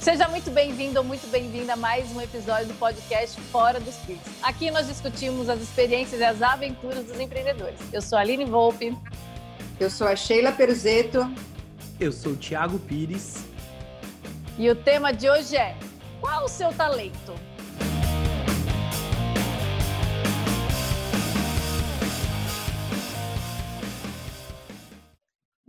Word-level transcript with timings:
Seja 0.00 0.26
muito 0.28 0.50
bem-vindo 0.50 0.98
ou 0.98 1.04
muito 1.04 1.26
bem-vinda 1.30 1.74
a 1.74 1.76
mais 1.76 2.10
um 2.12 2.22
episódio 2.22 2.68
do 2.68 2.74
podcast 2.78 3.38
Fora 3.38 3.78
dos 3.78 3.96
Pits. 3.96 4.32
Aqui 4.42 4.70
nós 4.70 4.86
discutimos 4.86 5.46
as 5.50 5.60
experiências 5.60 6.22
e 6.22 6.24
as 6.24 6.40
aventuras 6.40 7.04
dos 7.04 7.20
empreendedores. 7.20 7.78
Eu 7.92 8.00
sou 8.00 8.16
a 8.16 8.22
Aline 8.22 8.46
Volpe. 8.46 8.96
Eu 9.78 9.90
sou 9.90 10.06
a 10.06 10.16
Sheila 10.16 10.52
Perzeto. 10.52 11.30
Eu 12.00 12.12
sou 12.12 12.32
o 12.32 12.36
Thiago 12.36 12.78
Pires. 12.78 13.44
E 14.56 14.70
o 14.70 14.74
tema 14.74 15.12
de 15.12 15.28
hoje 15.28 15.54
é: 15.54 15.76
qual 16.18 16.46
o 16.46 16.48
seu 16.48 16.72
talento? 16.72 17.34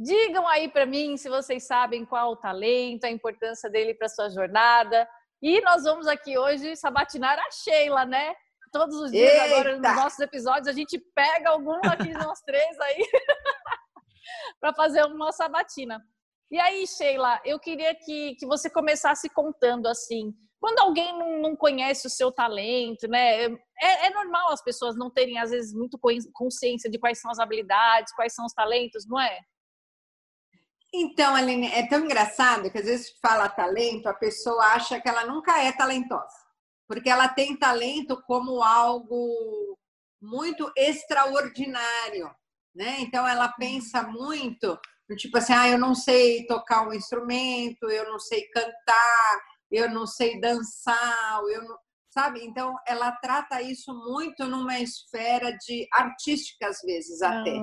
Digam 0.04 0.48
aí 0.48 0.68
para 0.68 0.86
mim 0.86 1.16
se 1.16 1.30
vocês 1.30 1.68
sabem 1.68 2.04
qual 2.04 2.32
o 2.32 2.36
talento, 2.36 3.04
a 3.04 3.12
importância 3.12 3.70
dele 3.70 3.94
para 3.94 4.10
sua 4.10 4.30
jornada. 4.30 5.08
E 5.40 5.62
nós 5.62 5.84
vamos 5.84 6.08
aqui 6.08 6.36
hoje 6.40 6.76
sabatinar 6.76 7.38
a 7.38 7.52
Sheila, 7.52 8.04
né? 8.04 8.34
Todos 8.72 8.96
os 8.96 9.12
dias 9.12 9.32
Eita. 9.32 9.44
agora 9.44 9.78
nos 9.78 9.96
nossos 9.96 10.20
episódios 10.20 10.68
a 10.68 10.72
gente 10.72 10.98
pega 11.14 11.52
algum 11.52 11.78
aqui 11.84 12.08
de 12.08 12.14
nós 12.14 12.40
três 12.42 12.80
aí 12.80 12.98
para 14.60 14.74
fazer 14.74 15.06
uma 15.06 15.32
sabatina. 15.32 16.02
E 16.50 16.60
aí, 16.60 16.88
Sheila, 16.88 17.40
eu 17.46 17.60
queria 17.60 17.94
que, 17.94 18.36
que 18.36 18.46
você 18.48 18.72
começasse 18.72 19.30
contando 19.30 19.88
assim, 19.88 20.34
quando 20.60 20.80
alguém 20.80 21.14
não, 21.18 21.42
não 21.42 21.56
conhece 21.56 22.08
o 22.08 22.10
seu 22.10 22.32
talento, 22.32 23.08
né? 23.08 23.46
É, 23.46 24.08
é, 24.08 24.10
normal 24.10 24.52
as 24.52 24.64
pessoas 24.64 24.98
não 24.98 25.12
terem, 25.12 25.38
às 25.38 25.52
vezes, 25.52 25.74
muito 25.74 26.00
consciência 26.34 26.90
de 26.90 26.98
quais 26.98 27.22
são 27.22 27.30
as 27.30 27.40
habilidades, 27.40 28.14
quais 28.16 28.34
são 28.34 28.46
os 28.46 28.54
talentos, 28.54 29.06
não 29.08 29.20
é? 29.20 29.40
Então, 30.94 31.34
Aline, 31.34 31.68
é 31.68 31.88
tão 31.88 32.04
engraçado 32.04 32.70
que 32.70 32.78
às 32.78 32.86
vezes 32.86 33.16
fala 33.22 33.48
talento, 33.48 34.08
a 34.08 34.14
pessoa 34.14 34.62
acha 34.74 35.00
que 35.00 35.08
ela 35.08 35.26
nunca 35.26 35.58
é 35.62 35.72
talentosa, 35.72 36.36
porque 36.88 37.10
ela 37.10 37.30
tem 37.30 37.56
talento 37.58 38.22
como 38.28 38.62
algo 38.62 39.78
muito 40.22 40.72
extraordinário, 40.76 42.30
né? 42.76 42.98
Então 43.00 43.26
ela 43.26 43.48
pensa 43.54 44.04
muito, 44.04 44.78
tipo 45.18 45.38
assim, 45.38 45.54
ah, 45.54 45.70
eu 45.70 45.78
não 45.80 45.96
sei 45.96 46.46
tocar 46.46 46.86
um 46.88 46.94
instrumento, 46.94 47.90
eu 47.90 48.10
não 48.12 48.20
sei 48.20 48.48
cantar, 48.50 49.42
eu 49.72 49.90
não 49.90 50.06
sei 50.06 50.42
dançar, 50.42 51.42
eu 51.50 51.64
não 51.64 51.78
sabe? 52.12 52.44
Então, 52.44 52.76
ela 52.86 53.12
trata 53.14 53.62
isso 53.62 53.94
muito 53.94 54.46
numa 54.46 54.80
esfera 54.80 55.52
de 55.58 55.88
artística, 55.92 56.68
às 56.68 56.82
vezes, 56.82 57.22
até. 57.22 57.54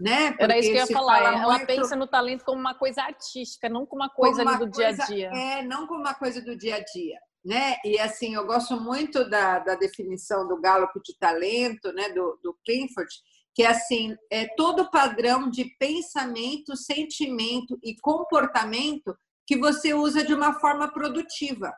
Né? 0.00 0.30
Porque 0.30 0.42
Era 0.42 0.58
isso 0.58 0.70
que 0.70 0.76
eu 0.76 0.80
ia 0.80 0.86
falar. 0.88 1.34
Ela 1.34 1.54
muito... 1.54 1.66
pensa 1.66 1.96
no 1.96 2.06
talento 2.06 2.44
como 2.44 2.60
uma 2.60 2.74
coisa 2.74 3.02
artística, 3.02 3.68
não 3.68 3.86
como 3.86 4.02
uma 4.02 4.10
coisa 4.10 4.42
uma 4.42 4.56
ali 4.56 4.66
do 4.66 4.70
coisa, 4.70 5.06
dia 5.06 5.28
a 5.28 5.30
dia. 5.30 5.40
É, 5.40 5.62
não 5.62 5.86
como 5.86 6.00
uma 6.00 6.14
coisa 6.14 6.42
do 6.42 6.56
dia 6.56 6.76
a 6.76 6.80
dia. 6.80 7.18
Né? 7.44 7.76
E 7.84 7.98
assim, 7.98 8.34
eu 8.34 8.44
gosto 8.46 8.80
muito 8.80 9.28
da, 9.28 9.60
da 9.60 9.74
definição 9.74 10.46
do 10.46 10.60
Gallup 10.60 10.92
de 11.04 11.16
talento, 11.18 11.92
né? 11.92 12.08
do, 12.10 12.38
do 12.42 12.56
Clifford, 12.64 13.10
que 13.54 13.62
é 13.62 13.68
assim, 13.68 14.16
é 14.30 14.46
todo 14.56 14.90
padrão 14.90 15.48
de 15.48 15.64
pensamento, 15.78 16.76
sentimento 16.76 17.78
e 17.82 17.94
comportamento 18.00 19.16
que 19.46 19.56
você 19.58 19.92
usa 19.92 20.24
de 20.24 20.34
uma 20.34 20.54
forma 20.54 20.92
produtiva. 20.92 21.72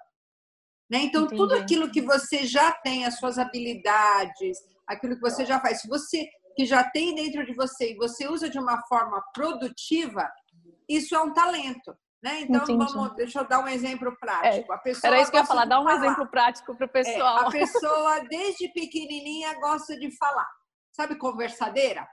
Né? 0.91 0.99
Então, 1.05 1.25
Entendi. 1.25 1.41
tudo 1.41 1.55
aquilo 1.55 1.91
que 1.91 2.03
você 2.03 2.47
já 2.47 2.73
tem, 2.73 3.05
as 3.05 3.19
suas 3.19 3.39
habilidades, 3.39 4.59
aquilo 4.87 5.15
que 5.15 5.21
você 5.21 5.45
já 5.45 5.61
faz, 5.61 5.81
se 5.81 5.89
você 5.89 6.29
que 6.57 6.65
já 6.65 6.85
tem 6.85 7.15
dentro 7.15 7.45
de 7.45 7.53
você 7.53 7.93
e 7.93 7.97
você 7.97 8.29
usa 8.29 8.49
de 8.49 8.59
uma 8.59 8.81
forma 8.87 9.21
produtiva, 9.33 10.31
isso 10.89 11.15
é 11.15 11.21
um 11.21 11.33
talento. 11.33 11.97
Né? 12.23 12.41
Então, 12.43 12.63
Entendi. 12.63 12.93
vamos, 12.93 13.15
deixa 13.17 13.41
eu 13.41 13.49
dar 13.49 13.59
um 13.61 13.69
exemplo 13.69 14.17
prático. 14.19 14.73
É, 14.73 14.77
a 14.77 14.79
pessoa 14.79 15.13
era 15.13 15.21
isso 15.21 15.31
que 15.31 15.37
eu 15.37 15.41
ia 15.41 15.47
falar, 15.47 15.65
dá 15.65 15.81
um 15.81 15.85
falar. 15.85 15.97
exemplo 15.97 16.27
prático 16.29 16.75
para 16.75 16.87
o 16.87 16.89
pessoal. 16.89 17.39
É, 17.39 17.47
a 17.47 17.51
pessoa, 17.51 18.21
desde 18.31 18.69
pequenininha, 18.69 19.59
gosta 19.61 19.99
de 19.99 20.17
falar. 20.17 20.49
Sabe, 20.93 21.17
conversadeira? 21.17 22.07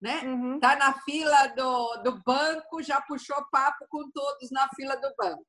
Né? 0.00 0.20
Uhum. 0.24 0.60
Tá 0.60 0.76
na 0.76 0.94
fila 1.00 1.48
do, 1.48 2.02
do 2.04 2.22
banco, 2.24 2.82
já 2.82 3.00
puxou 3.00 3.36
papo 3.50 3.84
com 3.90 4.08
todos 4.12 4.50
na 4.52 4.68
fila 4.76 4.94
do 4.96 5.12
banco 5.18 5.44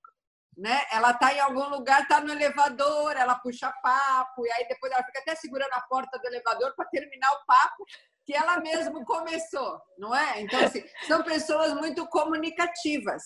né? 0.57 0.81
Ela 0.91 1.13
tá 1.13 1.33
em 1.33 1.39
algum 1.39 1.69
lugar, 1.69 2.07
tá 2.07 2.19
no 2.21 2.31
elevador, 2.31 3.15
ela 3.15 3.35
puxa 3.35 3.71
papo 3.81 4.45
e 4.45 4.51
aí 4.51 4.67
depois 4.67 4.91
ela 4.91 5.03
fica 5.03 5.19
até 5.19 5.35
segurando 5.35 5.73
a 5.73 5.81
porta 5.81 6.19
do 6.19 6.27
elevador 6.27 6.73
para 6.75 6.85
terminar 6.85 7.31
o 7.31 7.45
papo 7.45 7.85
que 8.25 8.33
ela 8.35 8.59
mesma 8.59 9.03
começou, 9.05 9.81
não 9.97 10.15
é? 10.15 10.41
Então 10.41 10.59
assim, 10.59 10.83
são 11.07 11.23
pessoas 11.23 11.73
muito 11.73 12.05
comunicativas, 12.07 13.23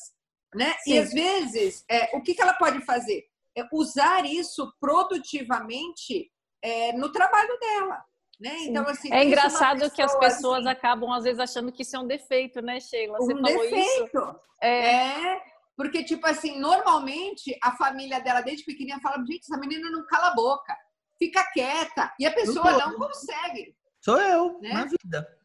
né? 0.53 0.75
Sim. 0.83 0.93
E 0.93 0.99
às 0.99 1.11
vezes, 1.11 1.83
é, 1.89 2.15
o 2.15 2.21
que, 2.21 2.33
que 2.33 2.41
ela 2.41 2.53
pode 2.53 2.79
fazer? 2.85 3.23
É 3.55 3.63
usar 3.71 4.25
isso 4.25 4.73
produtivamente 4.79 6.31
é, 6.61 6.93
no 6.93 7.11
trabalho 7.11 7.57
dela. 7.59 8.03
Né? 8.39 8.57
Então, 8.63 8.87
assim, 8.87 9.13
é 9.13 9.23
engraçado 9.23 9.79
pessoa, 9.79 9.91
que 9.91 10.01
as 10.01 10.17
pessoas 10.17 10.65
assim, 10.65 10.69
acabam, 10.69 11.11
às 11.13 11.23
vezes, 11.23 11.39
achando 11.39 11.71
que 11.71 11.83
isso 11.83 11.95
é 11.95 11.99
um 11.99 12.07
defeito, 12.07 12.61
né, 12.61 12.79
Sheila? 12.79 13.17
Você 13.19 13.33
um 13.33 13.41
falou 13.41 13.63
defeito. 13.63 14.05
isso. 14.05 14.39
É, 14.59 15.35
é 15.35 15.41
porque, 15.75 16.03
tipo 16.03 16.25
assim, 16.27 16.59
normalmente 16.59 17.57
a 17.61 17.71
família 17.75 18.21
dela 18.21 18.41
desde 18.41 18.65
pequenininha 18.65 18.99
fala: 19.01 19.23
gente, 19.25 19.41
essa 19.41 19.57
menina 19.57 19.89
não 19.89 20.05
cala 20.05 20.27
a 20.27 20.35
boca, 20.35 20.75
fica 21.17 21.43
quieta. 21.51 22.13
E 22.19 22.25
a 22.25 22.33
pessoa 22.33 22.71
não 22.77 22.95
consegue. 22.95 23.75
Sou 24.01 24.19
eu, 24.19 24.59
né? 24.59 24.73
na 24.73 24.85
vida. 24.85 25.37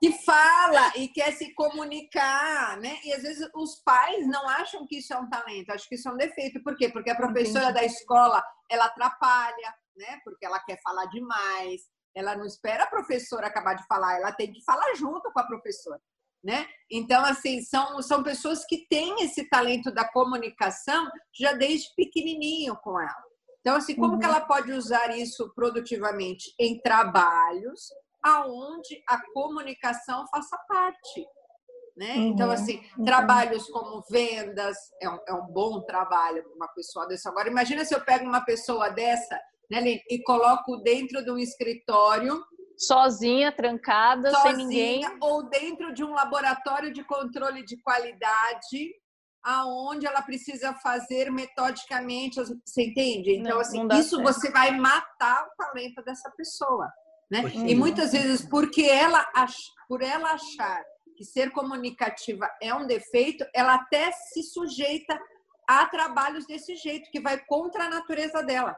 que 0.00 0.12
fala 0.24 0.92
e 0.96 1.08
quer 1.08 1.32
se 1.32 1.52
comunicar, 1.54 2.78
né? 2.78 2.98
E 3.04 3.12
às 3.12 3.22
vezes 3.22 3.46
os 3.54 3.82
pais 3.84 4.26
não 4.26 4.48
acham 4.48 4.86
que 4.86 4.98
isso 4.98 5.12
é 5.12 5.18
um 5.18 5.28
talento, 5.28 5.70
acham 5.70 5.88
que 5.88 5.94
isso 5.96 6.08
é 6.08 6.12
um 6.12 6.16
defeito. 6.16 6.62
Por 6.62 6.74
quê? 6.76 6.88
Porque 6.88 7.10
a 7.10 7.16
professora 7.16 7.70
Entendi. 7.70 7.80
da 7.80 7.84
escola 7.84 8.42
ela 8.70 8.86
atrapalha, 8.86 9.74
né? 9.96 10.20
Porque 10.24 10.46
ela 10.46 10.60
quer 10.60 10.80
falar 10.82 11.04
demais. 11.06 11.82
Ela 12.14 12.36
não 12.36 12.46
espera 12.46 12.84
a 12.84 12.90
professora 12.90 13.46
acabar 13.46 13.74
de 13.74 13.86
falar, 13.86 14.16
ela 14.16 14.32
tem 14.32 14.52
que 14.52 14.62
falar 14.64 14.94
junto 14.94 15.32
com 15.32 15.40
a 15.40 15.46
professora 15.46 16.00
né? 16.42 16.66
Então, 16.90 17.24
assim, 17.24 17.62
são, 17.62 18.02
são 18.02 18.22
pessoas 18.22 18.64
que 18.66 18.86
têm 18.88 19.22
esse 19.22 19.48
talento 19.48 19.90
da 19.92 20.06
comunicação 20.06 21.08
já 21.32 21.52
desde 21.52 21.94
pequenininho 21.94 22.76
com 22.76 23.00
ela. 23.00 23.24
Então, 23.60 23.76
assim, 23.76 23.94
como 23.94 24.14
uhum. 24.14 24.18
que 24.18 24.26
ela 24.26 24.40
pode 24.40 24.72
usar 24.72 25.16
isso 25.16 25.52
produtivamente 25.54 26.52
em 26.58 26.80
trabalhos 26.80 27.92
aonde 28.22 29.02
a 29.08 29.20
comunicação 29.32 30.26
faça 30.28 30.58
parte? 30.68 31.26
Né? 31.96 32.14
Uhum. 32.16 32.28
Então, 32.28 32.50
assim, 32.50 32.82
trabalhos 33.04 33.68
como 33.68 34.02
vendas 34.10 34.76
é 35.00 35.08
um, 35.08 35.18
é 35.28 35.32
um 35.34 35.46
bom 35.46 35.80
trabalho 35.82 36.42
para 36.42 36.54
uma 36.54 36.68
pessoa 36.68 37.06
dessa. 37.06 37.28
Agora, 37.28 37.48
imagina 37.48 37.84
se 37.84 37.94
eu 37.94 38.00
pego 38.00 38.24
uma 38.24 38.44
pessoa 38.44 38.88
dessa 38.88 39.40
né, 39.70 39.80
e 40.10 40.22
coloco 40.22 40.78
dentro 40.78 41.24
de 41.24 41.30
um 41.30 41.38
escritório 41.38 42.42
sozinha, 42.86 43.52
trancada, 43.52 44.30
sozinha, 44.30 44.54
sem 44.54 44.66
ninguém. 44.66 45.18
Ou 45.20 45.48
dentro 45.48 45.92
de 45.92 46.04
um 46.04 46.12
laboratório 46.12 46.92
de 46.92 47.04
controle 47.04 47.64
de 47.64 47.80
qualidade, 47.82 48.94
aonde 49.42 50.06
ela 50.06 50.22
precisa 50.22 50.72
fazer 50.74 51.30
metodicamente, 51.30 52.40
você 52.40 52.84
entende? 52.84 53.36
Então, 53.36 53.54
não, 53.54 53.60
assim, 53.60 53.84
não 53.84 53.98
isso 53.98 54.16
certo. 54.16 54.32
você 54.32 54.50
vai 54.50 54.70
matar 54.72 55.46
o 55.46 55.56
talento 55.56 56.02
dessa 56.04 56.30
pessoa. 56.36 56.88
Né? 57.30 57.42
E 57.66 57.74
muitas 57.74 58.12
vezes, 58.12 58.46
porque 58.46 58.82
ela, 58.82 59.26
por 59.88 60.02
ela 60.02 60.32
achar 60.32 60.84
que 61.16 61.24
ser 61.24 61.50
comunicativa 61.50 62.48
é 62.60 62.74
um 62.74 62.86
defeito, 62.86 63.44
ela 63.54 63.74
até 63.74 64.12
se 64.12 64.42
sujeita 64.42 65.18
a 65.68 65.86
trabalhos 65.86 66.46
desse 66.46 66.76
jeito, 66.76 67.10
que 67.10 67.20
vai 67.20 67.42
contra 67.46 67.84
a 67.84 67.90
natureza 67.90 68.42
dela. 68.42 68.76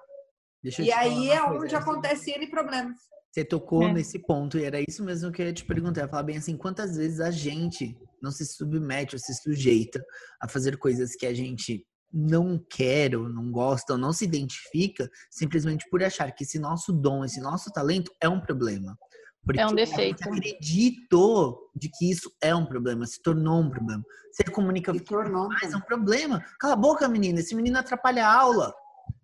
E 0.78 0.92
aí 0.92 1.30
é 1.30 1.42
onde 1.42 1.74
acontece 1.74 2.30
N 2.30 2.46
problemas. 2.48 2.96
Você 3.30 3.44
tocou 3.44 3.82
é. 3.82 3.92
nesse 3.92 4.18
ponto 4.20 4.58
e 4.58 4.64
era 4.64 4.80
isso 4.80 5.02
mesmo 5.04 5.32
que 5.32 5.42
eu 5.42 5.46
ia 5.46 5.52
te 5.52 5.64
perguntar. 5.64 6.02
Eu 6.02 6.08
falar 6.08 6.22
bem 6.22 6.36
assim, 6.36 6.56
quantas 6.56 6.96
vezes 6.96 7.20
a 7.20 7.30
gente 7.30 7.98
não 8.22 8.30
se 8.30 8.46
submete 8.46 9.16
ou 9.16 9.18
se 9.18 9.34
sujeita 9.34 10.02
a 10.40 10.48
fazer 10.48 10.76
coisas 10.78 11.16
que 11.16 11.26
a 11.26 11.34
gente 11.34 11.84
não 12.12 12.64
quer 12.70 13.16
ou 13.16 13.28
não 13.28 13.50
gosta 13.50 13.94
ou 13.94 13.98
não 13.98 14.12
se 14.12 14.24
identifica 14.24 15.10
simplesmente 15.28 15.84
por 15.90 16.00
achar 16.02 16.30
que 16.30 16.44
esse 16.44 16.60
nosso 16.60 16.92
dom, 16.92 17.24
esse 17.24 17.40
nosso 17.40 17.72
talento 17.72 18.12
é 18.20 18.28
um 18.28 18.40
problema. 18.40 18.96
Porque 19.44 19.60
é 19.60 19.66
um 19.66 19.74
defeito. 19.74 20.22
A 20.22 20.32
gente 20.32 20.38
acreditou 20.38 21.58
de 21.74 21.90
que 21.92 22.10
isso 22.10 22.30
é 22.40 22.54
um 22.54 22.64
problema, 22.64 23.04
se 23.04 23.20
tornou 23.20 23.60
um 23.60 23.68
problema. 23.68 24.02
Ser 24.32 24.50
comunicativo 24.50 25.48
mais 25.48 25.72
é 25.72 25.76
um 25.76 25.80
problema. 25.80 26.42
Cala 26.58 26.74
a 26.74 26.76
boca, 26.76 27.08
menina, 27.08 27.40
esse 27.40 27.54
menino 27.54 27.78
atrapalha 27.78 28.26
a 28.26 28.32
aula. 28.32 28.72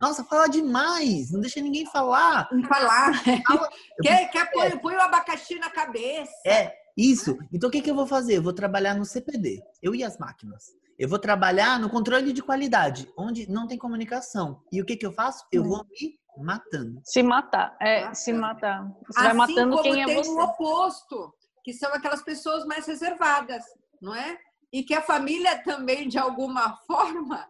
Nossa, 0.00 0.25
fala 0.25 0.49
demais, 0.49 1.31
não 1.31 1.41
deixa 1.41 1.61
ninguém 1.61 1.87
falar. 1.87 2.49
Não 2.50 2.65
falar. 2.65 3.12
quer 4.03 4.31
quer 4.31 4.50
põe, 4.50 4.79
põe 4.79 4.97
o 4.97 5.00
abacaxi 5.00 5.56
na 5.56 5.71
cabeça. 5.71 6.32
É, 6.47 6.73
isso. 6.97 7.37
Então 7.53 7.69
o 7.69 7.73
que, 7.73 7.82
que 7.82 7.91
eu 7.91 7.94
vou 7.94 8.06
fazer? 8.06 8.38
Eu 8.38 8.43
vou 8.43 8.53
trabalhar 8.53 8.94
no 8.94 9.05
CPD, 9.05 9.62
eu 9.82 9.94
e 9.94 10.03
as 10.03 10.19
máquinas. 10.19 10.65
Eu 10.99 11.09
vou 11.09 11.19
trabalhar 11.19 11.79
no 11.79 11.88
controle 11.88 12.32
de 12.32 12.43
qualidade, 12.43 13.11
onde 13.17 13.50
não 13.50 13.67
tem 13.67 13.79
comunicação. 13.79 14.62
E 14.71 14.81
o 14.81 14.85
que, 14.85 14.97
que 14.97 15.06
eu 15.06 15.12
faço? 15.12 15.47
Eu 15.50 15.65
vou 15.65 15.85
me 15.85 16.19
matando. 16.38 17.00
Se 17.05 17.23
matar, 17.23 17.77
é, 17.81 18.00
matando. 18.00 18.17
se 18.17 18.32
matar. 18.32 18.93
Você 19.06 19.19
assim 19.19 19.29
vai 19.29 19.35
matando 19.35 19.82
quem 19.82 20.03
é 20.03 20.15
você. 20.15 20.31
o 20.31 20.41
oposto, 20.41 21.35
que 21.65 21.73
são 21.73 21.93
aquelas 21.94 22.23
pessoas 22.23 22.65
mais 22.67 22.87
reservadas, 22.87 23.65
não 24.00 24.15
é? 24.15 24.38
e 24.73 24.82
que 24.82 24.94
a 24.94 25.03
família 25.03 25.62
também, 25.62 26.09
de 26.09 26.19
alguma 26.19 26.77
forma, 26.87 27.47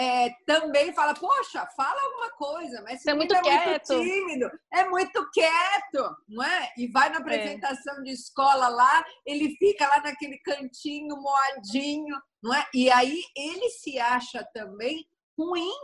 é, 0.00 0.34
também 0.46 0.94
fala, 0.94 1.12
poxa, 1.12 1.66
fala 1.76 2.00
alguma 2.00 2.30
coisa, 2.30 2.80
mas 2.80 3.02
você 3.02 3.10
é 3.10 3.14
muito 3.14 3.34
é 3.34 3.42
quieto. 3.42 3.92
muito 3.92 4.02
tímido, 4.02 4.50
é 4.72 4.88
muito 4.88 5.30
quieto, 5.30 6.16
não 6.26 6.42
é? 6.42 6.72
E 6.78 6.86
vai 6.90 7.10
na 7.10 7.16
é. 7.16 7.18
apresentação 7.18 7.98
é. 7.98 8.02
de 8.04 8.10
escola 8.12 8.68
lá, 8.68 9.04
ele 9.26 9.54
fica 9.56 9.86
lá 9.86 10.00
naquele 10.00 10.38
cantinho 10.38 11.20
moadinho, 11.20 12.16
não 12.42 12.54
é? 12.54 12.66
E 12.72 12.90
aí 12.90 13.22
ele 13.36 13.68
se 13.68 13.98
acha 13.98 14.42
também 14.54 15.06
ruim, 15.38 15.74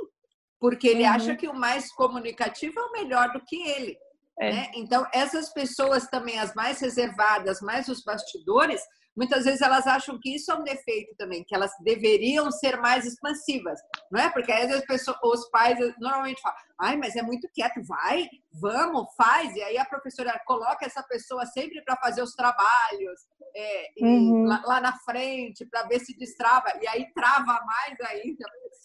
porque 0.58 0.88
ele 0.88 1.04
uhum. 1.04 1.10
acha 1.10 1.36
que 1.36 1.46
o 1.46 1.54
mais 1.54 1.92
comunicativo 1.92 2.80
é 2.80 2.84
o 2.84 2.92
melhor 2.92 3.30
do 3.32 3.44
que 3.44 3.69
ele. 3.69 3.98
É. 4.40 4.50
Né? 4.50 4.70
Então, 4.76 5.06
essas 5.12 5.52
pessoas 5.52 6.06
também, 6.06 6.38
as 6.38 6.54
mais 6.54 6.80
reservadas, 6.80 7.60
mais 7.60 7.86
os 7.88 8.02
bastidores, 8.02 8.80
muitas 9.16 9.44
vezes 9.44 9.62
elas 9.62 9.86
acham 9.86 10.18
que 10.20 10.34
isso 10.34 10.50
é 10.52 10.54
um 10.54 10.62
defeito 10.62 11.14
também, 11.16 11.42
que 11.44 11.54
elas 11.54 11.70
deveriam 11.82 12.50
ser 12.50 12.76
mais 12.76 13.06
expansivas, 13.06 13.80
não 14.10 14.20
é? 14.20 14.30
Porque 14.30 14.52
às 14.52 14.68
vezes 14.68 14.86
pessoas, 14.86 15.16
os 15.22 15.48
pais 15.50 15.78
normalmente 15.98 16.40
falam, 16.40 16.58
ai, 16.80 16.96
mas 16.96 17.16
é 17.16 17.22
muito 17.22 17.48
quieto, 17.52 17.82
vai, 17.84 18.28
vamos, 18.52 19.06
faz, 19.16 19.54
e 19.54 19.62
aí 19.62 19.78
a 19.78 19.84
professora 19.84 20.38
coloca 20.46 20.84
essa 20.84 21.02
pessoa 21.02 21.46
sempre 21.46 21.82
para 21.82 21.96
fazer 21.96 22.22
os 22.22 22.34
trabalhos 22.34 23.20
é, 23.56 23.86
uhum. 24.02 24.44
lá, 24.44 24.62
lá, 24.66 24.80
na 24.80 24.92
frente, 24.98 25.64
para 25.64 25.84
ver 25.84 26.00
se 26.00 26.16
destrava, 26.16 26.66
e 26.80 26.86
aí 26.86 27.06
trava 27.14 27.58
mais 27.64 28.00
ainda. 28.10 28.44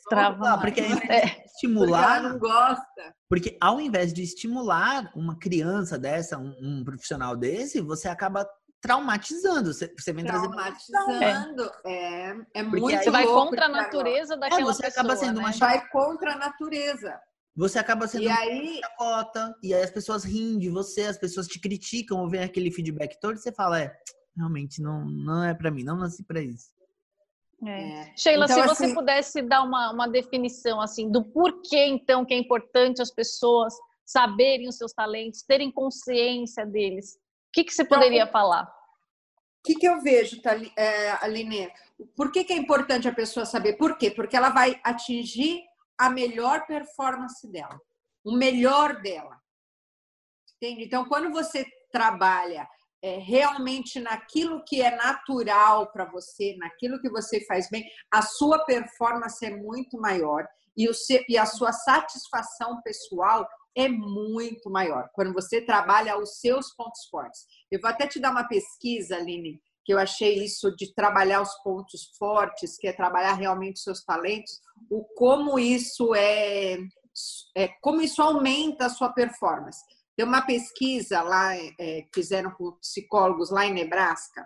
Trava, 0.09 0.49
não, 0.49 0.59
porque 0.59 0.81
é. 0.81 1.45
estimular. 1.45 2.21
Porque 2.21 2.29
não 2.29 2.39
gosta. 2.39 3.15
Porque 3.27 3.57
ao 3.61 3.79
invés 3.79 4.13
de 4.13 4.23
estimular 4.23 5.11
uma 5.15 5.37
criança 5.37 5.97
dessa, 5.99 6.37
um, 6.37 6.55
um 6.61 6.83
profissional 6.83 7.35
desse, 7.35 7.81
você 7.81 8.07
acaba 8.07 8.47
traumatizando. 8.81 9.73
Você, 9.73 9.93
você 9.97 10.11
vem 10.11 10.25
trazendo. 10.25 10.51
Traumatizando. 10.51 11.71
É, 11.85 12.31
é, 12.31 12.35
é 12.55 12.63
muito 12.63 12.87
aí, 12.87 12.97
Você 12.97 13.11
vai 13.11 13.25
contra 13.25 13.65
a 13.65 13.69
natureza 13.69 14.33
agora. 14.33 14.49
daquela 14.49 14.69
é, 14.69 14.73
você 14.73 14.83
pessoa, 14.83 15.03
acaba 15.03 15.15
sendo 15.15 15.39
né? 15.39 15.47
uma 15.47 15.51
Vai 15.51 15.89
contra 15.89 16.33
a 16.33 16.37
natureza. 16.37 17.19
Você 17.55 17.79
acaba 17.79 18.07
sendo 18.07 18.23
e 18.23 18.29
aí... 18.29 18.79
chacota, 18.79 19.55
e 19.61 19.73
aí 19.73 19.83
as 19.83 19.91
pessoas 19.91 20.23
riem 20.23 20.57
de 20.57 20.69
você, 20.69 21.03
as 21.03 21.17
pessoas 21.17 21.47
te 21.47 21.59
criticam, 21.59 22.19
ou 22.19 22.29
vem 22.29 22.41
aquele 22.41 22.71
feedback 22.71 23.19
todo, 23.19 23.35
e 23.35 23.39
você 23.39 23.51
fala, 23.51 23.79
é, 23.79 23.93
realmente 24.35 24.81
não, 24.81 25.05
não 25.05 25.43
é 25.43 25.53
para 25.53 25.69
mim, 25.69 25.83
não 25.83 25.97
nasci 25.97 26.23
para 26.23 26.41
isso. 26.41 26.69
É. 27.65 28.01
É. 28.01 28.13
Sheila, 28.17 28.45
então, 28.45 28.55
se 28.55 28.67
você 28.67 28.85
assim... 28.85 28.93
pudesse 28.95 29.41
dar 29.41 29.63
uma, 29.63 29.91
uma 29.91 30.07
definição 30.07 30.81
assim 30.81 31.11
do 31.11 31.23
porquê 31.23 31.85
então 31.85 32.25
que 32.25 32.33
é 32.33 32.37
importante 32.37 33.01
as 33.01 33.11
pessoas 33.11 33.75
saberem 34.03 34.67
os 34.67 34.77
seus 34.77 34.93
talentos, 34.93 35.43
terem 35.43 35.71
consciência 35.71 36.65
deles, 36.65 37.17
que, 37.51 37.63
que 37.63 37.73
você 37.73 37.85
poderia 37.85 38.23
então, 38.23 38.31
falar? 38.31 38.63
O 38.63 39.63
que, 39.63 39.75
que 39.75 39.87
eu 39.87 40.01
vejo, 40.01 40.41
é, 40.75 41.11
Aline? 41.23 41.71
Por 42.15 42.31
que, 42.31 42.43
que 42.43 42.53
é 42.53 42.57
importante 42.57 43.07
a 43.07 43.13
pessoa 43.13 43.45
saber? 43.45 43.73
Por 43.73 43.97
quê? 43.97 44.09
Porque 44.09 44.35
ela 44.35 44.49
vai 44.49 44.79
atingir 44.83 45.63
a 45.97 46.09
melhor 46.09 46.65
performance 46.65 47.47
dela, 47.51 47.79
o 48.23 48.31
melhor 48.31 49.01
dela. 49.01 49.39
Entende? 50.55 50.85
Então, 50.85 51.05
quando 51.05 51.31
você 51.31 51.65
trabalha 51.91 52.67
é, 53.03 53.17
realmente 53.17 53.99
naquilo 53.99 54.63
que 54.63 54.81
é 54.81 54.95
natural 54.95 55.91
para 55.91 56.05
você, 56.05 56.55
naquilo 56.57 56.99
que 57.01 57.09
você 57.09 57.43
faz 57.45 57.69
bem, 57.69 57.83
a 58.11 58.21
sua 58.21 58.63
performance 58.65 59.43
é 59.45 59.55
muito 59.55 59.99
maior 59.99 60.47
e, 60.77 60.87
o 60.87 60.93
seu, 60.93 61.23
e 61.27 61.37
a 61.37 61.45
sua 61.45 61.73
satisfação 61.73 62.81
pessoal 62.81 63.47
é 63.75 63.87
muito 63.87 64.69
maior 64.69 65.09
quando 65.13 65.33
você 65.33 65.61
trabalha 65.61 66.17
os 66.17 66.39
seus 66.39 66.73
pontos 66.73 67.05
fortes. 67.09 67.45
Eu 67.71 67.79
vou 67.79 67.89
até 67.89 68.07
te 68.07 68.19
dar 68.19 68.31
uma 68.31 68.47
pesquisa, 68.47 69.15
Aline, 69.15 69.61
que 69.83 69.93
eu 69.93 69.99
achei 69.99 70.43
isso 70.43 70.75
de 70.75 70.93
trabalhar 70.93 71.41
os 71.41 71.53
pontos 71.63 72.11
fortes, 72.17 72.77
que 72.77 72.87
é 72.87 72.93
trabalhar 72.93 73.33
realmente 73.33 73.77
os 73.77 73.83
seus 73.83 74.03
talentos, 74.03 74.59
o 74.89 75.03
como 75.15 75.57
isso 75.57 76.13
é, 76.15 76.77
é 77.55 77.67
como 77.81 78.01
isso 78.01 78.21
aumenta 78.21 78.85
a 78.85 78.89
sua 78.89 79.11
performance. 79.11 79.79
Tem 80.15 80.25
uma 80.25 80.45
pesquisa 80.45 81.21
lá 81.21 81.55
é, 81.55 82.05
fizeram 82.13 82.51
com 82.51 82.73
psicólogos 82.73 83.49
lá 83.49 83.65
em 83.65 83.73
Nebraska, 83.73 84.45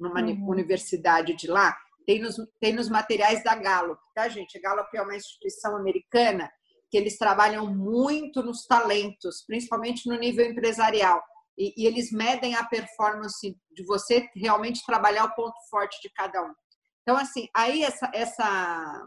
numa 0.00 0.20
uhum. 0.20 0.48
universidade 0.48 1.36
de 1.36 1.46
lá, 1.46 1.76
tem 2.06 2.20
nos, 2.20 2.36
tem 2.60 2.72
nos 2.72 2.88
materiais 2.88 3.42
da 3.44 3.54
Gallup, 3.54 4.00
tá, 4.14 4.28
gente? 4.28 4.58
A 4.58 4.60
Gallup 4.60 4.88
é 4.94 5.02
uma 5.02 5.14
instituição 5.14 5.76
americana 5.76 6.50
que 6.92 6.98
eles 6.98 7.16
trabalham 7.16 7.74
muito 7.74 8.42
nos 8.42 8.66
talentos, 8.66 9.42
principalmente 9.46 10.06
no 10.06 10.18
nível 10.18 10.44
empresarial. 10.44 11.22
E, 11.56 11.72
e, 11.74 11.86
eles 11.86 12.12
medem 12.12 12.54
a 12.54 12.64
performance 12.64 13.56
de 13.70 13.84
você 13.86 14.28
realmente 14.36 14.84
trabalhar 14.84 15.24
o 15.24 15.34
ponto 15.34 15.56
forte 15.70 15.98
de 16.02 16.10
cada 16.10 16.42
um. 16.42 16.52
Então, 17.00 17.16
assim, 17.16 17.48
aí 17.56 17.82
essa, 17.82 18.10
essa, 18.12 19.06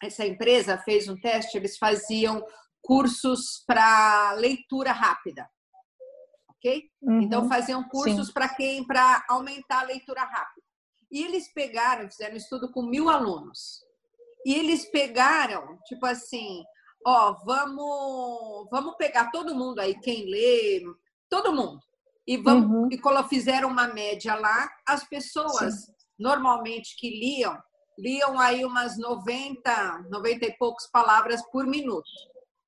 essa 0.00 0.24
empresa 0.24 0.78
fez 0.78 1.08
um 1.08 1.20
teste, 1.20 1.56
eles 1.56 1.76
faziam 1.76 2.40
cursos 2.80 3.64
para 3.66 4.32
leitura 4.34 4.92
rápida. 4.92 5.48
Ok? 6.50 6.84
Uhum, 7.02 7.22
então, 7.22 7.48
faziam 7.48 7.82
cursos 7.88 8.30
para 8.30 8.48
quem? 8.48 8.86
Para 8.86 9.24
aumentar 9.28 9.80
a 9.80 9.86
leitura 9.86 10.22
rápida. 10.22 10.64
E 11.10 11.24
eles 11.24 11.52
pegaram, 11.52 12.08
fizeram 12.08 12.34
um 12.34 12.38
estudo 12.38 12.70
com 12.70 12.82
mil 12.82 13.08
alunos. 13.08 13.80
E 14.46 14.54
eles 14.54 14.88
pegaram, 14.90 15.78
tipo 15.86 16.06
assim, 16.06 16.62
ó, 17.04 17.34
vamos, 17.44 18.68
vamos 18.70 18.96
pegar 18.96 19.30
todo 19.30 19.54
mundo 19.54 19.80
aí, 19.80 19.98
quem 20.00 20.24
lê, 20.28 20.82
todo 21.28 21.52
mundo. 21.52 21.80
E 22.26 22.36
vamos 22.38 22.70
uhum. 22.70 22.88
e 22.90 23.28
fizeram 23.28 23.68
uma 23.68 23.88
média 23.88 24.34
lá. 24.34 24.70
As 24.86 25.06
pessoas 25.06 25.84
Sim. 25.84 25.92
normalmente 26.18 26.96
que 26.96 27.10
liam, 27.10 27.56
liam 27.98 28.40
aí 28.40 28.64
umas 28.64 28.98
90, 28.98 30.06
90 30.10 30.46
e 30.46 30.56
poucas 30.56 30.90
palavras 30.90 31.42
por 31.50 31.66
minuto. 31.66 32.08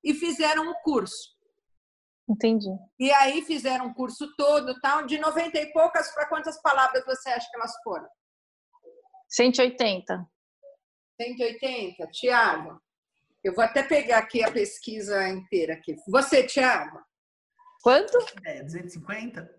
E 0.03 0.13
fizeram 0.13 0.69
um 0.69 0.73
curso. 0.83 1.35
Entendi. 2.29 2.69
E 2.99 3.11
aí 3.11 3.41
fizeram 3.41 3.87
um 3.87 3.93
curso 3.93 4.35
todo, 4.35 4.79
tal, 4.81 5.05
de 5.05 5.17
90 5.17 5.57
e 5.57 5.71
poucas 5.71 6.13
para 6.13 6.27
quantas 6.27 6.61
palavras 6.61 7.05
você 7.05 7.29
acha 7.29 7.49
que 7.49 7.57
elas 7.57 7.73
foram? 7.83 8.07
180. 9.29 10.29
180, 11.19 12.07
Tiago. 12.11 12.79
Eu 13.47 13.53
vou 13.53 13.63
até 13.63 13.81
pegar 13.81 14.17
aqui 14.17 14.43
a 14.43 14.51
pesquisa 14.51 15.25
inteira 15.29 15.75
aqui. 15.75 15.95
Você, 16.09 16.43
Tiago? 16.43 16.99
Quanto? 17.81 18.17
É, 18.45 18.61
250? 18.61 19.49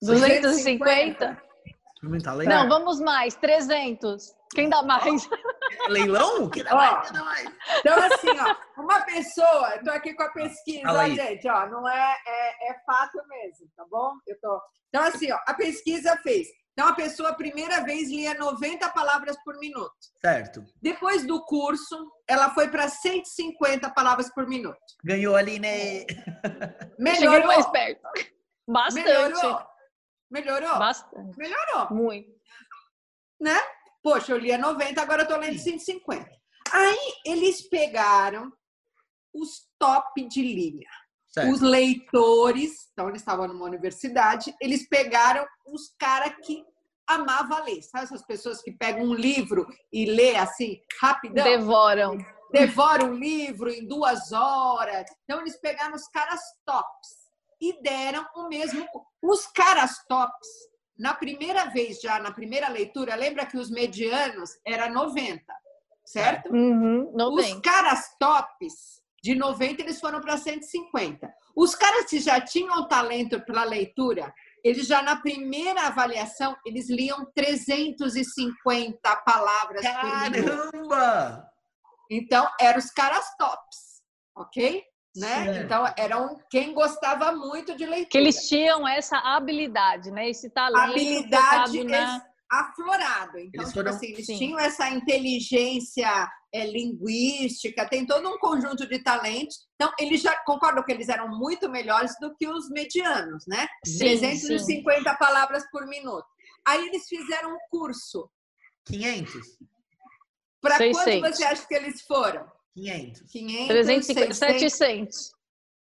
250? 0.00 1.42
Não, 2.48 2.68
vamos 2.68 3.00
mais. 3.00 3.34
300. 3.34 4.32
Quem 4.54 4.68
dá 4.68 4.84
mais? 4.84 5.28
Leilão? 5.90 6.48
Quem 6.48 6.62
dá 6.62 6.76
mais? 6.76 7.08
Quem 7.08 7.18
dá 7.18 7.24
mais? 7.24 7.50
Então, 7.80 8.04
assim, 8.04 8.38
ó, 8.38 8.80
uma 8.80 9.00
pessoa, 9.00 9.74
eu 9.74 9.82
tô 9.82 9.90
aqui 9.90 10.14
com 10.14 10.22
a 10.22 10.30
pesquisa, 10.30 10.92
ó, 10.92 11.08
gente, 11.08 11.48
ó, 11.48 11.68
não 11.68 11.88
é, 11.88 12.16
é, 12.24 12.70
é 12.70 12.74
fato 12.86 13.18
mesmo, 13.26 13.68
tá 13.74 13.84
bom? 13.90 14.12
Eu 14.28 14.38
tô... 14.40 14.60
Então, 14.90 15.02
assim, 15.02 15.32
ó, 15.32 15.38
a 15.44 15.54
pesquisa 15.54 16.16
fez 16.18 16.46
então, 16.76 16.90
a 16.90 16.94
pessoa, 16.94 17.30
a 17.30 17.34
primeira 17.34 17.82
vez, 17.82 18.10
lia 18.10 18.34
90 18.34 18.90
palavras 18.90 19.34
por 19.42 19.58
minuto. 19.58 19.96
Certo. 20.20 20.62
Depois 20.82 21.26
do 21.26 21.42
curso, 21.42 22.12
ela 22.28 22.50
foi 22.50 22.68
para 22.68 22.86
150 22.86 23.88
palavras 23.92 24.30
por 24.34 24.46
minuto. 24.46 24.76
Ganhou 25.02 25.34
ali, 25.34 25.58
né? 25.58 26.04
Melhorou. 27.00 27.32
Cheguei 27.32 27.46
mais 27.46 27.66
perto. 27.70 28.02
Bastante. 28.68 29.06
Melhorou. 29.06 29.66
Melhorou? 30.30 30.78
Bastante. 30.78 31.38
Melhorou. 31.38 31.94
Muito. 31.94 32.30
Né? 33.40 33.58
Poxa, 34.02 34.32
eu 34.32 34.38
lia 34.38 34.58
90, 34.58 35.00
agora 35.00 35.22
eu 35.22 35.28
tô 35.28 35.36
lendo 35.38 35.58
150. 35.58 36.28
Aí, 36.72 37.14
eles 37.24 37.66
pegaram 37.70 38.52
os 39.32 39.66
top 39.78 40.28
de 40.28 40.42
linha. 40.42 40.90
Certo. 41.36 41.52
Os 41.52 41.60
leitores, 41.60 42.88
então 42.92 43.10
eles 43.10 43.20
estavam 43.20 43.46
numa 43.46 43.66
universidade, 43.66 44.54
eles 44.58 44.88
pegaram 44.88 45.46
os 45.66 45.94
caras 45.98 46.32
que 46.42 46.64
amavam 47.06 47.62
ler. 47.62 47.82
Sabe 47.82 48.04
essas 48.04 48.24
pessoas 48.24 48.62
que 48.62 48.72
pegam 48.72 49.02
um 49.02 49.12
livro 49.12 49.66
e 49.92 50.06
lê 50.06 50.34
assim, 50.34 50.80
rapidão? 50.98 51.44
Devoram. 51.44 52.16
Devoram 52.50 53.10
um 53.10 53.14
livro 53.14 53.68
em 53.68 53.86
duas 53.86 54.32
horas. 54.32 55.04
Então 55.24 55.42
eles 55.42 55.60
pegaram 55.60 55.94
os 55.94 56.08
caras 56.08 56.40
tops 56.64 57.08
e 57.60 57.82
deram 57.82 58.26
o 58.34 58.48
mesmo. 58.48 58.86
Os 59.22 59.46
caras 59.48 60.06
tops, 60.08 60.48
na 60.98 61.12
primeira 61.12 61.66
vez 61.66 62.00
já, 62.00 62.18
na 62.18 62.32
primeira 62.32 62.68
leitura, 62.68 63.14
lembra 63.14 63.44
que 63.44 63.58
os 63.58 63.68
medianos 63.68 64.52
era 64.64 64.88
90, 64.88 65.44
certo? 66.02 66.50
Uhum, 66.50 67.12
os 67.14 67.60
caras 67.60 68.16
tops 68.18 69.04
de 69.26 69.34
90, 69.34 69.82
eles 69.82 69.98
foram 69.98 70.20
para 70.20 70.36
150. 70.36 71.28
Os 71.56 71.74
caras 71.74 72.08
que 72.08 72.20
já 72.20 72.40
tinham 72.40 72.86
talento 72.86 73.40
para 73.40 73.64
leitura, 73.64 74.32
eles 74.62 74.86
já 74.86 75.02
na 75.02 75.16
primeira 75.16 75.88
avaliação, 75.88 76.56
eles 76.64 76.88
liam 76.88 77.26
350 77.34 79.16
palavras 79.16 79.82
Caramba! 79.82 80.30
por 80.30 80.72
minuto. 80.72 80.94
Então, 82.08 82.48
eram 82.60 82.78
os 82.78 82.92
caras 82.92 83.36
tops, 83.36 84.00
ok? 84.36 84.84
Né? 85.16 85.62
Então, 85.64 85.92
eram 85.98 86.38
quem 86.48 86.72
gostava 86.72 87.32
muito 87.32 87.76
de 87.76 87.84
leitura. 87.84 88.10
Que 88.10 88.18
eles 88.18 88.48
tinham 88.48 88.86
essa 88.86 89.18
habilidade, 89.18 90.12
né? 90.12 90.28
Esse 90.28 90.50
talento 90.50 90.92
habilidade, 90.92 91.82
na... 91.82 92.22
aflorado. 92.50 93.38
Então, 93.38 93.62
eles, 93.62 93.68
tipo 93.68 93.72
foram, 93.72 93.90
tipo 93.90 94.04
assim, 94.04 94.12
eles 94.12 94.26
tinham 94.26 94.58
essa 94.58 94.88
inteligência 94.90 96.30
é, 96.52 96.66
linguística, 96.66 97.88
tem 97.88 98.06
todo 98.06 98.28
um 98.28 98.38
conjunto 98.38 98.86
de 98.86 98.98
talentos. 99.00 99.66
Então, 99.74 99.92
eles 99.98 100.20
já 100.22 100.36
concordam 100.44 100.84
que 100.84 100.92
eles 100.92 101.08
eram 101.08 101.28
muito 101.28 101.68
melhores 101.68 102.12
do 102.20 102.34
que 102.36 102.48
os 102.48 102.70
medianos, 102.70 103.44
né? 103.46 103.66
Sim, 103.84 103.98
350 103.98 105.10
sim. 105.10 105.16
palavras 105.18 105.64
por 105.70 105.86
minuto. 105.86 106.26
Aí 106.66 106.86
eles 106.88 107.06
fizeram 107.08 107.54
um 107.54 107.58
curso. 107.70 108.30
500. 108.86 109.58
Para 110.60 110.78
quanto 110.78 111.20
você 111.20 111.44
acha 111.44 111.66
que 111.66 111.74
eles 111.74 112.02
foram? 112.02 112.50
500. 112.74 113.22
500 113.30 113.66
350, 113.68 114.34
700. 114.34 115.32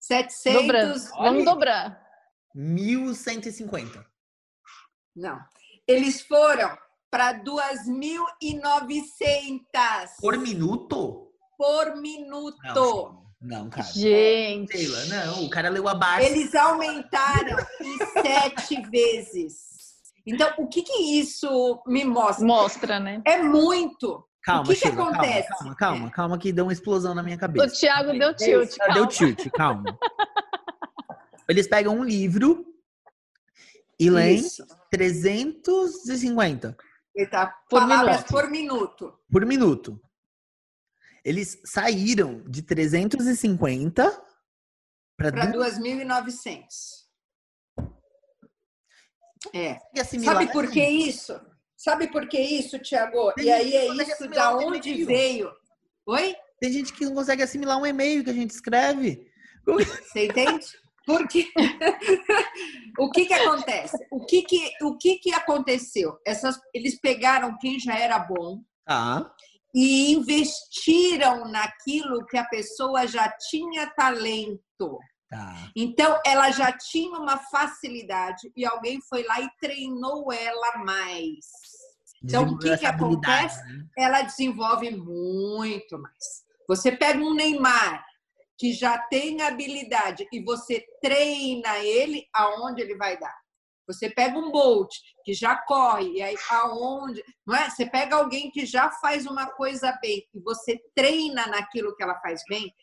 700. 0.00 0.62
Dobrando. 0.62 1.00
Vamos 1.18 1.44
dobrar. 1.44 2.06
1.150. 2.54 4.04
Não. 5.14 5.38
Eles 5.86 6.22
foram 6.22 6.76
para 7.10 7.34
2.900. 7.42 9.60
Por 10.20 10.38
minuto? 10.38 11.30
Por 11.56 11.96
minuto. 11.96 12.56
Não, 13.40 13.40
não 13.40 13.70
cara. 13.70 13.86
Gente. 13.86 14.88
Não, 15.08 15.44
o 15.44 15.50
cara 15.50 15.68
leu 15.68 15.88
abaixo. 15.88 16.26
Eles 16.26 16.52
aumentaram 16.54 17.56
em 17.80 17.98
sete 17.98 18.82
vezes. 18.90 19.66
Então, 20.26 20.52
o 20.58 20.66
que, 20.66 20.82
que 20.82 21.20
isso 21.20 21.80
me 21.86 22.04
mostra? 22.04 22.44
Mostra, 22.44 22.98
né? 22.98 23.22
É 23.24 23.40
muito. 23.40 24.26
Calma, 24.42 24.62
o 24.62 24.66
que, 24.66 24.74
Sheila, 24.76 24.96
que 24.96 25.02
acontece? 25.02 25.48
Calma, 25.48 25.58
calma, 25.58 25.76
calma, 25.76 26.10
calma, 26.10 26.38
que 26.38 26.52
deu 26.52 26.64
uma 26.64 26.72
explosão 26.72 27.14
na 27.14 27.22
minha 27.22 27.38
cabeça. 27.38 27.66
O 27.66 27.70
Thiago 27.70 28.12
deu 28.12 28.34
tilt. 28.34 28.76
Calma. 28.76 28.94
Deu 28.94 29.06
tilt, 29.06 29.50
calma. 29.50 29.98
Eles 31.48 31.68
pegam 31.68 31.96
um 31.96 32.02
livro 32.02 32.66
e 33.98 34.10
leem 34.10 34.44
350. 34.96 36.76
Eita, 37.14 37.46
por 37.68 37.80
palavras 37.80 38.16
minuto. 38.16 38.30
por 38.30 38.50
minuto. 38.50 39.18
Por 39.30 39.46
minuto. 39.46 40.00
Eles 41.24 41.60
saíram 41.64 42.42
de 42.48 42.62
350 42.62 44.24
para 45.16 45.30
2.900. 45.30 47.06
É. 49.52 49.78
Sabe 50.24 50.50
por 50.52 50.70
que 50.70 50.86
isso? 50.86 51.38
Sabe 51.76 52.08
por 52.08 52.26
que 52.28 52.40
isso, 52.40 52.78
Tiago? 52.78 53.32
E 53.38 53.50
aí 53.50 53.76
é 53.76 53.88
isso 53.88 54.28
da 54.28 54.56
onde 54.56 55.04
veio. 55.04 55.52
Oi? 56.06 56.34
Tem 56.58 56.72
gente 56.72 56.92
que 56.92 57.04
não 57.04 57.14
consegue 57.14 57.42
assimilar 57.42 57.78
um 57.78 57.86
e-mail 57.86 58.24
que 58.24 58.30
a 58.30 58.34
gente 58.34 58.50
escreve. 58.50 59.30
Você 59.66 60.26
entende? 60.26 60.66
Porque 61.06 61.48
o 62.98 63.10
que 63.12 63.26
que 63.26 63.34
acontece? 63.34 63.96
O 64.10 64.26
que 64.26 64.42
que 64.42 64.72
o 64.82 64.98
que 64.98 65.18
que 65.18 65.32
aconteceu? 65.32 66.18
Essas 66.26 66.60
eles 66.74 67.00
pegaram 67.00 67.56
quem 67.58 67.78
já 67.78 67.96
era 67.96 68.18
bom 68.18 68.60
ah. 68.88 69.30
e 69.72 70.12
investiram 70.12 71.48
naquilo 71.48 72.26
que 72.26 72.36
a 72.36 72.44
pessoa 72.44 73.06
já 73.06 73.32
tinha 73.48 73.86
talento. 73.90 74.98
Tá. 75.30 75.70
Então 75.76 76.20
ela 76.26 76.50
já 76.50 76.72
tinha 76.72 77.18
uma 77.18 77.38
facilidade 77.38 78.50
e 78.56 78.66
alguém 78.66 79.00
foi 79.08 79.22
lá 79.22 79.40
e 79.40 79.48
treinou 79.60 80.32
ela 80.32 80.78
mais. 80.84 81.46
Então 82.22 82.48
o 82.48 82.58
que 82.58 82.76
que 82.78 82.86
acontece? 82.86 83.62
Né? 83.64 83.86
Ela 83.96 84.22
desenvolve 84.22 84.90
muito 84.90 85.98
mais. 86.00 86.44
Você 86.68 86.90
pega 86.90 87.20
um 87.20 87.34
Neymar 87.34 88.04
que 88.58 88.72
já 88.72 88.98
tem 88.98 89.42
habilidade 89.42 90.26
e 90.32 90.42
você 90.42 90.84
treina 91.02 91.78
ele, 91.78 92.26
aonde 92.32 92.82
ele 92.82 92.96
vai 92.96 93.18
dar? 93.18 93.34
Você 93.86 94.10
pega 94.10 94.36
um 94.36 94.50
Bolt 94.50 94.92
que 95.24 95.32
já 95.32 95.56
corre, 95.56 96.14
e 96.14 96.22
aí 96.22 96.34
aonde, 96.50 97.22
não 97.46 97.54
é? 97.54 97.70
Você 97.70 97.86
pega 97.86 98.16
alguém 98.16 98.50
que 98.50 98.66
já 98.66 98.90
faz 98.90 99.26
uma 99.26 99.46
coisa 99.46 99.96
bem 100.02 100.26
e 100.34 100.40
você 100.40 100.80
treina 100.94 101.46
naquilo 101.46 101.94
que 101.94 102.02
ela 102.02 102.18
faz 102.20 102.42
bem, 102.48 102.74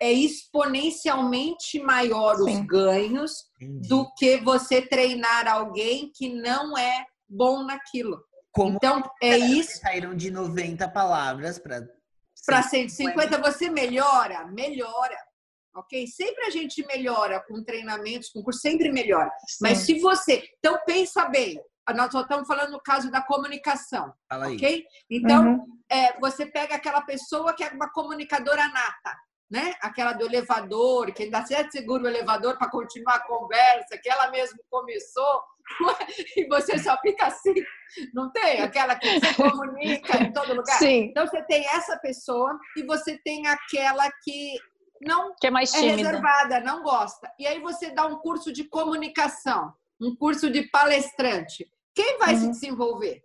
é 0.00 0.12
exponencialmente 0.12 1.78
maior 1.80 2.36
Sim. 2.36 2.42
os 2.42 2.66
ganhos 2.66 3.32
Entendi. 3.60 3.88
do 3.88 4.12
que 4.14 4.38
você 4.38 4.82
treinar 4.82 5.48
alguém 5.48 6.10
que 6.14 6.28
não 6.28 6.76
é 6.76 7.06
bom 7.28 7.62
naquilo. 7.62 8.22
Como 8.52 8.76
então, 8.76 9.02
é 9.22 9.38
isso. 9.38 9.78
Saíram 9.78 10.14
de 10.14 10.30
90 10.30 10.86
palavras 10.88 11.58
para 11.58 11.88
para 12.44 12.62
150 12.62 13.38
você 13.38 13.70
melhora, 13.70 14.46
melhora. 14.46 15.16
Ok? 15.74 16.06
Sempre 16.06 16.44
a 16.44 16.50
gente 16.50 16.84
melhora 16.86 17.40
com 17.40 17.62
treinamentos, 17.64 18.30
com 18.30 18.42
curso, 18.42 18.60
sempre 18.60 18.92
melhora. 18.92 19.30
Sim. 19.48 19.58
Mas 19.62 19.78
se 19.78 19.98
você. 20.00 20.42
Então, 20.58 20.78
pensa 20.84 21.26
bem. 21.26 21.60
Nós 21.94 22.12
só 22.12 22.20
estamos 22.20 22.46
falando 22.46 22.70
no 22.70 22.80
caso 22.80 23.10
da 23.10 23.22
comunicação. 23.22 24.12
Ok? 24.30 24.84
Então, 25.10 25.44
uhum. 25.44 25.66
é, 25.90 26.18
você 26.20 26.46
pega 26.46 26.76
aquela 26.76 27.02
pessoa 27.02 27.54
que 27.54 27.64
é 27.64 27.70
uma 27.70 27.90
comunicadora 27.90 28.68
nata. 28.68 29.16
Né? 29.50 29.74
Aquela 29.82 30.12
do 30.12 30.24
elevador, 30.24 31.12
que 31.12 31.24
ainda 31.24 31.44
certo 31.44 31.72
segura 31.72 32.04
o 32.04 32.08
elevador 32.08 32.56
para 32.56 32.70
continuar 32.70 33.16
a 33.16 33.26
conversa, 33.26 33.98
que 33.98 34.08
ela 34.08 34.30
mesmo 34.30 34.58
começou, 34.70 35.42
e 36.36 36.46
você 36.48 36.78
só 36.78 36.96
fica 37.00 37.26
assim, 37.26 37.54
não 38.14 38.30
tem? 38.32 38.60
Aquela 38.60 38.96
que 38.96 39.20
se 39.20 39.34
comunica 39.34 40.22
em 40.22 40.32
todo 40.32 40.54
lugar. 40.54 40.78
Sim. 40.78 41.08
Então 41.10 41.26
você 41.26 41.42
tem 41.44 41.64
essa 41.66 41.98
pessoa 41.98 42.58
e 42.76 42.84
você 42.84 43.18
tem 43.18 43.46
aquela 43.46 44.10
que 44.22 44.54
não 45.00 45.34
que 45.40 45.46
é, 45.46 45.50
mais 45.50 45.72
é 45.74 45.80
reservada, 45.80 46.60
não 46.60 46.82
gosta. 46.82 47.32
E 47.38 47.46
aí 47.46 47.60
você 47.60 47.90
dá 47.90 48.06
um 48.06 48.18
curso 48.18 48.52
de 48.52 48.64
comunicação, 48.64 49.72
um 50.00 50.16
curso 50.16 50.50
de 50.50 50.62
palestrante. 50.70 51.70
Quem 51.94 52.18
vai 52.18 52.34
uhum. 52.34 52.40
se 52.40 52.50
desenvolver? 52.50 53.22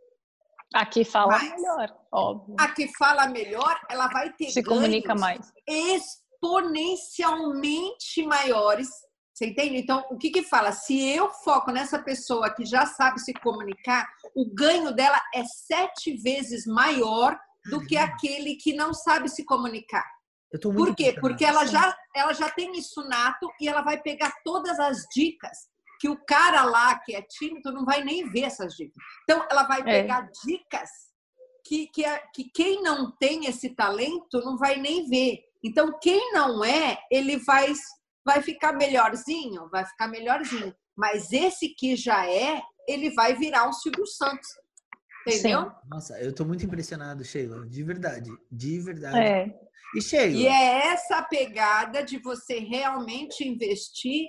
A 0.74 0.86
que 0.86 1.06
fala 1.06 1.38
mais. 1.38 1.52
melhor, 1.52 1.96
óbvio. 2.12 2.56
A 2.60 2.68
que 2.70 2.90
fala 2.98 3.28
melhor, 3.28 3.80
ela 3.90 4.08
vai 4.08 4.34
ter 4.34 4.50
se 4.50 4.62
comunica 4.62 5.16
mais 5.16 5.50
exponencialmente 5.66 8.26
maiores 8.26 8.90
você 9.38 9.46
entende? 9.46 9.78
Então, 9.78 10.04
o 10.10 10.18
que 10.18 10.32
que 10.32 10.42
fala? 10.42 10.72
Se 10.72 11.00
eu 11.10 11.30
foco 11.30 11.70
nessa 11.70 12.00
pessoa 12.00 12.50
que 12.50 12.66
já 12.66 12.88
sabe 12.88 13.20
se 13.20 13.32
comunicar, 13.34 14.10
o 14.36 14.52
ganho 14.52 14.92
dela 14.92 15.22
é 15.32 15.44
sete 15.44 16.18
vezes 16.18 16.66
maior 16.66 17.40
do 17.70 17.86
que 17.86 17.96
aquele 17.96 18.56
que 18.56 18.74
não 18.74 18.96
sabe 18.96 19.30
se 19.30 19.46
comunicar. 19.46 20.04
Por 20.60 20.96
quê? 20.96 21.16
Porque 21.22 21.46
ela 21.46 21.68
já, 21.68 21.96
ela 22.16 22.34
já 22.34 22.50
tem 22.50 22.76
isso 22.80 23.08
nato 23.08 23.48
e 23.62 23.68
ela 23.68 23.84
vai 23.84 24.02
pegar 24.02 24.34
todas 24.44 24.80
as 24.80 25.06
dicas 25.14 25.70
que 26.00 26.10
o 26.10 26.18
cara 26.26 26.64
lá 26.64 26.98
que 26.98 27.16
é 27.16 27.22
tímido 27.22 27.72
não 27.72 27.86
vai 27.86 28.04
nem 28.04 28.28
ver 28.32 28.46
essas 28.46 28.74
dicas. 28.74 28.96
Então, 29.24 29.46
ela 29.52 29.68
vai 29.68 29.82
é. 29.82 29.84
pegar 29.84 30.24
é. 30.24 30.32
dicas 30.48 30.90
que, 31.64 31.86
que, 31.94 32.04
que 32.34 32.44
quem 32.46 32.82
não 32.82 33.12
tem 33.12 33.46
esse 33.46 33.70
talento 33.76 34.40
não 34.44 34.58
vai 34.58 34.78
nem 34.78 35.08
ver. 35.08 35.44
Então, 35.64 35.96
quem 36.02 36.34
não 36.34 36.66
é, 36.66 36.98
ele 37.12 37.38
vai 37.38 37.72
vai 38.28 38.42
ficar 38.42 38.74
melhorzinho, 38.74 39.70
vai 39.70 39.86
ficar 39.86 40.10
melhorzinho. 40.10 40.76
Mas 40.94 41.32
esse 41.32 41.70
que 41.70 41.96
já 41.96 42.30
é, 42.30 42.62
ele 42.86 43.10
vai 43.12 43.34
virar 43.36 43.70
um 43.70 43.72
Silvio 43.72 44.06
Santos. 44.06 44.50
Entendeu? 45.26 45.62
Sim. 45.62 45.72
Nossa, 45.90 46.20
eu 46.20 46.36
tô 46.36 46.44
muito 46.44 46.66
impressionado, 46.66 47.24
Sheila. 47.24 47.66
De 47.66 47.84
verdade. 47.84 48.30
De 48.52 48.82
verdade. 48.82 49.18
É. 49.18 49.60
E 49.96 50.02
Sheila? 50.02 50.36
E 50.36 50.46
é 50.46 50.88
essa 50.88 51.24
pegada 51.24 52.04
de 52.04 52.18
você 52.18 52.60
realmente 52.60 53.48
investir 53.48 54.28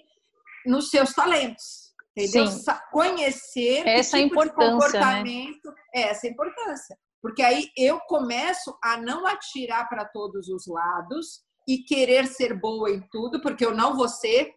nos 0.64 0.90
seus 0.90 1.12
talentos. 1.12 1.92
Entendeu? 2.16 2.46
Sim. 2.46 2.64
Conhecer 2.92 3.84
essa 3.84 4.16
tipo 4.16 4.32
importância, 4.32 4.60
de 4.60 4.64
né? 4.64 4.70
comportamento. 4.70 5.66
Né? 5.66 5.74
É 5.96 6.02
essa 6.02 6.28
importância. 6.28 6.96
Porque 7.20 7.42
aí 7.42 7.68
eu 7.76 7.98
começo 8.00 8.78
a 8.80 8.96
não 8.96 9.26
atirar 9.26 9.88
para 9.88 10.04
todos 10.04 10.48
os 10.48 10.68
lados 10.68 11.42
e 11.68 11.84
querer 11.84 12.26
ser 12.26 12.58
boa 12.58 12.90
em 12.90 13.06
tudo, 13.10 13.42
porque 13.42 13.64
eu 13.64 13.74
não 13.74 13.94
vou 13.94 14.08
ser, 14.08 14.50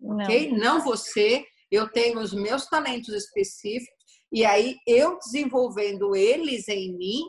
não. 0.00 0.16
ok? 0.16 0.50
Não 0.50 0.82
vou 0.82 0.96
ser. 0.96 1.44
Eu 1.70 1.88
tenho 1.88 2.18
os 2.18 2.34
meus 2.34 2.66
talentos 2.66 3.14
específicos 3.14 3.94
e 4.32 4.44
aí 4.44 4.76
eu 4.86 5.18
desenvolvendo 5.18 6.16
eles 6.16 6.68
em 6.68 6.96
mim, 6.96 7.22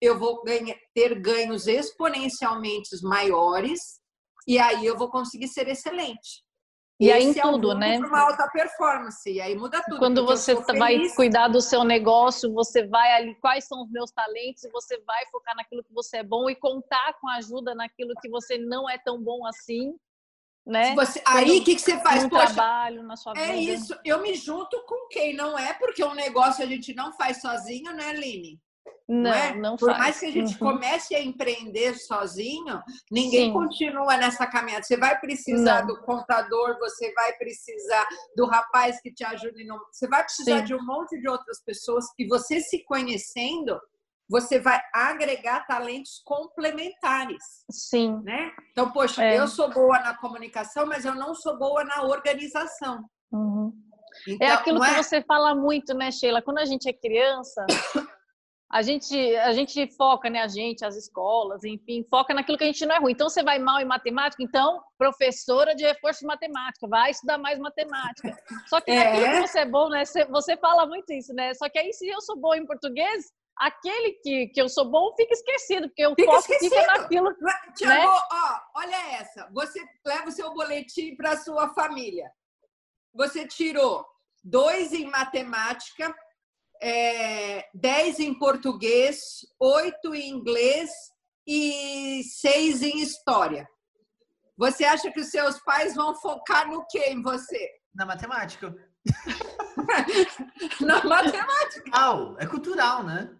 eu 0.00 0.18
vou 0.18 0.42
ganhar, 0.42 0.76
ter 0.94 1.20
ganhos 1.20 1.66
exponencialmente 1.66 2.88
maiores 3.02 3.80
e 4.46 4.58
aí 4.58 4.86
eu 4.86 4.96
vou 4.96 5.10
conseguir 5.10 5.48
ser 5.48 5.68
excelente. 5.68 6.42
E 7.00 7.12
aí 7.12 7.24
em 7.24 7.38
é 7.38 7.42
tudo, 7.42 7.74
né? 7.74 7.98
Uma 7.98 8.22
alta 8.22 8.48
performance, 8.48 9.30
e 9.30 9.40
aí 9.40 9.54
muda 9.54 9.80
tudo. 9.84 9.98
Quando 9.98 10.26
você 10.26 10.54
vai 10.54 11.08
cuidar 11.10 11.46
do 11.46 11.60
seu 11.60 11.84
negócio, 11.84 12.52
você 12.52 12.84
vai 12.86 13.12
ali, 13.12 13.36
quais 13.36 13.64
são 13.66 13.84
os 13.84 13.90
meus 13.90 14.10
talentos, 14.10 14.64
e 14.64 14.70
você 14.70 14.98
vai 15.06 15.24
focar 15.26 15.54
naquilo 15.54 15.84
que 15.84 15.92
você 15.92 16.18
é 16.18 16.22
bom 16.24 16.50
e 16.50 16.56
contar 16.56 17.16
com 17.20 17.28
ajuda 17.28 17.72
naquilo 17.72 18.14
que 18.20 18.28
você 18.28 18.58
não 18.58 18.90
é 18.90 18.98
tão 18.98 19.22
bom 19.22 19.46
assim, 19.46 19.94
né? 20.66 20.94
Você, 20.96 21.22
aí 21.24 21.60
o 21.60 21.64
que, 21.64 21.76
que 21.76 21.80
você 21.80 21.98
faz? 22.00 22.24
No 22.24 22.30
Poxa, 22.30 22.46
trabalho, 22.46 23.02
na 23.04 23.16
sua 23.16 23.32
é 23.36 23.46
vida. 23.46 23.52
É 23.52 23.56
isso, 23.56 23.96
eu 24.04 24.20
me 24.20 24.34
junto 24.34 24.84
com 24.84 25.08
quem 25.08 25.34
não 25.34 25.56
é, 25.56 25.74
porque 25.74 26.04
um 26.04 26.14
negócio 26.14 26.64
a 26.64 26.66
gente 26.66 26.92
não 26.94 27.12
faz 27.12 27.40
sozinho, 27.40 27.92
né, 27.92 28.08
Aline? 28.08 28.60
Não, 29.08 29.22
não, 29.22 29.32
é? 29.32 29.54
não 29.54 29.76
Por 29.76 29.96
mais 29.96 30.20
que 30.20 30.26
a 30.26 30.30
gente 30.30 30.52
uhum. 30.54 30.58
comece 30.58 31.14
a 31.14 31.22
empreender 31.22 31.94
sozinho, 31.94 32.82
ninguém 33.10 33.46
Sim. 33.46 33.52
continua 33.52 34.16
nessa 34.16 34.46
caminhada. 34.46 34.84
Você 34.84 34.96
vai 34.96 35.18
precisar 35.18 35.80
não. 35.80 35.94
do 35.94 36.02
contador, 36.02 36.78
você 36.78 37.12
vai 37.14 37.32
precisar 37.38 38.06
do 38.36 38.46
rapaz 38.46 39.00
que 39.00 39.12
te 39.12 39.24
ajude. 39.24 39.64
No... 39.64 39.78
Você 39.90 40.06
vai 40.06 40.22
precisar 40.22 40.58
Sim. 40.58 40.64
de 40.64 40.74
um 40.74 40.84
monte 40.84 41.18
de 41.20 41.28
outras 41.28 41.62
pessoas 41.64 42.04
e 42.18 42.26
você 42.26 42.60
se 42.60 42.84
conhecendo, 42.84 43.80
você 44.28 44.58
vai 44.58 44.80
agregar 44.92 45.66
talentos 45.66 46.20
complementares. 46.24 47.64
Sim. 47.70 48.20
Né? 48.22 48.52
Então, 48.72 48.90
poxa, 48.90 49.24
é. 49.24 49.38
eu 49.38 49.48
sou 49.48 49.70
boa 49.70 49.98
na 50.00 50.16
comunicação, 50.18 50.86
mas 50.86 51.04
eu 51.04 51.14
não 51.14 51.34
sou 51.34 51.58
boa 51.58 51.82
na 51.82 52.02
organização. 52.02 53.08
Uhum. 53.32 53.72
É 54.26 54.32
então, 54.32 54.48
é 54.48 54.52
aquilo 54.52 54.80
que 54.80 54.90
é... 54.90 55.02
você 55.02 55.22
fala 55.22 55.54
muito, 55.54 55.94
né, 55.94 56.10
Sheila? 56.10 56.42
Quando 56.42 56.58
a 56.58 56.64
gente 56.64 56.88
é 56.88 56.92
criança, 56.92 57.64
a 58.70 58.82
gente, 58.82 59.16
a 59.36 59.52
gente 59.52 59.86
foca, 59.96 60.28
né, 60.28 60.42
a 60.42 60.48
gente, 60.48 60.84
as 60.84 60.94
escolas, 60.94 61.64
enfim, 61.64 62.06
foca 62.10 62.34
naquilo 62.34 62.58
que 62.58 62.64
a 62.64 62.66
gente 62.66 62.84
não 62.84 62.96
é 62.96 62.98
ruim. 62.98 63.12
Então, 63.12 63.28
você 63.28 63.42
vai 63.42 63.58
mal 63.58 63.80
em 63.80 63.86
matemática, 63.86 64.42
então, 64.42 64.82
professora 64.98 65.74
de 65.74 65.84
reforço 65.84 66.20
de 66.20 66.26
matemática, 66.26 66.86
vai 66.86 67.10
estudar 67.10 67.38
mais 67.38 67.58
matemática. 67.58 68.36
Só 68.66 68.80
que 68.80 68.94
naquilo 68.94 69.24
é. 69.24 69.40
que 69.40 69.48
você 69.48 69.60
é 69.60 69.66
bom, 69.66 69.88
né, 69.88 70.04
você, 70.04 70.24
você 70.26 70.56
fala 70.58 70.86
muito 70.86 71.10
isso, 71.12 71.32
né? 71.32 71.54
Só 71.54 71.68
que 71.68 71.78
aí, 71.78 71.92
se 71.94 72.06
eu 72.08 72.20
sou 72.20 72.38
bom 72.38 72.54
em 72.54 72.66
português, 72.66 73.24
aquele 73.56 74.12
que, 74.22 74.48
que 74.48 74.60
eu 74.60 74.68
sou 74.68 74.84
bom 74.90 75.14
fica 75.16 75.32
esquecido, 75.32 75.88
porque 75.88 76.06
o 76.06 76.14
fica 76.14 76.30
foco 76.30 76.40
esquecido. 76.40 76.74
fica 76.74 76.86
naquilo. 76.86 77.34
Tiago, 77.74 78.12
né? 78.12 78.20
ó, 78.32 78.60
olha 78.76 79.16
essa. 79.18 79.48
Você 79.52 79.82
leva 80.06 80.28
o 80.28 80.32
seu 80.32 80.52
boletim 80.52 81.16
para 81.16 81.38
sua 81.38 81.72
família. 81.74 82.30
Você 83.14 83.46
tirou 83.46 84.06
dois 84.44 84.92
em 84.92 85.06
matemática, 85.06 86.14
é, 86.82 87.68
dez 87.74 88.18
em 88.20 88.34
português, 88.38 89.46
oito 89.58 90.14
em 90.14 90.30
inglês 90.30 90.90
e 91.46 92.22
seis 92.24 92.82
em 92.82 93.00
história. 93.00 93.68
Você 94.56 94.84
acha 94.84 95.10
que 95.10 95.20
os 95.20 95.30
seus 95.30 95.60
pais 95.60 95.94
vão 95.94 96.14
focar 96.14 96.68
no 96.68 96.84
que 96.86 96.98
em 96.98 97.22
você? 97.22 97.70
Na 97.94 98.04
matemática. 98.04 98.74
Na 100.80 101.02
matemática. 101.04 101.82
Cultural, 101.82 102.36
é 102.38 102.46
cultural, 102.46 103.04
né? 103.04 103.38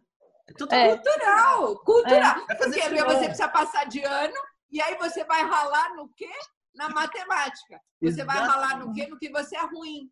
É 0.49 0.53
tudo 0.55 0.73
é. 0.73 0.97
cultural, 0.97 1.79
cultural. 1.81 2.37
É. 2.49 2.55
Porque 2.55 3.05
você 3.05 3.25
precisa 3.25 3.49
passar 3.49 3.85
de 3.85 4.03
ano 4.03 4.35
e 4.71 4.81
aí 4.81 4.97
você 4.97 5.25
vai 5.25 5.43
ralar 5.43 5.95
no 5.95 6.09
quê? 6.17 6.31
Na 6.75 6.89
matemática. 6.89 7.81
Você 8.01 8.25
vai 8.25 8.39
ralar 8.39 8.79
no 8.79 8.93
quê? 8.93 9.07
No 9.07 9.19
que 9.19 9.31
você 9.31 9.57
é 9.57 9.67
ruim. 9.67 10.11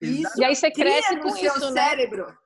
Isso 0.00 0.38
e 0.38 0.44
aí 0.44 0.54
você 0.54 0.70
cresce 0.70 1.18
com 1.18 1.30
seu 1.30 1.56
isso, 1.56 1.72
né? 1.72 1.82
cérebro. 1.82 2.26
Né? 2.26 2.36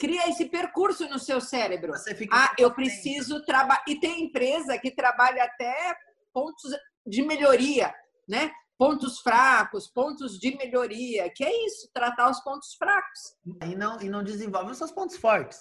Cria 0.00 0.30
esse 0.30 0.46
percurso 0.46 1.06
no 1.10 1.18
seu 1.18 1.42
cérebro. 1.42 1.92
ah, 2.32 2.54
eu 2.58 2.72
preciso 2.72 3.44
trabalhar. 3.44 3.84
E 3.86 4.00
tem 4.00 4.24
empresa 4.24 4.78
que 4.78 4.90
trabalha 4.90 5.44
até 5.44 5.94
pontos 6.32 6.72
de 7.06 7.22
melhoria, 7.22 7.94
né? 8.26 8.50
Pontos 8.78 9.20
fracos, 9.20 9.88
pontos 9.88 10.38
de 10.38 10.56
melhoria, 10.56 11.30
que 11.36 11.44
é 11.44 11.66
isso, 11.66 11.90
tratar 11.92 12.30
os 12.30 12.40
pontos 12.40 12.74
fracos. 12.76 13.36
E 13.62 13.76
não, 13.76 14.00
e 14.00 14.08
não 14.08 14.24
desenvolve 14.24 14.70
os 14.70 14.78
seus 14.78 14.90
pontos 14.90 15.18
fortes. 15.18 15.58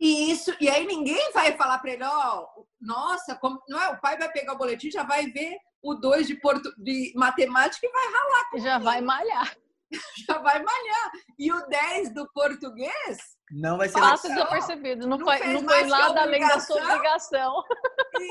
E 0.00 0.32
isso, 0.32 0.52
e 0.60 0.68
aí 0.68 0.84
ninguém 0.84 1.32
vai 1.32 1.56
falar 1.56 1.78
para 1.78 1.92
ele, 1.92 2.04
ó, 2.04 2.46
oh, 2.56 2.66
nossa, 2.80 3.36
como, 3.36 3.62
não 3.68 3.80
é? 3.80 3.90
O 3.90 4.00
pai 4.00 4.18
vai 4.18 4.30
pegar 4.32 4.54
o 4.54 4.58
boletim, 4.58 4.90
já 4.90 5.04
vai 5.04 5.26
ver 5.26 5.56
o 5.80 5.94
2 5.94 6.26
de, 6.26 6.34
portu, 6.40 6.72
de 6.78 7.12
matemática 7.14 7.86
e 7.86 7.92
vai 7.92 8.06
ralar. 8.06 8.50
Já 8.56 8.78
vai 8.78 9.00
malhar. 9.00 9.56
Já 10.28 10.38
vai 10.38 10.62
malhar. 10.62 11.12
E 11.38 11.50
o 11.50 11.66
10 11.66 12.12
do 12.12 12.30
português. 12.34 13.37
Não 13.50 13.78
vai 13.78 13.88
ser 13.88 13.98
Passa 13.98 14.28
desapercebido. 14.28 15.06
Não, 15.06 15.18
não, 15.18 15.24
foi, 15.24 15.38
não 15.52 15.64
foi 15.64 15.84
nada 15.84 16.22
além 16.22 16.46
da 16.46 16.60
sua 16.60 16.82
obrigação. 16.82 17.64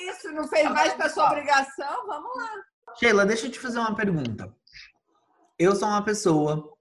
Isso, 0.10 0.32
não 0.32 0.48
fez 0.48 0.70
mais 0.70 0.94
que 0.94 1.04
a 1.04 1.10
sua 1.10 1.28
obrigação. 1.28 2.06
Vamos 2.06 2.36
lá. 2.36 2.52
Sheila, 3.00 3.26
deixa 3.26 3.48
eu 3.48 3.52
te 3.52 3.60
fazer 3.60 3.80
uma 3.80 3.96
pergunta. 3.96 4.54
Eu 5.58 5.76
sou 5.76 5.88
uma 5.88 6.04
pessoa 6.04 6.72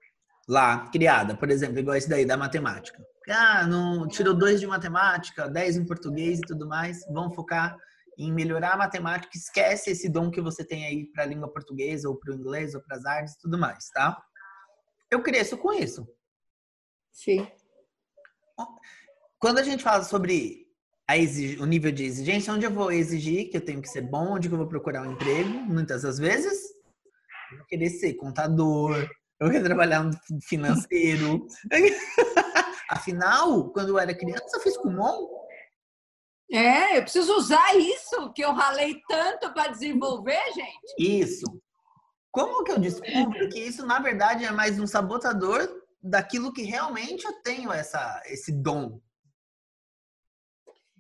lá, 0.48 0.88
criada, 0.90 1.34
por 1.34 1.50
exemplo, 1.50 1.78
igual 1.78 1.96
esse 1.96 2.08
daí 2.08 2.24
da 2.24 2.36
matemática. 2.36 3.02
Ah, 3.28 3.66
não, 3.66 4.06
tirou 4.06 4.34
dois 4.34 4.60
de 4.60 4.66
matemática, 4.66 5.48
dez 5.48 5.76
em 5.76 5.84
português 5.84 6.38
e 6.38 6.42
tudo 6.42 6.68
mais. 6.68 7.04
Vamos 7.08 7.34
focar 7.34 7.76
em 8.18 8.32
melhorar 8.32 8.72
a 8.72 8.76
matemática, 8.76 9.36
esquece 9.36 9.90
esse 9.90 10.08
dom 10.08 10.30
que 10.30 10.40
você 10.40 10.64
tem 10.64 10.86
aí 10.86 11.06
para 11.06 11.24
a 11.24 11.26
língua 11.26 11.52
portuguesa, 11.52 12.08
ou 12.08 12.16
para 12.16 12.32
o 12.32 12.34
inglês, 12.34 12.74
ou 12.74 12.80
para 12.80 12.96
as 12.96 13.04
artes 13.04 13.34
e 13.34 13.38
tudo 13.40 13.58
mais, 13.58 13.90
tá? 13.90 14.16
Eu 15.10 15.22
cresço 15.22 15.58
com 15.58 15.72
isso. 15.72 16.08
Sim. 17.12 17.46
Quando 19.38 19.58
a 19.58 19.62
gente 19.62 19.82
fala 19.82 20.02
sobre 20.02 20.66
exig... 21.10 21.60
o 21.60 21.66
nível 21.66 21.92
de 21.92 22.04
exigência, 22.04 22.52
onde 22.52 22.66
eu 22.66 22.70
vou 22.70 22.90
exigir 22.90 23.50
que 23.50 23.56
eu 23.56 23.64
tenho 23.64 23.82
que 23.82 23.88
ser 23.88 24.02
bom, 24.02 24.32
onde 24.32 24.48
eu 24.48 24.56
vou 24.56 24.66
procurar 24.66 25.02
um 25.02 25.12
emprego, 25.12 25.50
muitas 25.50 26.02
das 26.02 26.18
vezes, 26.18 26.70
eu 27.52 27.58
vou 27.58 27.66
querer 27.66 27.90
ser 27.90 28.14
contador, 28.14 29.08
eu 29.38 29.50
quero 29.50 29.64
trabalhar 29.64 30.02
no 30.02 30.12
financeiro. 30.42 31.46
Afinal, 32.88 33.70
quando 33.70 33.90
eu 33.90 33.98
era 33.98 34.16
criança, 34.16 34.56
eu 34.56 34.60
fiz 34.60 34.76
Kumon. 34.76 35.28
É, 36.50 36.96
eu 36.96 37.02
preciso 37.02 37.36
usar 37.36 37.76
isso 37.76 38.32
que 38.32 38.42
eu 38.42 38.52
ralei 38.52 39.00
tanto 39.08 39.52
para 39.52 39.72
desenvolver, 39.72 40.40
gente. 40.54 40.94
Isso. 40.98 41.44
Como 42.30 42.64
que 42.64 42.72
eu 42.72 42.78
descubro 42.78 43.48
que 43.48 43.58
isso, 43.58 43.84
na 43.84 43.98
verdade, 43.98 44.44
é 44.44 44.52
mais 44.52 44.78
um 44.78 44.86
sabotador 44.86 45.68
daquilo 46.08 46.52
que 46.52 46.62
realmente 46.62 47.24
eu 47.24 47.32
tenho 47.42 47.72
essa, 47.72 48.22
esse 48.26 48.52
dom? 48.52 49.00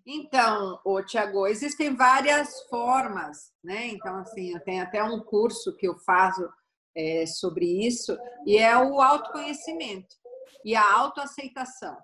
Então, 0.06 0.80
o 0.84 1.02
Tiago, 1.02 1.46
existem 1.46 1.96
várias 1.96 2.62
formas, 2.68 3.52
né? 3.62 3.88
Então, 3.88 4.18
assim, 4.18 4.52
eu 4.52 4.60
tenho 4.60 4.84
até 4.84 5.02
um 5.02 5.20
curso 5.20 5.76
que 5.76 5.88
eu 5.88 5.98
faço 5.98 6.48
é, 6.96 7.26
sobre 7.26 7.86
isso, 7.86 8.16
e 8.46 8.56
é 8.56 8.76
o 8.78 9.00
autoconhecimento 9.00 10.14
e 10.64 10.74
a 10.74 10.94
autoaceitação. 10.94 11.96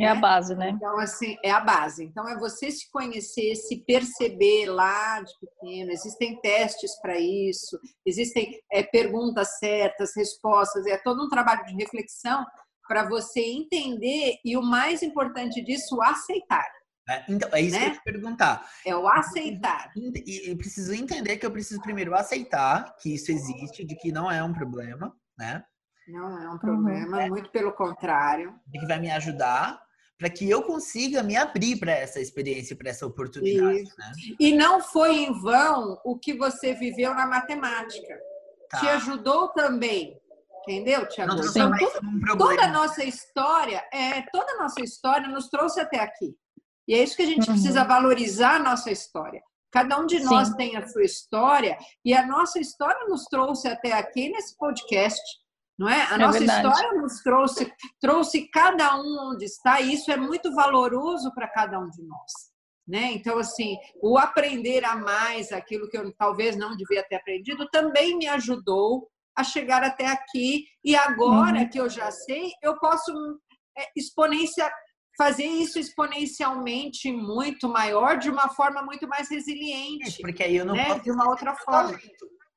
É 0.00 0.08
a 0.08 0.14
né? 0.14 0.20
base, 0.20 0.54
né? 0.54 0.70
Então, 0.70 0.98
assim, 0.98 1.36
é 1.44 1.50
a 1.50 1.60
base. 1.60 2.04
Então, 2.04 2.26
é 2.26 2.38
você 2.38 2.70
se 2.70 2.90
conhecer, 2.90 3.54
se 3.54 3.84
perceber 3.84 4.66
lá 4.66 5.20
de 5.20 5.32
pequeno. 5.38 5.92
Existem 5.92 6.40
testes 6.40 6.98
para 7.00 7.18
isso, 7.18 7.78
existem 8.06 8.58
é, 8.72 8.82
perguntas 8.82 9.58
certas, 9.58 10.12
respostas, 10.16 10.86
é 10.86 10.96
todo 10.96 11.24
um 11.24 11.28
trabalho 11.28 11.64
de 11.66 11.74
reflexão 11.74 12.46
para 12.88 13.08
você 13.08 13.40
entender 13.40 14.38
e, 14.44 14.56
o 14.56 14.62
mais 14.62 15.02
importante 15.02 15.62
disso, 15.62 16.00
aceitar. 16.02 16.66
É, 17.08 17.24
então, 17.28 17.48
é 17.52 17.60
isso 17.60 17.78
né? 17.78 17.84
que 17.84 17.90
eu 17.90 17.94
te 17.94 18.04
perguntar. 18.04 18.68
É 18.86 18.96
o 18.96 19.06
aceitar. 19.06 19.90
E 19.96 20.54
preciso 20.56 20.94
entender 20.94 21.36
que 21.36 21.44
eu 21.44 21.50
preciso 21.50 21.80
primeiro 21.82 22.14
aceitar 22.14 22.94
que 23.00 23.14
isso 23.14 23.30
existe, 23.30 23.84
de 23.84 23.96
que 23.96 24.10
não 24.10 24.30
é 24.30 24.42
um 24.42 24.52
problema, 24.52 25.12
né? 25.38 25.62
Não 26.08 26.38
é 26.42 26.50
um 26.50 26.58
problema, 26.58 27.18
uhum. 27.18 27.28
muito 27.28 27.50
pelo 27.50 27.72
contrário. 27.72 28.54
Que 28.72 28.86
vai 28.86 28.98
me 28.98 29.10
ajudar 29.10 29.80
para 30.20 30.28
que 30.28 30.48
eu 30.48 30.62
consiga 30.62 31.22
me 31.22 31.34
abrir 31.34 31.78
para 31.78 31.92
essa 31.92 32.20
experiência, 32.20 32.76
para 32.76 32.90
essa 32.90 33.06
oportunidade. 33.06 33.84
Né? 33.84 34.12
E 34.38 34.52
não 34.54 34.82
foi 34.82 35.16
em 35.16 35.32
vão 35.32 35.98
o 36.04 36.18
que 36.18 36.34
você 36.34 36.74
viveu 36.74 37.14
na 37.14 37.26
matemática. 37.26 38.20
Tá. 38.68 38.80
Te 38.80 38.88
ajudou 38.88 39.48
também. 39.48 40.20
Entendeu, 40.60 41.08
Tiago? 41.08 41.40
Então, 41.42 41.72
toda, 41.74 42.36
toda 42.36 42.64
a 42.64 42.68
nossa 42.68 43.02
história, 43.02 43.82
é, 43.90 44.20
toda 44.30 44.52
a 44.52 44.58
nossa 44.58 44.82
história 44.82 45.26
nos 45.26 45.48
trouxe 45.48 45.80
até 45.80 46.00
aqui. 46.00 46.36
E 46.86 46.92
é 46.92 47.02
isso 47.02 47.16
que 47.16 47.22
a 47.22 47.26
gente 47.26 47.48
uhum. 47.48 47.54
precisa 47.54 47.82
valorizar 47.82 48.56
a 48.56 48.62
nossa 48.62 48.90
história. 48.90 49.40
Cada 49.72 49.98
um 49.98 50.04
de 50.04 50.18
Sim. 50.18 50.24
nós 50.26 50.50
tem 50.50 50.76
a 50.76 50.86
sua 50.86 51.02
história 51.02 51.78
e 52.04 52.12
a 52.12 52.26
nossa 52.26 52.60
história 52.60 53.08
nos 53.08 53.24
trouxe 53.24 53.68
até 53.68 53.92
aqui 53.92 54.28
nesse 54.28 54.54
podcast 54.58 55.22
não 55.80 55.88
é? 55.88 56.02
A 56.10 56.14
é 56.14 56.18
nossa 56.18 56.38
verdade. 56.38 56.68
história 56.68 57.00
nos 57.00 57.22
trouxe, 57.22 57.72
trouxe 57.98 58.48
cada 58.50 59.00
um 59.00 59.30
onde 59.32 59.46
está, 59.46 59.80
e 59.80 59.94
isso 59.94 60.12
é 60.12 60.16
muito 60.16 60.54
valoroso 60.54 61.32
para 61.34 61.48
cada 61.48 61.80
um 61.80 61.88
de 61.88 62.02
nós. 62.02 62.30
Né? 62.86 63.12
Então, 63.12 63.38
assim, 63.38 63.78
o 64.02 64.18
aprender 64.18 64.84
a 64.84 64.94
mais 64.94 65.50
aquilo 65.50 65.88
que 65.88 65.96
eu 65.96 66.12
talvez 66.18 66.54
não 66.54 66.76
devia 66.76 67.02
ter 67.02 67.14
aprendido 67.14 67.66
também 67.70 68.14
me 68.18 68.28
ajudou 68.28 69.08
a 69.34 69.42
chegar 69.42 69.82
até 69.82 70.06
aqui. 70.06 70.66
E 70.84 70.94
agora 70.94 71.60
uhum. 71.60 71.68
que 71.70 71.80
eu 71.80 71.88
já 71.88 72.10
sei, 72.10 72.50
eu 72.62 72.78
posso 72.78 73.12
é, 73.78 73.86
exponenciar, 73.96 74.70
fazer 75.16 75.46
isso 75.46 75.78
exponencialmente 75.78 77.10
muito 77.10 77.70
maior, 77.70 78.18
de 78.18 78.28
uma 78.28 78.50
forma 78.50 78.82
muito 78.82 79.08
mais 79.08 79.30
resiliente. 79.30 80.20
Porque 80.20 80.42
aí 80.42 80.56
eu 80.56 80.66
não 80.66 80.74
né? 80.74 80.88
posso 80.88 81.04
de 81.04 81.10
uma 81.10 81.26
outra 81.26 81.54
forma. 81.54 81.98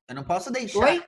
Eu 0.08 0.14
não 0.14 0.24
posso 0.24 0.50
deixar, 0.50 0.80
Oi? 0.80 1.02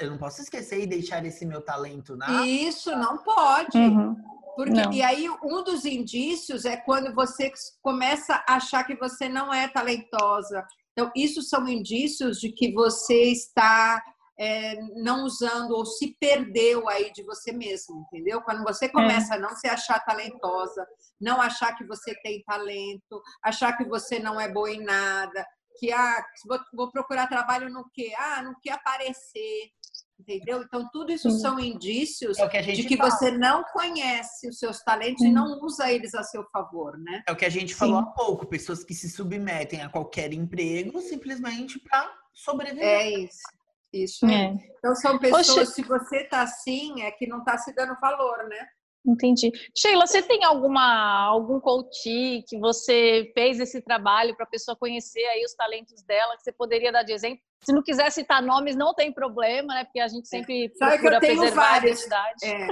eu 0.00 0.10
não 0.10 0.18
posso 0.18 0.40
esquecer 0.40 0.80
e 0.80 0.86
deixar 0.86 1.24
esse 1.24 1.44
meu 1.44 1.60
talento 1.60 2.16
na. 2.16 2.46
Isso 2.46 2.90
não 2.96 3.18
pode. 3.18 3.76
Uhum. 3.76 4.16
Porque, 4.56 4.72
não. 4.72 4.92
E 4.92 5.02
aí, 5.02 5.28
um 5.42 5.62
dos 5.62 5.84
indícios 5.84 6.64
é 6.64 6.76
quando 6.76 7.14
você 7.14 7.52
começa 7.82 8.42
a 8.48 8.56
achar 8.56 8.84
que 8.84 8.96
você 8.96 9.28
não 9.28 9.52
é 9.52 9.68
talentosa. 9.68 10.66
Então, 10.92 11.12
isso 11.14 11.42
são 11.42 11.68
indícios 11.68 12.38
de 12.38 12.50
que 12.50 12.72
você 12.72 13.30
está 13.30 14.02
é, 14.38 14.76
não 15.02 15.24
usando 15.24 15.72
ou 15.72 15.84
se 15.84 16.16
perdeu 16.20 16.88
aí 16.88 17.12
de 17.12 17.22
você 17.24 17.52
mesmo, 17.52 18.00
entendeu? 18.00 18.40
Quando 18.42 18.62
você 18.62 18.88
começa 18.88 19.34
é. 19.34 19.36
a 19.36 19.40
não 19.40 19.54
se 19.56 19.68
achar 19.68 20.04
talentosa, 20.04 20.86
não 21.20 21.40
achar 21.40 21.76
que 21.76 21.84
você 21.84 22.14
tem 22.22 22.42
talento, 22.44 23.20
achar 23.44 23.76
que 23.76 23.84
você 23.84 24.18
não 24.18 24.40
é 24.40 24.48
boa 24.50 24.70
em 24.70 24.82
nada, 24.82 25.44
que 25.78 25.92
ah, 25.92 26.24
vou, 26.46 26.58
vou 26.74 26.90
procurar 26.90 27.26
trabalho 27.26 27.70
no 27.70 27.88
quê? 27.92 28.12
Ah, 28.16 28.42
não 28.42 28.54
quer 28.60 28.72
aparecer, 28.72 29.70
entendeu? 30.18 30.62
Então, 30.62 30.88
tudo 30.92 31.12
isso 31.12 31.30
Sim. 31.30 31.38
são 31.38 31.60
indícios 31.60 32.38
é 32.38 32.48
que 32.48 32.72
de 32.72 32.84
que 32.84 32.96
fala. 32.96 33.10
você 33.10 33.30
não 33.30 33.62
conhece 33.64 34.48
os 34.48 34.58
seus 34.58 34.82
talentos 34.82 35.22
Sim. 35.22 35.28
e 35.28 35.32
não 35.32 35.60
usa 35.62 35.90
eles 35.90 36.14
a 36.14 36.22
seu 36.22 36.44
favor, 36.50 36.98
né? 36.98 37.22
É 37.26 37.32
o 37.32 37.36
que 37.36 37.44
a 37.44 37.50
gente 37.50 37.72
Sim. 37.72 37.78
falou 37.78 37.98
há 37.98 38.06
pouco, 38.06 38.46
pessoas 38.46 38.82
que 38.82 38.94
se 38.94 39.08
submetem 39.08 39.82
a 39.82 39.88
qualquer 39.88 40.32
emprego 40.32 41.00
simplesmente 41.00 41.78
para 41.78 42.12
sobreviver. 42.34 42.84
É 42.84 43.10
isso. 43.10 43.58
Isso 43.92 44.26
é. 44.26 44.54
Então 44.78 44.94
são 44.94 45.18
pessoas, 45.18 45.46
Poxa. 45.46 45.66
se 45.66 45.82
você 45.82 46.24
tá 46.24 46.42
assim, 46.42 47.02
é 47.02 47.10
que 47.10 47.26
não 47.26 47.42
tá 47.42 47.56
se 47.56 47.74
dando 47.74 47.98
valor, 48.00 48.46
né? 48.48 48.68
Entendi. 49.06 49.50
Sheila, 49.76 50.06
você 50.06 50.22
tem 50.22 50.44
alguma 50.44 51.24
algum 51.24 51.60
coach 51.60 52.44
que 52.46 52.58
você 52.58 53.30
fez 53.34 53.58
esse 53.58 53.80
trabalho 53.80 54.36
para 54.36 54.44
a 54.44 54.48
pessoa 54.48 54.76
conhecer 54.76 55.24
aí 55.24 55.44
os 55.44 55.54
talentos 55.54 56.02
dela, 56.02 56.36
que 56.36 56.42
você 56.42 56.52
poderia 56.52 56.92
dar 56.92 57.02
de 57.02 57.12
exemplo? 57.12 57.40
Se 57.64 57.72
não 57.72 57.82
quiser 57.82 58.10
citar 58.12 58.42
nomes, 58.42 58.76
não 58.76 58.94
tem 58.94 59.12
problema, 59.12 59.74
né? 59.74 59.84
Porque 59.84 60.00
a 60.00 60.08
gente 60.08 60.28
sempre 60.28 60.66
é. 60.66 60.70
Sabe 60.76 60.98
que 60.98 61.06
eu 61.08 61.20
tenho 61.20 61.54
vários. 61.54 62.06
É. 62.42 62.68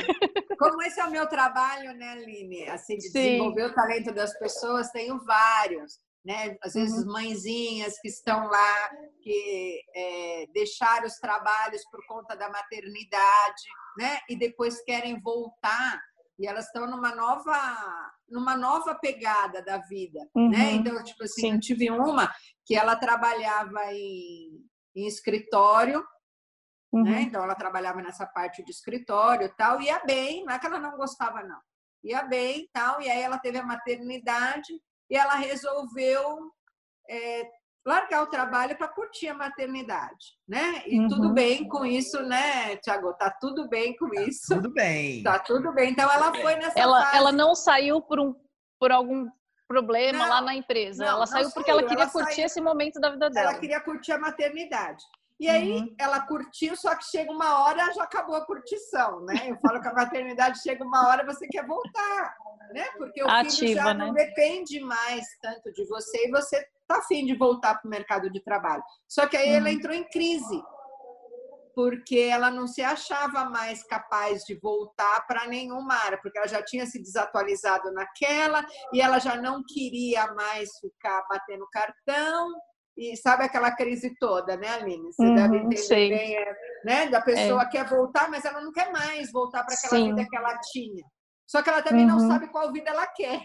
Como 0.59 0.83
esse 0.83 1.01
é 1.01 1.05
o 1.05 1.11
meu 1.11 1.29
trabalho, 1.29 1.93
né, 1.95 2.13
Aline? 2.13 2.69
Assim, 2.69 2.97
de 2.97 3.09
Sim. 3.09 3.13
desenvolver 3.13 3.65
o 3.65 3.75
talento 3.75 4.13
das 4.13 4.39
pessoas, 4.39 4.91
tenho 4.91 5.19
vários 5.25 5.99
né? 6.27 6.57
Às 6.61 6.75
vezes 6.75 7.05
uhum. 7.05 7.13
mãezinhas 7.13 8.01
que 8.01 8.09
estão 8.09 8.49
lá, 8.49 8.91
que 9.23 9.81
é, 9.95 10.47
deixaram 10.53 11.07
os 11.07 11.15
trabalhos 11.19 11.83
por 11.89 12.05
conta 12.09 12.37
da 12.37 12.51
maternidade, 12.51 13.63
né? 13.97 14.19
E 14.29 14.37
depois 14.37 14.83
querem 14.83 15.21
voltar 15.21 16.03
e 16.39 16.47
elas 16.47 16.67
estão 16.67 16.87
numa 16.87 17.15
nova 17.15 18.13
numa 18.29 18.57
nova 18.57 18.95
pegada 18.95 19.63
da 19.63 19.79
vida, 19.79 20.19
né? 20.19 20.29
uhum. 20.35 20.51
né? 20.51 20.73
Então, 20.73 21.05
tipo 21.05 21.23
assim, 21.23 21.43
Sim. 21.43 21.53
eu 21.53 21.61
tive 21.61 21.91
uma 21.91 22.33
que 22.65 22.75
ela 22.75 22.97
trabalhava 22.97 23.93
em, 23.93 24.65
em 24.97 25.07
escritório, 25.07 26.01
né? 26.01 26.07
uhum. 26.93 27.05
né? 27.05 27.23
Então 27.23 27.43
ela 27.43 27.55
trabalhava 27.55 28.03
nessa 28.03 28.27
parte 28.27 28.65
de 28.65 28.71
escritório, 28.71 29.53
tal, 29.57 29.81
ia 29.81 30.01
bem, 30.05 30.45
não 30.45 30.55
é 30.55 30.59
que 30.59 30.67
ela 30.67 30.81
não 30.81 30.97
gostava 30.97 31.43
não. 31.45 31.61
Ia 32.03 32.23
bem, 32.25 32.69
tal, 32.73 33.01
e 33.01 33.09
aí 33.09 33.23
ela 33.23 33.39
teve 33.39 33.59
a 33.59 33.67
maternidade 33.67 34.73
e 35.09 35.17
ela 35.17 35.35
resolveu 35.35 36.53
é, 37.09 37.49
largar 37.87 38.25
o 38.25 38.27
trabalho 38.27 38.77
para 38.77 38.89
curtir 38.89 39.29
a 39.29 39.35
maternidade, 39.35 40.37
né? 40.47 40.83
E 40.87 40.99
uhum. 40.99 41.09
tudo 41.09 41.33
bem 41.33 41.69
com 41.69 41.87
isso, 41.87 42.21
né, 42.23 42.77
Tiago? 42.79 43.15
Tá 43.15 43.31
tudo 43.31 43.69
bem 43.69 43.97
com 43.97 44.11
tá 44.11 44.23
isso. 44.23 44.55
Tudo 44.55 44.73
bem. 44.73 45.23
Tá 45.23 45.39
tudo 45.39 45.73
bem. 45.73 45.93
Então 45.93 46.11
ela 46.11 46.35
foi 46.35 46.57
nessa 46.57 46.79
ela, 46.79 47.05
fase. 47.05 47.17
Ela 47.17 47.33
não 47.33 47.55
saiu 47.55 48.03
por 48.03 48.19
um 48.19 48.35
por 48.79 48.93
algum 48.93 49.27
problema 49.69 50.19
não, 50.19 50.29
lá 50.29 50.41
na 50.43 50.55
empresa. 50.55 51.05
Não, 51.05 51.13
ela 51.13 51.27
saiu 51.27 51.51
porque 51.53 51.71
ela 51.71 51.83
queria 51.83 52.03
ela 52.03 52.11
curtir 52.11 52.35
saiu, 52.35 52.47
esse 52.47 52.61
momento 52.61 53.01
da 53.01 53.11
vida 53.11 53.31
dela. 53.31 53.51
Ela 53.51 53.59
queria 53.61 53.81
curtir 53.81 54.13
a 54.13 54.19
maternidade. 54.19 55.03
E 55.39 55.49
aí 55.49 55.79
uhum. 55.79 55.95
ela 55.99 56.21
curtiu, 56.27 56.75
só 56.77 56.95
que 56.95 57.05
chega 57.05 57.31
uma 57.31 57.63
hora 57.63 57.93
já 57.93 58.03
acabou 58.03 58.37
a 58.37 58.45
curtição, 58.45 59.21
né? 59.21 59.35
Eu 59.49 59.57
falo 59.61 59.81
que 59.81 59.89
a 59.89 59.93
maternidade 59.93 60.61
chega 60.61 60.83
uma 60.83 61.09
hora 61.09 61.27
você 61.27 61.47
quer 61.47 61.67
voltar, 61.67 62.37
né? 62.73 62.87
Porque 62.97 63.23
o 63.23 63.29
Ativa, 63.29 63.51
filho 63.51 63.75
já 63.75 63.95
né? 63.95 64.07
não 64.07 64.13
depende 64.13 64.81
mais 64.81 65.27
tanto 65.41 65.73
de 65.73 65.85
você 65.87 66.27
e 66.27 66.31
você 66.31 66.67
tá 66.87 66.99
afim 66.99 67.25
de 67.25 67.37
voltar 67.37 67.75
para 67.75 67.87
o 67.87 67.91
mercado 67.91 68.31
de 68.31 68.43
trabalho. 68.43 68.83
Só 69.09 69.27
que 69.27 69.37
aí 69.37 69.51
uhum. 69.51 69.57
ela 69.57 69.71
entrou 69.71 69.95
em 69.95 70.09
crise 70.09 70.63
porque 71.75 72.19
ela 72.19 72.51
não 72.51 72.67
se 72.67 72.81
achava 72.81 73.45
mais 73.51 73.85
capaz 73.85 74.45
de 74.45 74.59
voltar 74.59 75.27
para 75.27 75.47
nenhuma 75.47 75.95
área, 75.95 76.19
porque 76.23 76.39
ela 76.39 76.49
já 76.49 76.63
tinha 76.63 76.87
se 76.87 76.99
desatualizado 77.03 77.93
naquela 77.93 78.65
e 78.95 79.03
ela 79.03 79.19
já 79.19 79.37
não 79.37 79.63
queria 79.63 80.33
mais 80.33 80.71
ficar 80.81 81.23
batendo 81.29 81.69
cartão 81.71 82.51
e 82.97 83.15
sabe 83.19 83.45
aquela 83.45 83.71
crise 83.77 84.17
toda, 84.19 84.57
né, 84.57 84.69
Aline? 84.69 85.13
Você 85.13 85.23
uhum, 85.23 85.35
deve 85.35 85.57
entender 85.59 86.09
bem, 86.17 86.37
é, 86.37 86.57
né? 86.83 87.09
Da 87.11 87.21
pessoa 87.21 87.63
é. 87.63 87.69
quer 87.69 87.87
voltar, 87.87 88.31
mas 88.31 88.43
ela 88.47 88.63
não 88.63 88.73
quer 88.73 88.91
mais 88.91 89.31
voltar 89.31 89.63
para 89.65 89.75
aquela 89.75 90.03
Sim. 90.03 90.15
vida 90.15 90.27
que 90.27 90.37
ela 90.37 90.59
tinha. 90.73 91.05
Só 91.47 91.63
que 91.63 91.69
ela 91.69 91.83
também 91.83 92.07
uhum. 92.07 92.19
não 92.19 92.27
sabe 92.27 92.49
qual 92.49 92.73
vida 92.73 92.91
ela 92.91 93.07
quer. 93.07 93.43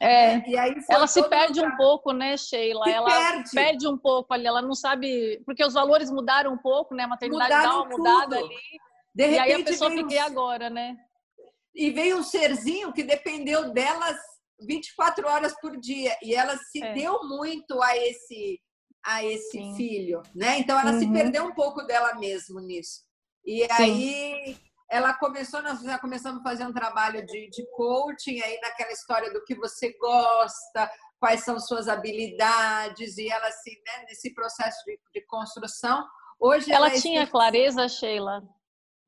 É, 0.00 0.38
né? 0.38 0.44
ela 0.90 1.06
se 1.06 1.22
perde 1.28 1.60
um 1.60 1.76
pouco, 1.76 2.12
né, 2.12 2.36
Sheila? 2.36 2.84
Se 2.84 2.90
ela 2.90 3.06
perde. 3.06 3.50
perde 3.50 3.88
um 3.88 3.96
pouco 3.96 4.32
ali, 4.32 4.46
ela 4.46 4.62
não 4.62 4.74
sabe, 4.74 5.40
porque 5.44 5.64
os 5.64 5.74
valores 5.74 6.10
mudaram 6.10 6.52
um 6.52 6.58
pouco, 6.58 6.94
né? 6.94 7.04
A 7.04 7.08
maternidade 7.08 7.54
mudaram 7.54 7.70
dá 7.70 7.76
uma 7.76 7.90
tudo. 7.90 7.98
mudada 7.98 8.38
ali. 8.38 8.56
De 9.14 9.30
e 9.30 9.38
aí 9.38 9.52
a 9.52 9.64
pessoa 9.64 9.90
fica, 9.90 10.12
e 10.12 10.18
agora, 10.18 10.70
né? 10.70 10.96
E 11.74 11.90
veio 11.90 12.18
um 12.18 12.22
serzinho 12.22 12.92
que 12.92 13.02
dependeu 13.02 13.72
delas 13.72 14.16
24 14.66 15.28
horas 15.28 15.54
por 15.60 15.78
dia. 15.78 16.16
E 16.22 16.34
ela 16.34 16.56
se 16.56 16.82
é. 16.82 16.94
deu 16.94 17.20
muito 17.24 17.80
a 17.82 17.96
esse 17.96 18.60
a 19.04 19.24
esse 19.24 19.50
Sim. 19.50 19.74
filho, 19.74 20.22
né? 20.32 20.60
Então 20.60 20.78
ela 20.78 20.92
uhum. 20.92 20.98
se 21.00 21.12
perdeu 21.12 21.44
um 21.44 21.52
pouco 21.52 21.82
dela 21.82 22.14
mesmo 22.14 22.60
nisso. 22.60 23.00
E 23.44 23.64
Sim. 23.64 23.68
aí 23.70 24.56
ela 24.92 25.14
começou, 25.14 25.62
nós 25.62 25.80
já 25.80 25.98
começamos 25.98 26.40
a 26.40 26.42
fazer 26.42 26.66
um 26.66 26.72
trabalho 26.72 27.24
de, 27.24 27.48
de 27.48 27.66
coaching 27.74 28.38
aí 28.42 28.60
naquela 28.60 28.92
história 28.92 29.32
do 29.32 29.42
que 29.42 29.54
você 29.54 29.96
gosta, 29.98 30.90
quais 31.18 31.42
são 31.42 31.58
suas 31.58 31.88
habilidades 31.88 33.16
e 33.16 33.26
ela 33.30 33.48
assim, 33.48 33.70
né, 33.70 34.04
nesse 34.06 34.34
processo 34.34 34.84
de, 34.84 35.00
de 35.14 35.26
construção. 35.26 36.06
Hoje 36.38 36.70
ela, 36.70 36.90
ela 36.90 37.00
tinha 37.00 37.26
clareza, 37.26 37.88
Sheila. 37.88 38.42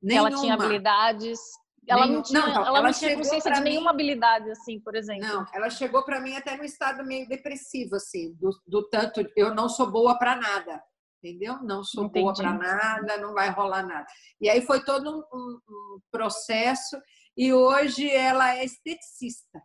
Nenhuma. 0.02 0.28
Ela 0.28 0.40
tinha 0.40 0.54
habilidades. 0.54 1.38
Ela 1.86 2.06
não 2.06 2.22
tinha, 2.22 2.40
não, 2.40 2.48
ela, 2.48 2.66
ela 2.66 2.82
não 2.82 2.92
tinha 2.92 3.14
consciência 3.14 3.52
de 3.52 3.60
nenhuma 3.60 3.92
mim, 3.92 3.94
habilidade, 3.94 4.50
assim, 4.50 4.80
por 4.80 4.96
exemplo. 4.96 5.28
Não, 5.28 5.46
ela 5.52 5.68
chegou 5.68 6.02
para 6.02 6.18
mim 6.18 6.34
até 6.34 6.56
no 6.56 6.64
estado 6.64 7.04
meio 7.04 7.28
depressivo, 7.28 7.96
assim, 7.96 8.32
do, 8.40 8.50
do 8.66 8.88
tanto 8.88 9.20
eu 9.36 9.54
não 9.54 9.68
sou 9.68 9.90
boa 9.90 10.18
para 10.18 10.34
nada, 10.34 10.82
entendeu? 11.24 11.62
Não 11.62 11.82
sou 11.82 12.04
Entendi. 12.04 12.22
boa 12.22 12.34
para 12.34 12.52
nada, 12.52 13.16
não 13.16 13.32
vai 13.32 13.50
rolar 13.50 13.82
nada. 13.87 14.06
E 14.40 14.50
aí 14.50 14.60
foi 14.60 14.84
todo 14.84 15.10
um, 15.10 15.22
um, 15.37 15.60
um 15.68 16.00
processo 16.10 17.00
e 17.37 17.52
hoje 17.52 18.08
ela 18.10 18.56
é 18.56 18.64
esteticista. 18.64 19.62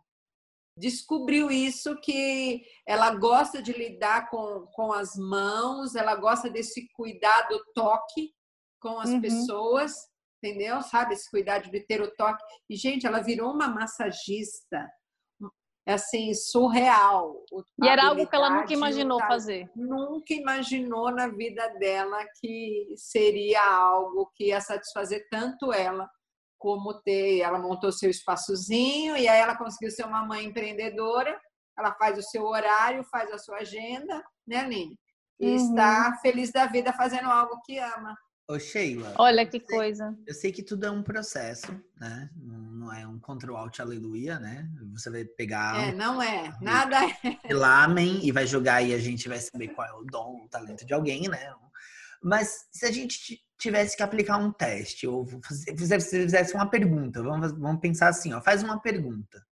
Descobriu 0.76 1.50
isso 1.50 1.94
que 2.00 2.62
ela 2.86 3.14
gosta 3.14 3.60
de 3.62 3.72
lidar 3.72 4.30
com, 4.30 4.66
com 4.72 4.92
as 4.92 5.14
mãos, 5.14 5.94
ela 5.94 6.16
gosta 6.16 6.48
desse 6.48 6.88
cuidado 6.94 7.60
toque 7.74 8.32
com 8.80 8.98
as 8.98 9.10
uhum. 9.10 9.20
pessoas 9.20 9.92
entendeu? 10.42 10.80
Sabe, 10.80 11.12
esse 11.12 11.30
cuidado 11.30 11.70
de 11.70 11.80
ter 11.80 12.00
o 12.00 12.10
toque. 12.16 12.42
E, 12.70 12.74
gente, 12.74 13.06
ela 13.06 13.20
virou 13.20 13.52
uma 13.52 13.68
massagista, 13.68 14.88
assim, 15.86 16.32
surreal. 16.34 17.34
E 17.82 17.88
era 17.88 18.08
algo 18.08 18.26
que 18.26 18.36
ela 18.36 18.50
nunca 18.50 18.72
imaginou 18.72 19.18
fazer. 19.20 19.70
Nunca 19.74 20.34
imaginou 20.34 21.10
na 21.10 21.28
vida 21.28 21.66
dela 21.78 22.18
que 22.40 22.94
seria 22.96 23.62
algo 23.62 24.30
que 24.34 24.48
ia 24.48 24.60
satisfazer 24.60 25.26
tanto 25.30 25.72
ela 25.72 26.08
como 26.58 26.94
ter. 27.02 27.40
Ela 27.40 27.58
montou 27.58 27.90
seu 27.90 28.10
espaçozinho 28.10 29.16
e 29.16 29.26
aí 29.26 29.40
ela 29.40 29.56
conseguiu 29.56 29.90
ser 29.90 30.04
uma 30.04 30.24
mãe 30.24 30.44
empreendedora. 30.44 31.40
Ela 31.78 31.94
faz 31.94 32.18
o 32.18 32.22
seu 32.22 32.44
horário, 32.44 33.04
faz 33.04 33.32
a 33.32 33.38
sua 33.38 33.58
agenda, 33.58 34.22
né, 34.46 34.58
Aline? 34.58 34.98
E 35.38 35.48
uhum. 35.48 35.56
está 35.56 36.18
feliz 36.20 36.52
da 36.52 36.66
vida 36.66 36.92
fazendo 36.92 37.30
algo 37.30 37.60
que 37.64 37.78
ama. 37.78 38.14
Ô, 38.50 38.58
Sheila. 38.58 39.14
Olha 39.16 39.46
que 39.46 39.60
coisa. 39.60 40.18
Eu 40.26 40.34
sei 40.34 40.50
que 40.50 40.60
tudo 40.60 40.84
é 40.84 40.90
um 40.90 41.04
processo, 41.04 41.70
né? 42.00 42.28
Não 42.34 42.92
é 42.92 43.06
um 43.06 43.16
control 43.20 43.56
alt 43.56 43.78
aleluia, 43.78 44.40
né? 44.40 44.68
Você 44.92 45.08
vai 45.08 45.24
pegar. 45.24 45.80
É, 45.80 45.92
não 45.92 46.20
é. 46.20 46.52
Nada 46.60 46.96
é. 47.22 47.54
Lamen 47.54 48.26
e 48.26 48.32
vai 48.32 48.48
jogar 48.48 48.82
e 48.82 48.92
a 48.92 48.98
gente 48.98 49.28
vai 49.28 49.38
saber 49.38 49.68
qual 49.68 49.86
é 49.86 49.92
o 49.92 50.02
dom, 50.02 50.42
o 50.44 50.48
talento 50.48 50.84
de 50.84 50.92
alguém, 50.92 51.28
né? 51.28 51.54
Mas 52.20 52.66
se 52.72 52.84
a 52.84 52.90
gente 52.90 53.40
tivesse 53.56 53.96
que 53.96 54.02
aplicar 54.02 54.36
um 54.38 54.50
teste, 54.50 55.06
ou 55.06 55.28
fizesse, 55.78 56.22
fizesse 56.22 56.52
uma 56.52 56.68
pergunta, 56.68 57.22
vamos, 57.22 57.52
vamos 57.52 57.80
pensar 57.80 58.08
assim, 58.08 58.32
ó, 58.32 58.40
faz 58.40 58.64
uma 58.64 58.80
pergunta 58.80 59.46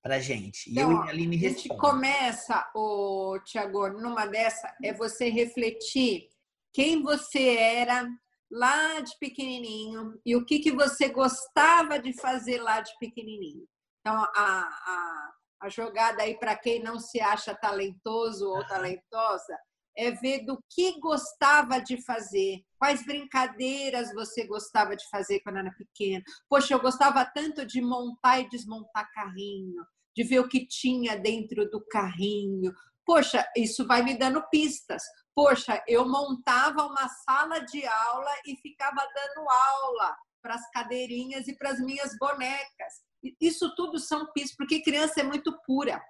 pra 0.00 0.20
gente. 0.20 0.70
Então, 0.70 0.92
eu 0.92 0.96
e 0.96 1.00
a 1.00 1.10
Aline 1.10 1.36
A 1.44 1.48
gente 1.48 1.68
começa, 1.70 2.70
o 2.72 3.36
Tiago, 3.44 3.88
numa 3.88 4.26
dessa, 4.26 4.72
é 4.80 4.92
você 4.92 5.28
refletir 5.28 6.28
quem 6.78 7.02
você 7.02 7.56
era 7.56 8.08
lá 8.48 9.00
de 9.00 9.10
pequenininho 9.18 10.16
e 10.24 10.36
o 10.36 10.46
que, 10.46 10.60
que 10.60 10.70
você 10.70 11.08
gostava 11.08 11.98
de 11.98 12.12
fazer 12.12 12.62
lá 12.62 12.80
de 12.80 12.96
pequenininho. 13.00 13.66
Então, 13.98 14.14
a, 14.14 14.60
a, 14.62 15.30
a 15.62 15.68
jogada 15.68 16.22
aí 16.22 16.38
para 16.38 16.56
quem 16.56 16.80
não 16.80 17.00
se 17.00 17.20
acha 17.20 17.52
talentoso 17.52 18.48
ou 18.48 18.64
talentosa 18.68 19.58
é 19.96 20.12
ver 20.12 20.46
do 20.46 20.56
que 20.70 21.00
gostava 21.00 21.80
de 21.80 22.00
fazer, 22.04 22.62
quais 22.78 23.04
brincadeiras 23.04 24.14
você 24.14 24.46
gostava 24.46 24.94
de 24.94 25.04
fazer 25.08 25.40
quando 25.40 25.58
era 25.58 25.72
pequeno. 25.72 26.22
Poxa, 26.48 26.74
eu 26.74 26.80
gostava 26.80 27.24
tanto 27.24 27.66
de 27.66 27.80
montar 27.80 28.38
e 28.38 28.48
desmontar 28.48 29.10
carrinho, 29.12 29.84
de 30.14 30.22
ver 30.22 30.38
o 30.38 30.48
que 30.48 30.64
tinha 30.64 31.18
dentro 31.18 31.68
do 31.68 31.84
carrinho. 31.90 32.72
Poxa, 33.04 33.44
isso 33.56 33.84
vai 33.84 34.04
me 34.04 34.16
dando 34.16 34.48
pistas 34.48 35.02
Poxa, 35.38 35.80
eu 35.86 36.04
montava 36.04 36.84
uma 36.84 37.08
sala 37.08 37.60
de 37.60 37.86
aula 37.86 38.30
e 38.44 38.56
ficava 38.56 38.96
dando 38.96 39.48
aula 39.48 40.16
para 40.42 40.56
as 40.56 40.68
cadeirinhas 40.72 41.46
e 41.46 41.56
para 41.56 41.70
as 41.70 41.78
minhas 41.78 42.18
bonecas. 42.18 43.04
Isso 43.40 43.72
tudo 43.76 44.00
são 44.00 44.32
pistas, 44.32 44.56
porque 44.56 44.82
criança 44.82 45.20
é 45.20 45.22
muito 45.22 45.56
pura. 45.64 46.04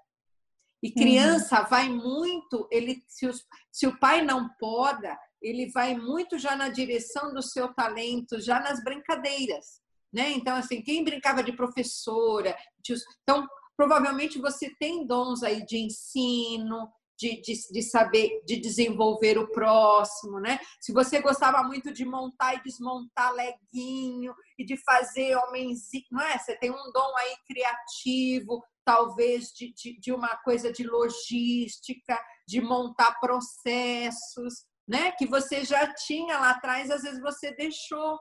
E 0.83 0.91
criança 0.91 1.61
uhum. 1.61 1.67
vai 1.69 1.91
muito, 1.91 2.67
ele 2.73 3.05
se, 3.07 3.27
os, 3.27 3.47
se 3.71 3.87
o 3.87 3.99
pai 3.99 4.23
não 4.23 4.49
poda, 4.59 5.15
ele 5.43 5.71
vai 5.73 5.95
muito 5.95 6.39
já 6.39 6.57
na 6.57 6.71
direção 6.71 7.35
do 7.35 7.43
seu 7.43 7.75
talento, 7.75 8.41
já 8.41 8.59
nas 8.59 8.83
brincadeiras, 8.83 9.83
né? 10.11 10.31
Então 10.31 10.57
assim, 10.57 10.81
quem 10.81 11.05
brincava 11.05 11.45
de 11.45 11.53
professora, 11.53 12.57
de, 12.83 12.95
então 13.25 13.47
provavelmente 13.77 14.39
você 14.39 14.75
tem 14.81 15.07
dons 15.07 15.43
aí 15.43 15.67
de 15.67 15.77
ensino, 15.77 16.91
de, 17.19 17.41
de, 17.41 17.53
de, 17.73 17.83
saber, 17.83 18.43
de 18.47 18.57
desenvolver 18.61 19.39
o 19.39 19.51
próximo, 19.51 20.39
né? 20.39 20.61
Se 20.81 20.93
você 20.93 21.21
gostava 21.21 21.63
muito 21.65 21.93
de 21.93 22.05
montar 22.05 22.55
e 22.55 22.63
desmontar 22.63 23.33
leguinho 23.33 24.33
e 24.57 24.65
de 24.65 24.77
fazer 24.85 25.35
homens, 25.37 25.89
não 26.11 26.23
é? 26.23 26.39
Você 26.39 26.57
tem 26.57 26.71
um 26.71 26.93
dom 26.93 27.17
aí 27.17 27.35
criativo, 27.47 28.65
talvez 28.85 29.49
de, 29.53 29.73
de, 29.75 29.99
de 29.99 30.13
uma 30.13 30.37
coisa 30.39 30.73
de 30.73 30.85
logística, 30.85 32.19
de 32.47 32.61
montar 32.61 33.19
processos, 33.19 34.65
né? 34.87 35.11
Que 35.13 35.27
você 35.27 35.65
já 35.65 35.93
tinha 35.93 36.39
lá 36.39 36.51
atrás, 36.51 36.89
às 36.89 37.03
vezes 37.03 37.21
você 37.21 37.51
deixou, 37.53 38.17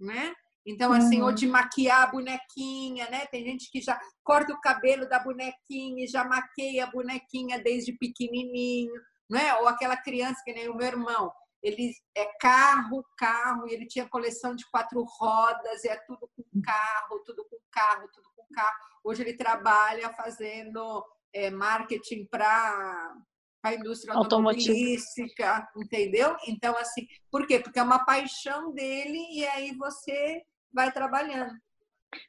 né? 0.00 0.34
Então, 0.66 0.92
assim, 0.92 1.20
uhum. 1.20 1.26
ou 1.26 1.32
de 1.32 1.46
maquiar 1.46 2.02
a 2.02 2.10
bonequinha, 2.10 3.08
né? 3.10 3.26
Tem 3.26 3.44
gente 3.44 3.70
que 3.70 3.80
já 3.80 3.98
corta 4.22 4.52
o 4.52 4.60
cabelo 4.60 5.08
da 5.08 5.18
bonequinha 5.18 6.04
e 6.04 6.06
já 6.06 6.24
maqueia 6.24 6.84
a 6.84 6.90
bonequinha 6.90 7.58
desde 7.58 7.92
pequenininho, 7.96 8.92
né? 9.28 9.54
Ou 9.56 9.68
aquela 9.68 9.96
criança 9.96 10.42
que 10.44 10.52
nem 10.52 10.68
o 10.68 10.76
meu 10.76 10.86
irmão, 10.86 11.32
ele 11.62 11.92
é 12.14 12.26
carro, 12.38 13.04
carro, 13.16 13.68
e 13.68 13.72
ele 13.72 13.86
tinha 13.86 14.08
coleção 14.08 14.54
de 14.54 14.68
quatro 14.70 15.02
rodas, 15.18 15.84
e 15.84 15.88
é 15.88 15.96
tudo 16.06 16.28
com 16.36 16.62
carro, 16.62 17.22
tudo 17.24 17.44
com 17.48 17.58
carro, 17.70 18.08
tudo 18.12 18.28
com 18.36 18.54
carro. 18.54 18.76
Hoje 19.04 19.22
ele 19.22 19.36
trabalha 19.36 20.12
fazendo 20.12 21.04
é, 21.32 21.50
marketing 21.50 22.26
para 22.26 23.14
a 23.62 23.74
indústria 23.74 24.14
automobilística, 24.14 25.68
entendeu? 25.76 26.36
Então, 26.46 26.76
assim, 26.78 27.06
por 27.30 27.46
quê? 27.46 27.58
Porque 27.58 27.78
é 27.78 27.82
uma 27.82 28.04
paixão 28.04 28.72
dele 28.72 29.18
e 29.32 29.46
aí 29.46 29.74
você 29.76 30.42
vai 30.72 30.90
trabalhando. 30.90 31.52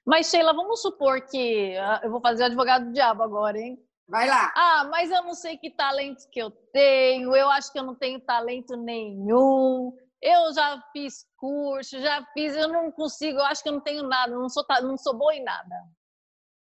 Mas, 0.06 0.30
Sheila, 0.30 0.54
vamos 0.54 0.82
supor 0.82 1.22
que. 1.22 1.76
Ah, 1.78 2.02
eu 2.04 2.12
vou 2.12 2.22
fazer 2.22 2.44
advogado 2.44 2.86
do 2.86 2.94
diabo 2.94 3.24
agora, 3.24 3.58
hein? 3.58 3.78
Vai 4.08 4.28
lá. 4.28 4.52
Ah, 4.56 4.88
mas 4.91 5.10
eu 5.10 5.24
não 5.24 5.34
sei 5.34 5.58
que 5.58 5.72
talentos 5.72 6.26
que 6.26 6.39
eu 6.39 6.52
tenho, 6.52 7.36
eu 7.36 7.50
acho 7.50 7.72
que 7.72 7.80
eu 7.80 7.84
não 7.84 7.96
tenho 7.96 8.20
talento 8.20 8.76
nenhum. 8.76 9.96
Eu 10.22 10.54
já 10.54 10.84
fiz 10.91 11.26
curso, 11.38 12.00
já 12.00 12.24
fiz, 12.34 12.54
eu 12.56 12.67
não 12.67 12.91
consigo, 12.91 13.39
eu 13.39 13.46
acho 13.46 13.63
que 13.63 13.70
eu 13.70 13.74
não 13.74 13.82
tenho 13.82 14.04
nada, 14.04 14.36
não 14.36 14.50
sou, 14.50 14.63
não 14.84 14.98
sou 14.98 15.17
boa 15.17 15.34
em 15.34 15.44
nada. 15.44 15.76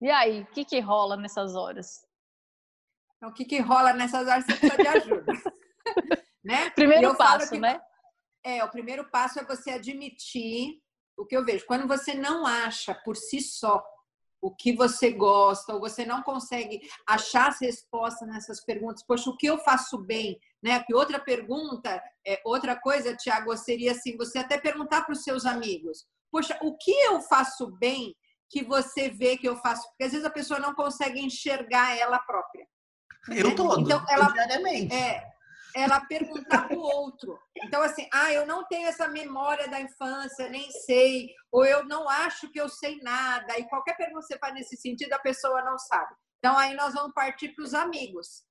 E 0.01 0.09
aí, 0.09 0.43
o 0.43 0.45
que, 0.45 0.63
que 0.63 0.79
rola 0.79 1.17
nessas 1.17 1.55
horas? 1.55 2.07
Então, 3.19 3.29
o 3.29 3.33
que, 3.33 3.43
que 3.43 3.59
rola 3.59 3.91
nessas 3.91 4.25
horas? 4.25 4.45
Você 4.45 4.55
precisa 4.55 4.81
de 4.81 4.87
ajuda. 4.87 5.33
né? 6.41 6.69
Primeiro 6.69 7.15
passo, 7.17 7.51
que, 7.51 7.59
né? 7.59 7.79
É, 8.41 8.63
o 8.63 8.69
primeiro 8.69 9.09
passo 9.09 9.39
é 9.39 9.43
você 9.43 9.71
admitir 9.71 10.81
o 11.17 11.25
que 11.25 11.35
eu 11.35 11.43
vejo. 11.43 11.65
Quando 11.65 11.85
você 11.85 12.13
não 12.13 12.45
acha 12.45 12.95
por 12.95 13.17
si 13.17 13.41
só 13.41 13.83
o 14.41 14.55
que 14.55 14.71
você 14.71 15.11
gosta, 15.11 15.73
ou 15.73 15.81
você 15.81 16.05
não 16.05 16.23
consegue 16.23 16.79
achar 17.05 17.49
as 17.49 17.59
respostas 17.59 18.25
nessas 18.25 18.63
perguntas, 18.63 19.03
poxa, 19.03 19.29
o 19.29 19.35
que 19.35 19.47
eu 19.47 19.57
faço 19.57 19.97
bem? 19.97 20.39
Né? 20.63 20.81
Que 20.83 20.93
outra 20.93 21.19
pergunta, 21.19 22.01
é, 22.25 22.41
outra 22.45 22.79
coisa, 22.79 23.17
Tiago, 23.17 23.55
seria 23.57 23.91
assim, 23.91 24.15
você 24.15 24.39
até 24.39 24.57
perguntar 24.57 25.01
para 25.01 25.11
os 25.11 25.23
seus 25.23 25.45
amigos, 25.45 26.07
poxa, 26.31 26.57
o 26.61 26.77
que 26.77 26.91
eu 26.91 27.19
faço 27.19 27.67
bem 27.67 28.15
que 28.49 28.63
você 28.63 29.09
vê 29.09 29.37
que 29.37 29.47
eu 29.47 29.57
faço? 29.57 29.85
Porque 29.89 30.05
às 30.05 30.11
vezes 30.13 30.25
a 30.25 30.31
pessoa 30.31 30.57
não 30.57 30.73
consegue 30.73 31.19
enxergar 31.19 31.97
ela 31.97 32.17
própria. 32.19 32.65
Eu 33.27 33.49
né? 33.49 33.55
todo, 33.55 33.81
então, 33.81 34.05
ela, 34.09 34.31
diariamente. 34.31 34.93
É, 34.93 35.29
ela 35.75 36.01
perguntar 36.05 36.67
para 36.67 36.77
o 36.77 36.81
outro. 36.81 37.39
Então, 37.57 37.81
assim, 37.81 38.07
ah, 38.13 38.31
eu 38.31 38.45
não 38.45 38.65
tenho 38.67 38.87
essa 38.87 39.07
memória 39.07 39.67
da 39.67 39.79
infância, 39.79 40.49
nem 40.49 40.69
sei, 40.71 41.29
ou 41.51 41.65
eu 41.65 41.85
não 41.85 42.07
acho 42.09 42.49
que 42.49 42.59
eu 42.59 42.69
sei 42.69 42.97
nada, 43.01 43.57
e 43.57 43.67
qualquer 43.67 43.95
pergunta 43.95 44.21
que 44.21 44.33
você 44.33 44.39
faz 44.39 44.53
nesse 44.53 44.77
sentido, 44.77 45.13
a 45.13 45.19
pessoa 45.19 45.63
não 45.63 45.77
sabe. 45.77 46.15
Então, 46.39 46.57
aí 46.57 46.73
nós 46.75 46.93
vamos 46.93 47.13
partir 47.13 47.49
para 47.49 47.63
os 47.63 47.73
amigos, 47.73 48.43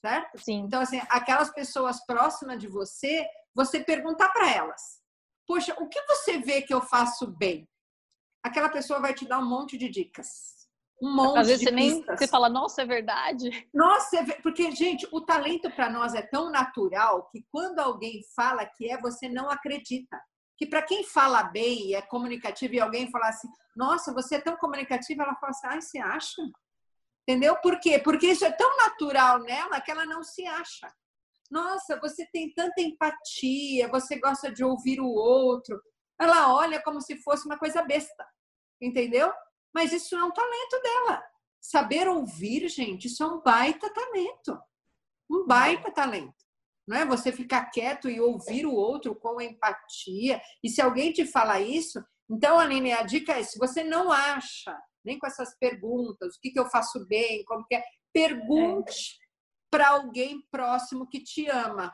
certo? 0.00 0.38
Sim. 0.38 0.60
Então, 0.60 0.80
assim, 0.80 1.00
aquelas 1.08 1.50
pessoas 1.50 2.04
próximas 2.06 2.58
de 2.58 2.68
você, 2.68 3.26
você 3.54 3.82
perguntar 3.82 4.30
para 4.30 4.50
elas: 4.50 5.00
Poxa, 5.46 5.74
o 5.78 5.88
que 5.88 6.00
você 6.06 6.38
vê 6.38 6.62
que 6.62 6.72
eu 6.72 6.80
faço 6.80 7.26
bem? 7.26 7.68
Aquela 8.42 8.68
pessoa 8.68 9.00
vai 9.00 9.14
te 9.14 9.26
dar 9.26 9.38
um 9.38 9.48
monte 9.48 9.76
de 9.76 9.88
dicas 9.88 10.53
um 11.04 11.14
monte 11.14 11.38
Às 11.38 11.46
vezes 11.48 11.60
de 11.60 11.66
você 11.66 11.70
nem 11.70 12.02
você 12.02 12.26
fala, 12.26 12.48
nossa, 12.48 12.82
é 12.82 12.86
verdade. 12.86 13.68
Nossa, 13.74 14.16
é 14.16 14.24
porque, 14.40 14.70
gente, 14.72 15.06
o 15.12 15.20
talento 15.20 15.70
para 15.70 15.90
nós 15.90 16.14
é 16.14 16.22
tão 16.22 16.50
natural 16.50 17.28
que 17.30 17.44
quando 17.50 17.78
alguém 17.78 18.22
fala 18.34 18.64
que 18.64 18.90
é, 18.90 18.98
você 18.98 19.28
não 19.28 19.50
acredita. 19.50 20.18
Que 20.56 20.66
para 20.66 20.82
quem 20.82 21.04
fala 21.04 21.42
bem 21.42 21.88
e 21.88 21.94
é 21.94 22.00
comunicativo 22.00 22.74
e 22.74 22.80
alguém 22.80 23.10
fala 23.10 23.28
assim, 23.28 23.48
nossa, 23.76 24.14
você 24.14 24.36
é 24.36 24.40
tão 24.40 24.56
comunicativa, 24.56 25.24
ela 25.24 25.34
fala 25.34 25.50
assim, 25.50 25.66
ai, 25.66 25.80
você 25.82 25.98
acha? 25.98 26.42
Entendeu? 27.28 27.56
Por 27.56 27.78
quê? 27.80 27.98
Porque 27.98 28.28
isso 28.28 28.44
é 28.44 28.52
tão 28.52 28.76
natural 28.78 29.40
nela 29.40 29.80
que 29.80 29.90
ela 29.90 30.06
não 30.06 30.22
se 30.22 30.46
acha. 30.46 30.90
Nossa, 31.50 32.00
você 32.00 32.26
tem 32.32 32.52
tanta 32.54 32.80
empatia, 32.80 33.88
você 33.88 34.18
gosta 34.18 34.50
de 34.50 34.64
ouvir 34.64 35.00
o 35.00 35.08
outro. 35.08 35.78
Ela 36.18 36.54
olha 36.54 36.80
como 36.82 37.00
se 37.00 37.16
fosse 37.22 37.44
uma 37.46 37.58
coisa 37.58 37.82
besta, 37.82 38.26
entendeu? 38.80 39.30
Mas 39.74 39.92
isso 39.92 40.14
é 40.14 40.22
um 40.22 40.30
talento 40.30 40.80
dela. 40.82 41.24
Saber 41.60 42.08
ouvir, 42.08 42.68
gente, 42.68 43.06
isso 43.06 43.22
é 43.22 43.26
um 43.26 43.40
baita 43.40 43.92
talento. 43.92 44.58
Um 45.30 45.46
baita 45.46 45.90
talento. 45.90 46.44
Não 46.86 46.98
é 46.98 47.06
você 47.06 47.32
ficar 47.32 47.66
quieto 47.70 48.08
e 48.08 48.20
ouvir 48.20 48.66
o 48.66 48.74
outro 48.74 49.14
com 49.14 49.40
empatia. 49.40 50.40
E 50.62 50.68
se 50.68 50.80
alguém 50.80 51.12
te 51.12 51.26
fala 51.26 51.58
isso, 51.58 52.02
então, 52.30 52.58
Aline, 52.58 52.92
a 52.92 53.02
dica 53.02 53.32
é: 53.32 53.42
se 53.42 53.58
você 53.58 53.82
não 53.82 54.10
acha, 54.10 54.76
nem 55.04 55.18
com 55.18 55.26
essas 55.26 55.56
perguntas, 55.58 56.36
o 56.36 56.40
que, 56.40 56.50
que 56.50 56.58
eu 56.60 56.66
faço 56.66 57.06
bem, 57.06 57.44
como 57.44 57.66
que 57.66 57.74
é, 57.74 57.84
pergunte 58.12 59.14
é. 59.14 59.24
para 59.70 59.90
alguém 59.90 60.42
próximo 60.50 61.08
que 61.08 61.22
te 61.22 61.46
ama, 61.48 61.92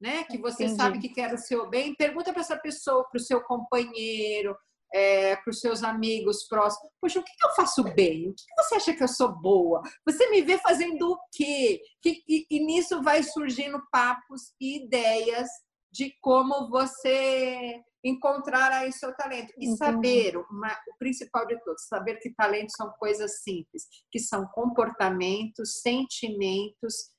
né? 0.00 0.24
Que 0.24 0.38
você 0.38 0.64
Entendi. 0.64 0.76
sabe 0.76 0.98
que 0.98 1.08
quer 1.08 1.32
o 1.32 1.38
seu 1.38 1.68
bem. 1.68 1.94
Pergunta 1.94 2.32
para 2.32 2.42
essa 2.42 2.56
pessoa, 2.58 3.08
para 3.08 3.18
o 3.18 3.22
seu 3.22 3.42
companheiro, 3.42 4.56
é, 4.92 5.36
para 5.36 5.50
os 5.50 5.60
seus 5.60 5.82
amigos 5.82 6.46
próximos. 6.48 6.90
Poxa, 7.00 7.20
o 7.20 7.24
que 7.24 7.32
eu 7.42 7.54
faço 7.54 7.82
bem? 7.82 8.28
O 8.28 8.34
que 8.34 8.44
você 8.56 8.74
acha 8.76 8.94
que 8.94 9.02
eu 9.02 9.08
sou 9.08 9.40
boa? 9.40 9.82
Você 10.06 10.28
me 10.30 10.42
vê 10.42 10.58
fazendo 10.58 11.12
o 11.12 11.18
quê? 11.32 11.80
E, 12.04 12.46
e 12.50 12.60
nisso 12.60 13.02
vai 13.02 13.22
surgindo 13.22 13.82
papos 13.90 14.52
e 14.60 14.84
ideias 14.84 15.48
de 15.92 16.12
como 16.20 16.68
você 16.68 17.82
encontrar 18.04 18.70
aí 18.72 18.92
seu 18.92 19.14
talento. 19.16 19.52
E 19.58 19.76
saber, 19.76 20.36
uma, 20.50 20.72
o 20.88 20.98
principal 20.98 21.46
de 21.46 21.58
tudo, 21.62 21.78
saber 21.80 22.16
que 22.16 22.34
talentos 22.34 22.74
são 22.76 22.90
coisas 22.98 23.42
simples, 23.42 23.84
que 24.10 24.18
são 24.18 24.46
comportamentos, 24.46 25.80
sentimentos 25.80 27.10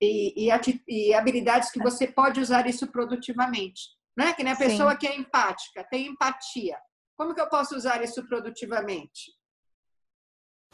e, 0.00 0.46
e, 0.46 0.50
e 0.88 1.14
habilidades 1.14 1.70
que 1.70 1.82
você 1.82 2.06
pode 2.06 2.40
usar 2.40 2.66
isso 2.66 2.86
produtivamente. 2.86 3.98
Não 4.16 4.26
é 4.26 4.34
que 4.34 4.42
nem 4.42 4.52
a 4.52 4.56
pessoa 4.56 4.92
Sim. 4.92 4.98
que 4.98 5.06
é 5.06 5.16
empática, 5.16 5.84
tem 5.90 6.06
empatia. 6.08 6.78
Como 7.18 7.34
que 7.34 7.40
eu 7.40 7.48
posso 7.48 7.74
usar 7.74 8.00
isso 8.02 8.24
produtivamente? 8.28 9.32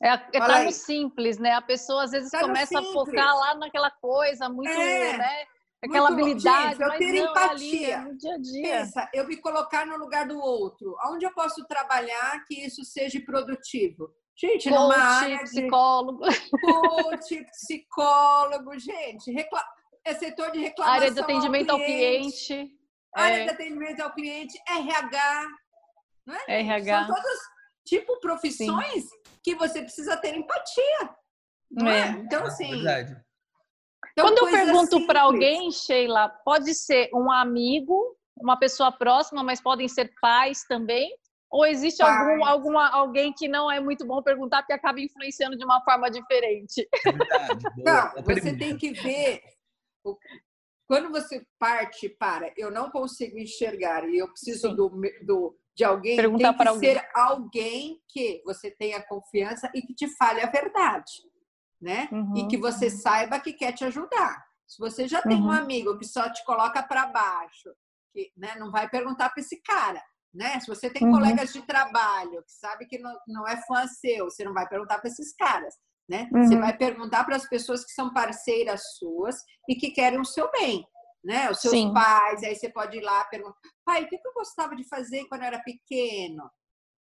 É, 0.02 0.08
é 0.08 0.18
tá 0.32 0.62
no 0.62 0.72
simples, 0.72 1.38
né? 1.38 1.52
A 1.52 1.62
pessoa 1.62 2.04
às 2.04 2.10
vezes 2.10 2.30
tá 2.30 2.40
começa 2.40 2.78
a 2.78 2.82
focar 2.82 3.34
lá 3.34 3.54
naquela 3.54 3.90
coisa 3.90 4.46
muito, 4.50 4.70
é, 4.70 5.16
né? 5.16 5.46
Aquela 5.82 6.10
muito, 6.10 6.22
habilidade, 6.22 6.76
gente, 6.76 6.82
eu 6.82 6.98
ter 6.98 7.12
não, 7.12 7.30
empatia. 7.30 7.98
Ali, 7.98 8.08
no 8.10 8.16
dia 8.18 8.34
a 8.34 8.38
dia. 8.38 8.62
Pensa, 8.62 9.10
eu 9.14 9.26
me 9.26 9.36
colocar 9.38 9.86
no 9.86 9.96
lugar 9.96 10.28
do 10.28 10.38
outro. 10.38 10.94
Onde 11.06 11.24
eu 11.24 11.32
posso 11.32 11.64
trabalhar 11.66 12.44
que 12.46 12.66
isso 12.66 12.84
seja 12.84 13.18
produtivo? 13.24 14.10
Gente, 14.36 14.68
Coach, 14.68 14.80
numa 14.80 14.96
área 14.96 15.38
psicólogo. 15.44 16.28
De... 16.28 16.50
Coach, 16.60 17.44
psicólogo, 17.44 18.78
gente, 18.78 19.30
recla... 19.30 19.64
é 20.04 20.14
setor 20.14 20.50
de 20.50 20.58
reclamação 20.58 20.94
área 20.94 21.10
de 21.10 21.20
atendimento 21.20 21.70
ao 21.70 21.78
cliente. 21.78 22.52
Ao 22.52 22.58
cliente. 22.58 22.78
Área 23.14 23.36
é. 23.36 23.44
de 23.44 23.50
atendimento 23.50 24.00
ao 24.00 24.12
cliente, 24.12 24.58
RH, 24.68 25.48
não 26.26 26.34
é? 26.34 26.60
RH. 26.60 27.06
São 27.06 27.14
todas 27.14 27.38
tipo 27.84 28.20
profissões 28.20 29.04
Sim. 29.04 29.22
que 29.42 29.54
você 29.54 29.82
precisa 29.82 30.16
ter 30.16 30.34
empatia. 30.34 31.10
Não 31.70 31.88
é? 31.88 32.00
é? 32.00 32.08
Então, 32.10 32.44
assim. 32.44 32.72
É 32.72 32.76
verdade. 32.76 33.24
Então, 34.12 34.26
Quando 34.26 34.38
eu 34.38 34.50
pergunto 34.50 35.06
para 35.06 35.22
alguém, 35.22 35.70
Sheila, 35.70 36.28
pode 36.44 36.72
ser 36.74 37.10
um 37.12 37.32
amigo, 37.32 38.16
uma 38.36 38.56
pessoa 38.56 38.92
próxima, 38.92 39.42
mas 39.42 39.60
podem 39.60 39.88
ser 39.88 40.12
pais 40.20 40.62
também? 40.68 41.12
Ou 41.50 41.64
existe 41.64 42.02
algum, 42.02 42.44
alguma, 42.44 42.88
alguém 42.90 43.32
que 43.32 43.48
não 43.48 43.70
é 43.70 43.80
muito 43.80 44.04
bom 44.04 44.22
perguntar 44.22 44.62
porque 44.62 44.72
acaba 44.72 45.00
influenciando 45.00 45.56
de 45.56 45.64
uma 45.64 45.80
forma 45.82 46.10
diferente? 46.10 46.88
É 47.06 47.12
verdade. 47.12 47.64
Boa, 47.76 48.12
não, 48.16 48.22
você 48.24 48.56
tem 48.56 48.76
que 48.76 48.92
ver 48.92 49.40
quando 50.86 51.10
você 51.10 51.44
parte 51.58 52.08
para 52.08 52.52
eu 52.56 52.70
não 52.70 52.90
consigo 52.90 53.38
enxergar 53.38 54.06
e 54.08 54.18
eu 54.18 54.28
preciso 54.28 54.74
do, 54.74 54.90
do, 55.24 55.56
de 55.76 55.84
alguém, 55.84 56.16
Perguntar 56.16 56.54
tem 56.54 56.58
que 56.58 56.68
alguém. 56.68 56.94
ser 56.94 57.10
alguém 57.14 58.02
que 58.08 58.42
você 58.44 58.70
tenha 58.70 59.02
confiança 59.02 59.70
e 59.74 59.82
que 59.82 59.94
te 59.94 60.08
fale 60.16 60.40
a 60.40 60.46
verdade, 60.46 61.12
né? 61.80 62.08
Uhum. 62.12 62.36
E 62.36 62.46
que 62.46 62.56
você 62.56 62.88
saiba 62.88 63.40
que 63.40 63.52
quer 63.52 63.72
te 63.72 63.84
ajudar. 63.84 64.44
Se 64.66 64.78
você 64.78 65.08
já 65.08 65.20
tem 65.20 65.36
uhum. 65.36 65.48
um 65.48 65.52
amigo 65.52 65.98
que 65.98 66.06
só 66.06 66.30
te 66.30 66.44
coloca 66.44 66.82
para 66.82 67.06
baixo, 67.06 67.70
que 68.12 68.32
né, 68.36 68.54
não 68.56 68.70
vai 68.70 68.88
perguntar 68.88 69.30
para 69.30 69.40
esse 69.40 69.60
cara, 69.62 70.02
né? 70.32 70.58
Se 70.60 70.68
você 70.68 70.88
tem 70.88 71.06
uhum. 71.06 71.12
colegas 71.12 71.52
de 71.52 71.62
trabalho 71.62 72.42
que 72.42 72.52
sabe 72.52 72.86
que 72.86 72.98
não, 72.98 73.16
não 73.26 73.46
é 73.46 73.56
fã 73.66 73.86
seu, 73.86 74.26
você 74.26 74.44
não 74.44 74.54
vai 74.54 74.68
perguntar 74.68 74.98
para 74.98 75.10
esses 75.10 75.34
caras. 75.34 75.74
Né? 76.08 76.28
Uhum. 76.32 76.44
Você 76.44 76.56
vai 76.56 76.76
perguntar 76.76 77.24
para 77.24 77.36
as 77.36 77.48
pessoas 77.48 77.82
que 77.82 77.92
são 77.92 78.12
parceiras 78.12 78.82
suas 78.98 79.36
e 79.66 79.74
que 79.74 79.90
querem 79.90 80.20
o 80.20 80.24
seu 80.24 80.50
bem, 80.50 80.86
né? 81.24 81.50
Os 81.50 81.62
seus 81.62 81.72
Sim. 81.72 81.94
pais, 81.94 82.42
aí 82.42 82.54
você 82.54 82.68
pode 82.68 82.98
ir 82.98 83.00
lá 83.00 83.24
perguntar: 83.24 83.56
pai, 83.84 84.04
o 84.04 84.08
que 84.08 84.16
eu 84.16 84.32
gostava 84.34 84.74
de 84.74 84.86
fazer 84.88 85.24
quando 85.26 85.42
eu 85.42 85.48
era 85.48 85.62
pequeno? 85.62 86.50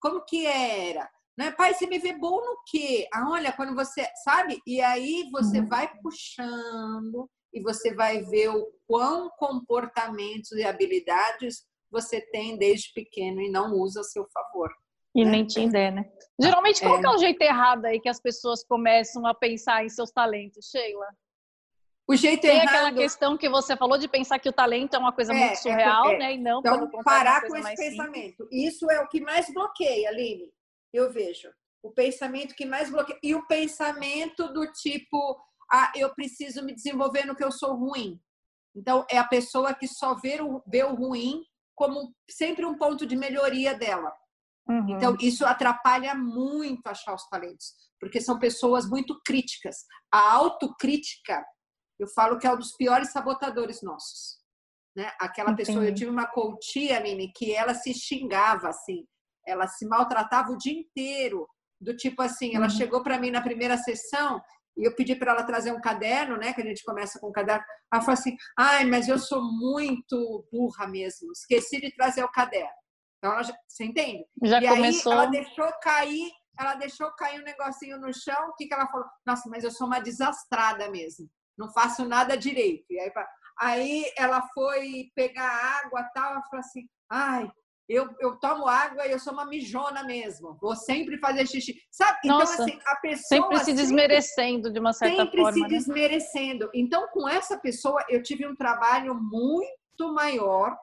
Como 0.00 0.24
que 0.24 0.46
era? 0.46 1.08
Né? 1.36 1.52
Pai, 1.52 1.74
você 1.74 1.86
me 1.86 1.98
vê 1.98 2.12
bom 2.12 2.36
no 2.36 2.58
quê? 2.66 3.08
Ah, 3.12 3.30
olha, 3.30 3.52
quando 3.52 3.74
você. 3.74 4.06
Sabe? 4.24 4.60
E 4.66 4.80
aí 4.80 5.28
você 5.30 5.60
uhum. 5.60 5.68
vai 5.68 5.88
puxando 6.02 7.30
e 7.52 7.62
você 7.62 7.94
vai 7.94 8.22
ver 8.22 8.48
o 8.48 8.66
quão 8.86 9.30
comportamentos 9.38 10.52
e 10.52 10.64
habilidades 10.64 11.64
você 11.90 12.20
tem 12.20 12.58
desde 12.58 12.92
pequeno 12.92 13.40
e 13.40 13.50
não 13.50 13.72
usa 13.74 14.00
a 14.00 14.04
seu 14.04 14.26
favor. 14.32 14.70
E 15.14 15.24
nem 15.24 15.46
tinha 15.46 15.66
ideia, 15.66 15.90
né? 15.90 16.04
Geralmente, 16.40 16.80
qual 16.80 16.98
é. 16.98 17.02
é 17.02 17.08
o 17.08 17.18
jeito 17.18 17.40
errado 17.40 17.86
aí 17.86 18.00
que 18.00 18.08
as 18.08 18.20
pessoas 18.20 18.62
começam 18.64 19.26
a 19.26 19.34
pensar 19.34 19.84
em 19.84 19.88
seus 19.88 20.10
talentos, 20.10 20.68
Sheila? 20.70 21.06
O 22.08 22.16
jeito 22.16 22.40
Tem 22.40 22.56
errado... 22.56 22.68
aquela 22.68 22.92
questão 22.92 23.36
que 23.36 23.50
você 23.50 23.76
falou 23.76 23.98
de 23.98 24.08
pensar 24.08 24.38
que 24.38 24.48
o 24.48 24.52
talento 24.52 24.94
é 24.94 24.98
uma 24.98 25.12
coisa 25.12 25.32
é, 25.32 25.38
muito 25.38 25.52
é 25.52 25.56
surreal, 25.56 26.10
é, 26.12 26.18
né? 26.18 26.34
E 26.34 26.38
não 26.38 26.60
então, 26.60 26.90
parar 27.04 27.46
com 27.46 27.54
esse 27.54 27.76
pensamento. 27.76 28.44
Simples. 28.44 28.48
Isso 28.50 28.90
é 28.90 29.00
o 29.00 29.08
que 29.08 29.20
mais 29.20 29.52
bloqueia, 29.52 30.08
Aline. 30.08 30.50
Eu 30.90 31.12
vejo. 31.12 31.50
O 31.82 31.92
pensamento 31.92 32.54
que 32.54 32.64
mais 32.64 32.90
bloqueia. 32.90 33.18
E 33.22 33.34
o 33.34 33.46
pensamento 33.46 34.50
do 34.54 34.66
tipo, 34.72 35.38
ah, 35.70 35.92
eu 35.94 36.14
preciso 36.14 36.64
me 36.64 36.74
desenvolver 36.74 37.26
no 37.26 37.36
que 37.36 37.44
eu 37.44 37.52
sou 37.52 37.74
ruim. 37.74 38.18
Então, 38.74 39.04
é 39.10 39.18
a 39.18 39.28
pessoa 39.28 39.74
que 39.74 39.86
só 39.86 40.14
vê 40.14 40.40
o, 40.40 40.62
vê 40.66 40.82
o 40.84 40.94
ruim 40.94 41.42
como 41.74 42.14
sempre 42.28 42.64
um 42.64 42.76
ponto 42.78 43.04
de 43.04 43.16
melhoria 43.16 43.74
dela. 43.74 44.12
Uhum. 44.66 44.96
Então, 44.96 45.16
isso 45.20 45.44
atrapalha 45.44 46.14
muito 46.14 46.86
achar 46.86 47.14
os 47.14 47.26
talentos, 47.28 47.74
porque 48.00 48.20
são 48.20 48.38
pessoas 48.38 48.88
muito 48.88 49.20
críticas. 49.24 49.76
A 50.12 50.32
autocrítica, 50.34 51.44
eu 51.98 52.06
falo 52.08 52.38
que 52.38 52.46
é 52.46 52.52
um 52.52 52.58
dos 52.58 52.76
piores 52.76 53.10
sabotadores 53.10 53.82
nossos. 53.82 54.38
Né? 54.96 55.10
Aquela 55.20 55.52
Entendi. 55.52 55.66
pessoa, 55.66 55.84
eu 55.84 55.94
tive 55.94 56.10
uma 56.10 56.26
coachia, 56.26 57.00
Nini, 57.00 57.32
que 57.32 57.52
ela 57.52 57.74
se 57.74 57.92
xingava 57.94 58.68
assim, 58.68 59.06
ela 59.46 59.66
se 59.66 59.86
maltratava 59.86 60.52
o 60.52 60.58
dia 60.58 60.78
inteiro, 60.78 61.48
do 61.80 61.96
tipo 61.96 62.20
assim, 62.22 62.54
ela 62.54 62.66
uhum. 62.66 62.70
chegou 62.70 63.02
para 63.02 63.18
mim 63.18 63.30
na 63.30 63.40
primeira 63.40 63.76
sessão 63.76 64.42
e 64.76 64.84
eu 64.84 64.94
pedi 64.94 65.16
para 65.16 65.32
ela 65.32 65.42
trazer 65.42 65.72
um 65.72 65.80
caderno, 65.80 66.36
né? 66.36 66.52
Que 66.52 66.60
a 66.60 66.64
gente 66.64 66.84
começa 66.84 67.18
com 67.18 67.28
um 67.28 67.32
caderno. 67.32 67.64
Ela 67.92 68.02
falou 68.02 68.14
assim: 68.14 68.36
ai, 68.56 68.84
mas 68.84 69.08
eu 69.08 69.18
sou 69.18 69.42
muito 69.42 70.46
burra 70.52 70.86
mesmo, 70.86 71.32
esqueci 71.32 71.80
de 71.80 71.92
trazer 71.94 72.22
o 72.22 72.30
caderno. 72.30 72.70
Então, 73.18 73.32
ela 73.32 73.42
já, 73.42 73.52
você 73.66 73.84
entende? 73.84 74.24
Já 74.44 74.62
e 74.62 74.68
começou... 74.68 75.12
aí 75.12 75.18
ela 75.18 75.26
deixou 75.26 75.72
cair, 75.82 76.30
ela 76.58 76.74
deixou 76.74 77.10
cair 77.16 77.40
um 77.40 77.44
negocinho 77.44 77.98
no 77.98 78.14
chão. 78.14 78.48
O 78.48 78.54
que, 78.54 78.66
que 78.66 78.74
ela 78.74 78.86
falou? 78.86 79.06
Nossa, 79.26 79.48
mas 79.50 79.64
eu 79.64 79.72
sou 79.72 79.88
uma 79.88 79.98
desastrada 79.98 80.88
mesmo. 80.90 81.28
Não 81.58 81.72
faço 81.72 82.04
nada 82.04 82.36
direito. 82.36 82.84
E 82.90 83.00
aí, 83.00 83.12
aí 83.58 84.12
ela 84.16 84.42
foi 84.54 85.10
pegar 85.14 85.82
água 85.84 86.02
tal. 86.14 86.32
Ela 86.32 86.42
falou 86.42 86.60
assim: 86.60 86.86
ai, 87.10 87.50
eu, 87.88 88.08
eu 88.20 88.38
tomo 88.38 88.68
água 88.68 89.06
e 89.06 89.12
eu 89.12 89.18
sou 89.18 89.32
uma 89.32 89.46
mijona 89.46 90.04
mesmo. 90.04 90.56
Vou 90.60 90.76
sempre 90.76 91.18
fazer 91.18 91.46
xixi. 91.46 91.74
Sabe? 91.90 92.18
Então, 92.24 92.38
Nossa, 92.38 92.54
então, 92.54 92.66
assim, 92.66 92.78
a 92.86 92.96
pessoa. 92.96 93.42
Sempre 93.42 93.64
se 93.64 93.72
desmerecendo 93.72 94.56
sempre, 94.56 94.72
de 94.72 94.78
uma 94.80 94.92
certa 94.92 95.22
sempre 95.24 95.40
forma. 95.40 95.52
Sempre 95.52 95.68
se 95.68 95.72
né? 95.72 95.78
desmerecendo. 95.78 96.70
Então, 96.74 97.08
com 97.08 97.28
essa 97.28 97.58
pessoa, 97.58 98.04
eu 98.08 98.22
tive 98.22 98.46
um 98.46 98.54
trabalho 98.54 99.14
muito 99.14 100.12
maior 100.14 100.76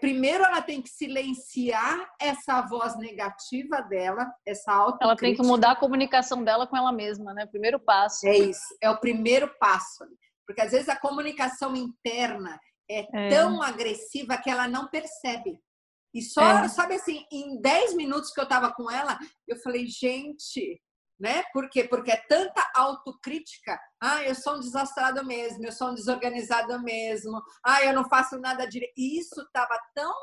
primeiro 0.00 0.44
ela 0.44 0.60
tem 0.60 0.82
que 0.82 0.88
silenciar 0.88 2.08
essa 2.20 2.60
voz 2.62 2.96
negativa 2.98 3.80
dela, 3.82 4.30
essa 4.46 4.72
autocrítica. 4.72 5.04
Ela 5.04 5.16
tem 5.16 5.34
que 5.34 5.42
mudar 5.42 5.72
a 5.72 5.76
comunicação 5.76 6.44
dela 6.44 6.66
com 6.66 6.76
ela 6.76 6.92
mesma, 6.92 7.32
né? 7.32 7.46
Primeiro 7.46 7.80
passo. 7.80 8.26
É 8.26 8.36
isso, 8.36 8.76
é 8.82 8.90
o 8.90 8.98
primeiro 8.98 9.48
passo. 9.58 10.04
Porque 10.46 10.60
às 10.60 10.72
vezes 10.72 10.88
a 10.88 10.96
comunicação 10.96 11.74
interna 11.74 12.58
é, 12.90 13.00
é. 13.00 13.30
tão 13.30 13.62
agressiva 13.62 14.36
que 14.36 14.50
ela 14.50 14.68
não 14.68 14.88
percebe. 14.88 15.58
E 16.14 16.22
só, 16.22 16.42
é. 16.42 16.68
sabe 16.68 16.94
assim, 16.94 17.24
em 17.32 17.60
10 17.60 17.94
minutos 17.94 18.30
que 18.30 18.40
eu 18.40 18.46
tava 18.46 18.72
com 18.72 18.90
ela, 18.90 19.18
eu 19.48 19.56
falei, 19.58 19.86
gente, 19.86 20.80
né? 21.18 21.42
Por 21.52 21.68
quê? 21.68 21.84
Porque 21.84 22.10
é 22.10 22.24
tanta 22.28 22.62
autocrítica. 22.74 23.78
Ah, 24.00 24.22
eu 24.22 24.34
sou 24.34 24.56
um 24.56 24.60
desastrado 24.60 25.24
mesmo, 25.24 25.64
eu 25.64 25.72
sou 25.72 25.90
um 25.90 25.94
desorganizado 25.94 26.82
mesmo. 26.82 27.40
Ah, 27.64 27.84
eu 27.84 27.92
não 27.92 28.08
faço 28.08 28.38
nada 28.38 28.66
direito. 28.66 28.94
Isso 28.96 29.40
estava 29.40 29.78
tão 29.94 30.14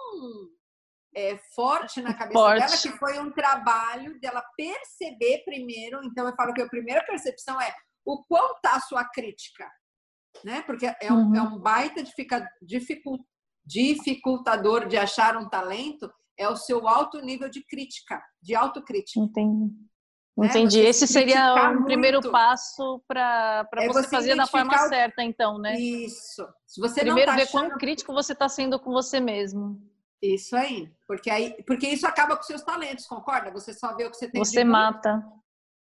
é, 1.15 1.37
forte 1.55 2.01
na 2.01 2.13
cabeça 2.13 2.39
forte. 2.39 2.59
dela 2.59 2.77
que 2.77 2.99
foi 2.99 3.19
um 3.19 3.31
trabalho 3.31 4.19
dela 4.19 4.43
perceber 4.55 5.43
primeiro. 5.45 6.01
Então, 6.03 6.27
eu 6.27 6.35
falo 6.35 6.53
que 6.53 6.61
a 6.61 6.69
primeira 6.69 7.03
percepção 7.05 7.59
é 7.61 7.73
o 8.05 8.23
quão 8.23 8.55
está 8.55 8.75
a 8.75 8.81
sua 8.81 9.05
crítica, 9.05 9.69
né? 10.43 10.61
Porque 10.63 10.85
é 10.85 11.11
um, 11.11 11.29
uhum. 11.29 11.35
é 11.35 11.41
um 11.41 11.59
baita 11.59 12.03
dificult, 12.61 13.23
dificultador 13.65 14.87
de 14.87 14.97
achar 14.97 15.37
um 15.37 15.47
talento, 15.47 16.11
é 16.37 16.49
o 16.49 16.55
seu 16.55 16.87
alto 16.87 17.21
nível 17.21 17.49
de 17.49 17.63
crítica, 17.63 18.21
de 18.41 18.55
autocrítica. 18.55 19.19
Entendi. 19.19 19.71
Né? 20.37 20.47
Entendi. 20.47 20.79
Esse 20.79 21.05
seria 21.07 21.53
o 21.53 21.79
um 21.79 21.83
primeiro 21.83 22.21
passo 22.31 23.03
para 23.07 23.67
é 23.75 23.87
você, 23.87 24.03
você 24.03 24.09
fazer 24.09 24.35
da 24.35 24.47
forma 24.47 24.73
o... 24.73 24.87
certa, 24.87 25.23
então, 25.23 25.57
né? 25.57 25.79
Isso. 25.79 26.47
Se 26.65 26.79
você 26.79 27.01
Primeiro 27.01 27.31
tá 27.31 27.37
ver 27.37 27.43
achando... 27.43 27.69
quão 27.69 27.77
crítico 27.77 28.13
você 28.13 28.33
está 28.33 28.47
sendo 28.47 28.79
com 28.79 28.91
você 28.91 29.19
mesmo. 29.19 29.79
Isso 30.21 30.55
aí. 30.55 30.89
Porque, 31.07 31.29
aí. 31.29 31.61
porque 31.63 31.87
isso 31.87 32.07
acaba 32.07 32.37
com 32.37 32.43
seus 32.43 32.61
talentos, 32.61 33.07
concorda? 33.07 33.51
Você 33.51 33.73
só 33.73 33.95
vê 33.95 34.05
o 34.05 34.11
que 34.11 34.17
você 34.17 34.29
tem 34.29 34.43
Você 34.43 34.63
mata. 34.63 35.23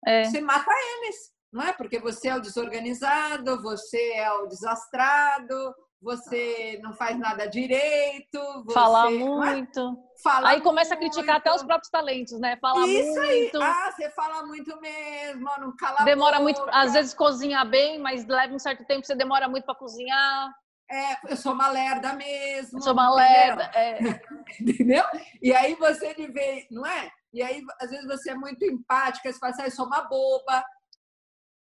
É. 0.06 0.24
Você 0.24 0.40
mata 0.40 0.70
eles, 0.70 1.16
não 1.52 1.62
é? 1.62 1.72
Porque 1.72 1.98
você 1.98 2.28
é 2.28 2.37
o 2.37 2.40
desorganizado, 2.40 3.61
você 3.62 4.12
é 4.12 4.30
o 4.30 4.46
desastrado, 4.46 5.74
você 6.00 6.78
não 6.82 6.92
faz 6.92 7.18
nada 7.18 7.46
direito. 7.46 8.38
Você, 8.64 8.74
Fala 8.74 9.11
é? 9.11 9.18
muito. 9.18 9.96
Fala 10.22 10.50
aí 10.50 10.61
começa 10.61 10.94
muito. 10.94 11.06
a 11.06 11.11
criticar 11.11 11.37
até 11.37 11.52
os 11.52 11.62
próprios 11.62 11.90
talentos, 11.90 12.38
né? 12.38 12.56
Fala 12.61 12.87
Isso 12.87 13.14
muito. 13.14 13.62
Aí. 13.62 13.62
Ah, 13.62 13.92
você 13.92 14.11
fala 14.11 14.46
muito 14.46 14.80
mesmo, 14.80 15.50
não 15.59 15.74
cala 15.76 16.04
Demora 16.04 16.40
muito, 16.40 16.62
às 16.70 16.92
vezes 16.92 17.14
cozinha 17.14 17.64
bem, 17.64 17.98
mas 17.98 18.26
leva 18.26 18.54
um 18.54 18.59
certo 18.59 18.85
tempo, 18.85 19.06
você 19.06 19.14
demora 19.14 19.48
muito 19.48 19.64
para 19.64 19.74
cozinhar. 19.74 20.54
É, 20.88 21.32
eu 21.32 21.37
sou 21.37 21.52
uma 21.52 21.68
lerda 21.68 22.12
mesmo. 22.12 22.78
Eu 22.78 22.82
sou 22.82 22.92
uma 22.92 23.12
lerda, 23.12 23.64
é. 23.74 23.98
entendeu? 24.61 25.04
E 25.42 25.52
aí 25.52 25.74
você 25.74 26.14
me 26.16 26.28
vê, 26.28 26.66
não 26.70 26.87
é? 26.87 27.11
E 27.32 27.42
aí, 27.42 27.61
às 27.80 27.90
vezes, 27.90 28.06
você 28.06 28.30
é 28.30 28.35
muito 28.35 28.64
empática, 28.64 29.30
você 29.30 29.38
fala 29.38 29.52
assim, 29.52 29.62
ah, 29.62 29.66
eu 29.66 29.70
sou 29.72 29.87
uma 29.87 30.02
boba. 30.02 30.64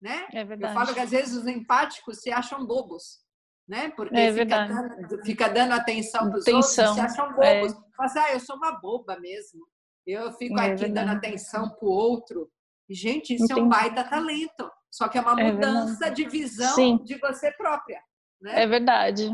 Né? 0.02 0.26
É 0.33 0.44
verdade. 0.44 0.74
Eu 0.74 0.79
falo 0.79 0.92
que 0.92 1.00
às 1.00 1.11
vezes 1.11 1.35
os 1.35 1.46
empáticos 1.46 2.20
se 2.20 2.31
acham 2.31 2.66
bobos 2.66 3.24
né? 3.68 3.90
Porque 3.96 4.16
é 4.16 4.33
fica, 4.33 4.64
dando, 4.66 5.24
fica, 5.24 5.48
dando, 5.48 5.72
atenção 5.72 6.31
para 6.31 6.38
os 6.38 6.46
outros, 6.46 6.66
se 6.66 6.81
acham 6.81 7.29
bobos. 7.33 7.72
É. 7.72 7.76
Assim, 8.00 8.18
ah, 8.18 8.33
eu 8.33 8.40
sou 8.40 8.57
uma 8.57 8.72
boba 8.72 9.18
mesmo. 9.18 9.66
Eu 10.07 10.33
fico 10.33 10.59
é 10.59 10.66
aqui 10.66 10.81
verdade. 10.83 10.92
dando 10.92 11.16
atenção 11.16 11.68
para 11.70 11.88
o 11.88 11.90
outro. 11.90 12.48
Gente, 12.88 13.35
isso 13.35 13.44
Entendi. 13.44 13.61
é 13.61 13.62
um 13.62 13.68
baita 13.68 14.05
talento. 14.05 14.70
Só 14.90 15.09
que 15.09 15.18
é 15.18 15.20
uma 15.20 15.40
é 15.40 15.52
mudança 15.52 16.09
de 16.11 16.29
visão 16.29 16.74
Sim. 16.74 16.98
de 17.02 17.18
você 17.18 17.50
própria. 17.52 18.00
Né? 18.40 18.62
É 18.62 18.66
verdade. 18.66 19.29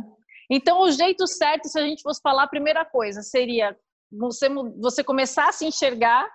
Então, 0.51 0.81
o 0.81 0.91
jeito 0.91 1.27
certo, 1.27 1.69
se 1.69 1.79
a 1.79 1.83
gente 1.83 2.03
fosse 2.03 2.21
falar, 2.23 2.45
a 2.45 2.49
primeira 2.49 2.85
coisa 2.85 3.23
seria 3.23 3.77
você, 4.11 4.49
você 4.81 5.05
começar 5.05 5.49
a 5.49 5.53
se 5.53 5.67
enxergar 5.67 6.29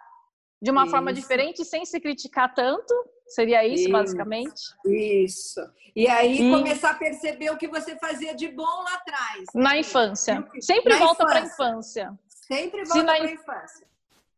de 0.62 0.72
uma 0.72 0.84
isso. 0.84 0.92
forma 0.92 1.14
diferente, 1.14 1.66
sem 1.66 1.86
se 1.86 2.00
criticar 2.00 2.54
tanto, 2.54 2.94
Seria 3.28 3.66
isso, 3.66 3.84
isso, 3.84 3.92
basicamente? 3.92 4.62
Isso. 4.86 5.62
E 5.96 6.08
aí 6.08 6.38
começar 6.52 6.92
a 6.92 6.94
perceber 6.94 7.50
o 7.50 7.58
que 7.58 7.68
você 7.68 7.98
fazia 7.98 8.34
de 8.34 8.48
bom 8.50 8.84
lá 8.84 8.94
atrás. 8.94 9.46
Na 9.54 9.78
infância. 9.78 10.48
Sempre 10.62 10.94
na 10.94 11.00
volta 11.00 11.26
para 11.26 11.40
a 11.40 11.42
infância. 11.42 12.14
Sempre 12.28 12.86
volta 12.86 13.04
para 13.04 13.14
a 13.14 13.32
infância. 13.32 13.88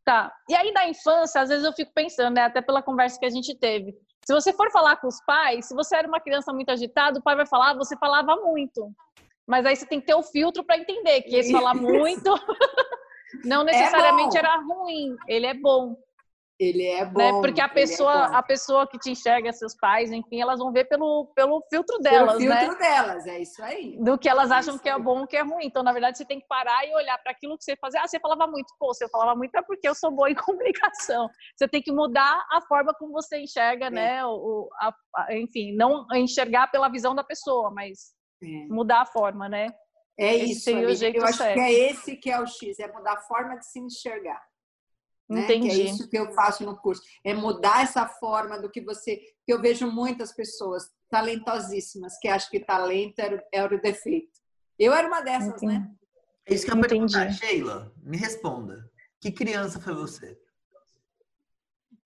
Tá. 0.03 0.33
E 0.49 0.55
aí 0.55 0.71
na 0.71 0.87
infância, 0.87 1.41
às 1.41 1.49
vezes 1.49 1.63
eu 1.63 1.73
fico 1.73 1.91
pensando, 1.93 2.35
né, 2.35 2.43
até 2.43 2.61
pela 2.61 2.81
conversa 2.81 3.19
que 3.19 3.25
a 3.25 3.29
gente 3.29 3.55
teve. 3.55 3.95
Se 4.25 4.33
você 4.33 4.53
for 4.53 4.71
falar 4.71 4.95
com 4.97 5.07
os 5.07 5.21
pais, 5.25 5.65
se 5.67 5.75
você 5.75 5.95
era 5.95 6.07
uma 6.07 6.19
criança 6.19 6.51
muito 6.53 6.69
agitada, 6.69 7.19
o 7.19 7.21
pai 7.23 7.35
vai 7.35 7.45
falar, 7.45 7.71
ah, 7.71 7.77
você 7.77 7.97
falava 7.97 8.35
muito. 8.37 8.91
Mas 9.45 9.65
aí 9.65 9.75
você 9.75 9.85
tem 9.85 9.99
que 9.99 10.07
ter 10.07 10.15
o 10.15 10.23
filtro 10.23 10.63
para 10.63 10.77
entender 10.77 11.23
que 11.23 11.35
esse 11.35 11.51
falar 11.51 11.73
muito 11.73 12.31
não 13.43 13.61
é 13.61 13.65
necessariamente 13.65 14.37
é 14.37 14.39
era 14.39 14.57
ruim, 14.57 15.15
ele 15.27 15.45
é 15.45 15.53
bom. 15.53 15.97
Ele 16.59 16.85
é 16.85 17.05
né? 17.05 17.05
bom. 17.05 17.19
Né? 17.19 17.31
Porque 17.41 17.61
a 17.61 17.65
é 17.65 17.69
pessoa, 17.69 18.13
é 18.13 18.35
a 18.35 18.43
pessoa 18.43 18.85
que 18.85 18.99
te 18.99 19.09
enxerga, 19.11 19.53
seus 19.53 19.73
pais, 19.75 20.11
enfim, 20.11 20.41
elas 20.41 20.59
vão 20.59 20.73
ver 20.73 20.85
pelo, 20.85 21.31
pelo 21.33 21.63
filtro 21.69 21.97
delas, 21.99 22.37
pelo 22.37 22.51
filtro 22.51 22.73
né? 22.73 22.77
delas, 22.77 23.27
é 23.27 23.39
isso 23.39 23.63
aí. 23.63 23.97
Do 23.97 24.17
que 24.17 24.27
elas 24.27 24.51
é 24.51 24.55
acham 24.55 24.77
que 24.77 24.89
é 24.89 24.99
bom, 24.99 25.25
que 25.25 25.37
é 25.37 25.41
ruim. 25.41 25.65
Então, 25.65 25.81
na 25.81 25.93
verdade, 25.93 26.17
você 26.17 26.25
tem 26.25 26.41
que 26.41 26.47
parar 26.47 26.85
e 26.85 26.93
olhar 26.93 27.17
para 27.19 27.31
aquilo 27.31 27.57
que 27.57 27.63
você 27.63 27.77
fazia. 27.77 28.01
Ah, 28.01 28.07
você 28.07 28.19
falava 28.19 28.45
muito. 28.45 28.73
Pô, 28.77 28.93
você 28.93 29.07
falava 29.07 29.35
muito 29.37 29.55
é 29.55 29.61
porque 29.61 29.87
eu 29.87 29.95
sou 29.95 30.11
boa 30.11 30.29
em 30.29 30.35
comunicação. 30.35 31.29
Você 31.55 31.65
tem 31.67 31.81
que 31.81 31.93
mudar 31.93 32.45
a 32.51 32.59
forma 32.67 32.93
como 32.93 33.13
você 33.13 33.39
enxerga, 33.39 33.85
é. 33.85 33.89
né? 33.89 34.25
O, 34.25 34.69
a, 34.81 34.93
a, 35.15 35.35
enfim, 35.37 35.73
não 35.73 36.05
enxergar 36.13 36.67
pela 36.67 36.89
visão 36.89 37.15
da 37.15 37.23
pessoa, 37.23 37.71
mas 37.71 38.13
é. 38.43 38.67
mudar 38.67 39.01
a 39.01 39.05
forma, 39.05 39.47
né? 39.47 39.69
É 40.19 40.35
esse 40.35 40.51
isso. 40.51 40.69
Eu 40.71 40.95
certo. 40.95 41.23
acho 41.23 41.53
que 41.53 41.59
é 41.61 41.71
esse 41.71 42.17
que 42.17 42.29
é 42.29 42.41
o 42.41 42.45
X, 42.45 42.77
é 42.79 42.91
mudar 42.91 43.13
a 43.13 43.21
forma 43.21 43.57
de 43.57 43.65
se 43.65 43.79
enxergar. 43.79 44.48
Né? 45.29 45.43
Entendi. 45.43 45.69
Que 45.69 45.81
é 45.81 45.83
isso 45.85 46.09
que 46.09 46.17
eu 46.17 46.31
faço 46.33 46.63
no 46.65 46.75
curso. 46.75 47.03
É 47.23 47.33
mudar 47.33 47.83
essa 47.83 48.07
forma 48.07 48.59
do 48.59 48.69
que 48.69 48.81
você. 48.81 49.17
Que 49.45 49.53
eu 49.53 49.61
vejo 49.61 49.89
muitas 49.89 50.33
pessoas 50.33 50.91
talentosíssimas 51.09 52.17
que 52.19 52.27
acham 52.27 52.49
que 52.49 52.59
talento 52.59 53.19
era, 53.19 53.45
era 53.51 53.75
o 53.75 53.81
defeito. 53.81 54.39
Eu 54.77 54.93
era 54.93 55.07
uma 55.07 55.21
dessas, 55.21 55.61
né? 55.61 55.75
Entendi. 55.75 55.79
né? 55.79 55.91
É 56.45 56.53
isso 56.53 56.65
que 56.65 56.71
eu 56.71 56.77
ia 56.77 56.87
perguntar. 56.87 57.31
Sheila, 57.31 57.93
me 58.01 58.17
responda. 58.17 58.89
Que 59.21 59.31
criança 59.31 59.79
foi 59.79 59.93
você? 59.93 60.39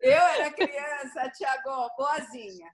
Eu 0.01 0.21
era 0.21 0.51
criança, 0.51 1.30
Tiago, 1.30 1.89
boazinha. 1.97 2.69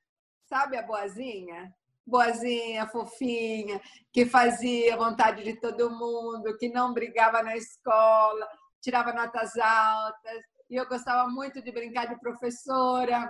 Sabe 0.47 0.77
a 0.77 0.81
boazinha? 0.81 1.71
Boazinha, 2.07 2.87
fofinha, 2.87 3.79
que 4.11 4.25
fazia 4.25 4.97
vontade 4.97 5.43
de 5.43 5.53
todo 5.59 5.91
mundo, 5.91 6.57
que 6.57 6.69
não 6.69 6.91
brigava 6.91 7.43
na 7.43 7.55
escola, 7.55 8.49
tirava 8.81 9.13
notas 9.13 9.57
altas, 9.57 10.41
e 10.69 10.75
eu 10.75 10.87
gostava 10.87 11.27
muito 11.27 11.61
de 11.61 11.71
brincar 11.71 12.07
de 12.07 12.19
professora. 12.19 13.29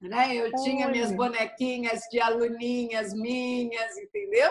Né? 0.00 0.34
Eu 0.36 0.52
tinha 0.56 0.88
minhas 0.88 1.12
bonequinhas 1.12 2.00
de 2.10 2.20
aluninhas 2.20 3.14
minhas, 3.14 3.96
entendeu? 3.96 4.50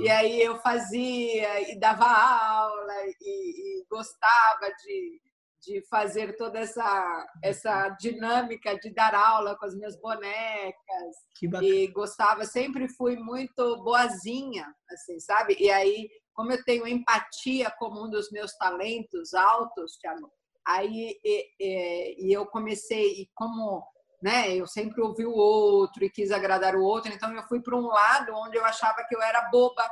E 0.00 0.08
aí 0.08 0.40
eu 0.40 0.60
fazia 0.60 1.72
e 1.72 1.78
dava 1.78 2.04
aula 2.06 2.94
e, 3.20 3.80
e 3.80 3.84
gostava 3.90 4.70
de, 4.84 5.20
de 5.60 5.82
fazer 5.88 6.36
toda 6.36 6.60
essa, 6.60 7.26
essa 7.42 7.88
dinâmica 7.98 8.78
de 8.78 8.90
dar 8.90 9.12
aula 9.12 9.58
com 9.58 9.66
as 9.66 9.74
minhas 9.74 10.00
bonecas. 10.00 11.16
E 11.64 11.88
gostava, 11.88 12.44
sempre 12.44 12.88
fui 12.88 13.16
muito 13.16 13.82
boazinha, 13.82 14.72
assim, 14.88 15.18
sabe? 15.18 15.56
E 15.58 15.68
aí 15.68 16.08
como 16.34 16.52
eu 16.52 16.62
tenho 16.64 16.86
empatia 16.86 17.70
como 17.78 18.04
um 18.04 18.10
dos 18.10 18.30
meus 18.30 18.52
talentos 18.56 19.34
altos, 19.34 19.96
Thiago, 19.96 20.30
aí 20.66 21.18
e, 21.24 21.48
e, 21.60 22.28
e 22.28 22.32
eu 22.32 22.46
comecei, 22.46 23.22
e 23.22 23.30
como 23.34 23.84
né, 24.22 24.54
eu 24.54 24.66
sempre 24.66 25.02
ouvi 25.02 25.26
o 25.26 25.34
outro 25.34 26.04
e 26.04 26.10
quis 26.10 26.30
agradar 26.30 26.76
o 26.76 26.82
outro, 26.82 27.12
então 27.12 27.32
eu 27.34 27.42
fui 27.44 27.60
para 27.60 27.76
um 27.76 27.86
lado 27.86 28.32
onde 28.34 28.56
eu 28.56 28.64
achava 28.64 29.04
que 29.08 29.16
eu 29.16 29.20
era 29.20 29.50
boba, 29.50 29.88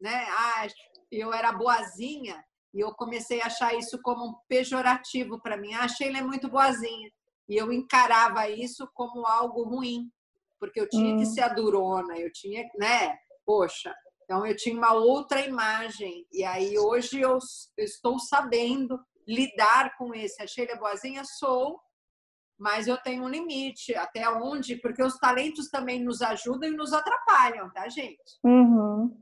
né? 0.00 0.26
Ah, 0.30 0.66
eu 1.10 1.32
era 1.32 1.52
boazinha, 1.52 2.44
e 2.74 2.80
eu 2.80 2.92
comecei 2.92 3.40
a 3.40 3.46
achar 3.46 3.72
isso 3.74 4.00
como 4.02 4.26
um 4.26 4.34
pejorativo 4.48 5.40
para 5.40 5.56
mim. 5.56 5.72
Ah, 5.74 5.86
Sheila 5.86 6.18
é 6.18 6.22
muito 6.22 6.48
boazinha. 6.48 7.10
E 7.48 7.56
eu 7.56 7.72
encarava 7.72 8.48
isso 8.48 8.88
como 8.92 9.24
algo 9.26 9.62
ruim, 9.62 10.10
porque 10.58 10.80
eu 10.80 10.88
tinha 10.88 11.14
hum. 11.14 11.18
que 11.18 11.26
ser 11.26 11.42
a 11.42 11.48
durona, 11.48 12.18
eu 12.18 12.32
tinha, 12.32 12.68
né? 12.76 13.16
Poxa, 13.46 13.94
então 14.24 14.46
eu 14.46 14.56
tinha 14.56 14.76
uma 14.76 14.92
outra 14.94 15.40
imagem 15.40 16.26
e 16.32 16.42
aí 16.44 16.78
hoje 16.78 17.20
eu 17.20 17.38
estou 17.78 18.18
sabendo 18.18 18.98
lidar 19.28 19.96
com 19.96 20.14
esse. 20.14 20.42
A 20.42 20.46
Sheila 20.46 20.76
Boazinha 20.76 21.22
sou, 21.24 21.78
mas 22.58 22.86
eu 22.86 22.96
tenho 22.96 23.24
um 23.24 23.28
limite 23.28 23.94
até 23.94 24.28
onde, 24.28 24.76
porque 24.76 25.02
os 25.02 25.18
talentos 25.18 25.68
também 25.68 26.02
nos 26.02 26.22
ajudam 26.22 26.70
e 26.70 26.76
nos 26.76 26.92
atrapalham, 26.92 27.70
tá, 27.72 27.88
gente? 27.88 28.38
Uhum. 28.42 29.16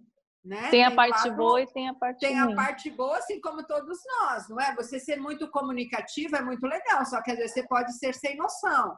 Né? 0.44 0.70
Tem 0.70 0.84
a 0.84 0.88
tem 0.88 0.96
parte 0.96 1.28
lado, 1.28 1.36
boa 1.36 1.62
e 1.62 1.66
tem 1.72 1.88
a 1.88 1.94
parte 1.94 2.18
Tem 2.20 2.40
ruim. 2.40 2.52
a 2.52 2.56
parte 2.56 2.90
boa, 2.90 3.16
assim 3.16 3.40
como 3.40 3.64
todos 3.64 3.98
nós, 4.04 4.48
não 4.48 4.60
é? 4.60 4.74
Você 4.74 4.98
ser 4.98 5.16
muito 5.16 5.48
comunicativo 5.50 6.34
é 6.36 6.42
muito 6.42 6.66
legal, 6.66 7.04
só 7.06 7.22
que 7.22 7.30
às 7.30 7.38
vezes 7.38 7.52
você 7.52 7.66
pode 7.66 7.96
ser 7.96 8.12
sem 8.14 8.36
noção 8.36 8.96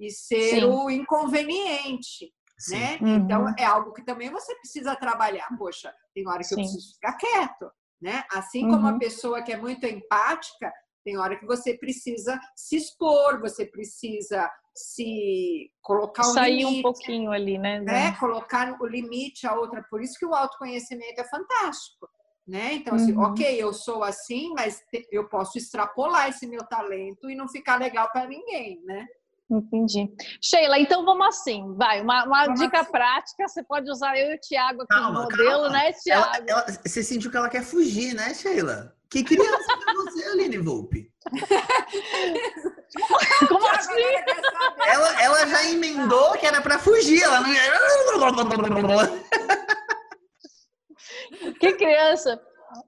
e 0.00 0.10
ser 0.10 0.60
Sim. 0.60 0.64
o 0.64 0.90
inconveniente 0.90 2.32
né? 2.68 2.94
Então, 2.94 3.08
uhum. 3.08 3.16
Então 3.16 3.54
é 3.58 3.64
algo 3.64 3.92
que 3.92 4.04
também 4.04 4.30
você 4.30 4.54
precisa 4.56 4.96
trabalhar. 4.96 5.48
Poxa, 5.58 5.92
tem 6.14 6.26
hora 6.28 6.38
que 6.38 6.44
Sim. 6.44 6.54
eu 6.54 6.58
preciso 6.58 6.94
ficar 6.94 7.12
quieto, 7.14 7.70
né? 8.00 8.24
Assim 8.32 8.62
como 8.62 8.86
uhum. 8.86 8.96
a 8.96 8.98
pessoa 8.98 9.42
que 9.42 9.52
é 9.52 9.56
muito 9.56 9.86
empática, 9.86 10.72
tem 11.04 11.16
hora 11.16 11.38
que 11.38 11.46
você 11.46 11.74
precisa 11.74 12.38
se 12.54 12.76
expor, 12.76 13.40
você 13.40 13.64
precisa 13.64 14.50
se 14.74 15.70
colocar 15.80 16.22
um 16.22 16.32
Sair 16.32 16.58
limite, 16.58 16.78
um 16.78 16.82
pouquinho 16.82 17.32
ali, 17.32 17.58
né? 17.58 17.80
né? 17.80 18.16
Colocar 18.18 18.76
o 18.80 18.86
limite 18.86 19.46
a 19.46 19.54
outra. 19.54 19.84
Por 19.90 20.02
isso 20.02 20.18
que 20.18 20.26
o 20.26 20.34
autoconhecimento 20.34 21.20
é 21.20 21.24
fantástico. 21.24 22.08
Né? 22.46 22.74
Então, 22.74 22.96
assim, 22.96 23.12
uhum. 23.12 23.22
ok, 23.22 23.62
eu 23.62 23.72
sou 23.72 24.02
assim, 24.02 24.52
mas 24.54 24.82
eu 25.12 25.28
posso 25.28 25.56
extrapolar 25.56 26.28
esse 26.28 26.48
meu 26.48 26.64
talento 26.66 27.30
e 27.30 27.36
não 27.36 27.48
ficar 27.48 27.78
legal 27.78 28.10
para 28.10 28.26
ninguém, 28.26 28.82
né? 28.84 29.06
Entendi. 29.50 30.08
Sheila, 30.40 30.78
então 30.78 31.04
vamos 31.04 31.26
assim, 31.26 31.74
vai, 31.76 32.00
uma, 32.02 32.24
uma 32.24 32.46
dica 32.54 32.82
assim. 32.82 32.92
prática, 32.92 33.48
você 33.48 33.64
pode 33.64 33.90
usar 33.90 34.16
eu 34.16 34.30
e 34.30 34.36
o 34.36 34.40
Thiago 34.40 34.82
aqui 34.82 34.88
calma, 34.88 35.10
no 35.10 35.22
modelo, 35.22 35.50
calma. 35.50 35.70
né, 35.70 35.92
Thiago? 35.92 36.24
Ela, 36.24 36.44
ela, 36.46 36.66
você 36.86 37.02
sentiu 37.02 37.30
que 37.30 37.36
ela 37.36 37.48
quer 37.48 37.64
fugir, 37.64 38.14
né, 38.14 38.32
Sheila? 38.32 38.94
Que 39.10 39.24
criança 39.24 39.72
é 39.88 39.92
você, 39.92 40.24
Aline 40.28 40.58
Volpe? 40.58 41.10
Como 43.48 43.66
assim? 43.66 43.90
Ela, 44.86 45.22
ela 45.22 45.46
já 45.48 45.64
emendou 45.64 46.30
que 46.32 46.46
era 46.46 46.60
para 46.60 46.78
fugir, 46.78 47.20
ela 47.20 47.40
não... 47.40 47.50
Que 51.58 51.72
criança? 51.72 52.40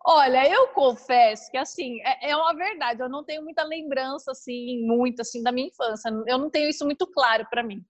Olha, 0.05 0.49
eu 0.49 0.69
confesso 0.69 1.51
que 1.51 1.57
assim 1.57 2.01
é, 2.03 2.31
é, 2.31 2.37
uma 2.37 2.55
verdade. 2.55 3.03
Eu 3.03 3.09
não 3.09 3.25
tenho 3.25 3.43
muita 3.43 3.63
lembrança 3.65 4.31
assim, 4.33 4.85
muito 4.87 5.23
assim 5.23 5.43
da 5.43 5.53
minha 5.53 5.69
infância. 5.69 6.11
Eu 6.27 6.39
não 6.39 6.51
tenho 6.51 6.69
isso 6.69 6.85
muito 6.85 7.07
claro 7.07 7.47
para 7.51 7.63
mim. 7.63 7.85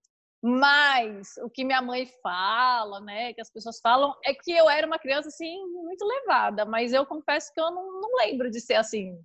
Mas 0.45 1.36
o 1.38 1.49
que 1.49 1.64
minha 1.64 1.80
mãe 1.80 2.05
fala, 2.20 3.01
né, 3.01 3.32
que 3.32 3.40
as 3.40 3.51
pessoas 3.51 3.78
falam, 3.80 4.12
é 4.24 4.34
que 4.34 4.51
eu 4.51 4.68
era 4.68 4.84
uma 4.86 4.99
criança 4.99 5.28
assim 5.28 5.57
muito 5.66 6.05
levada. 6.05 6.64
Mas 6.64 6.93
eu 6.93 7.07
confesso 7.07 7.53
que 7.53 7.61
eu 7.61 7.70
não, 7.70 8.01
não 8.01 8.16
lembro 8.16 8.51
de 8.51 8.61
ser 8.61 8.74
assim. 8.74 9.16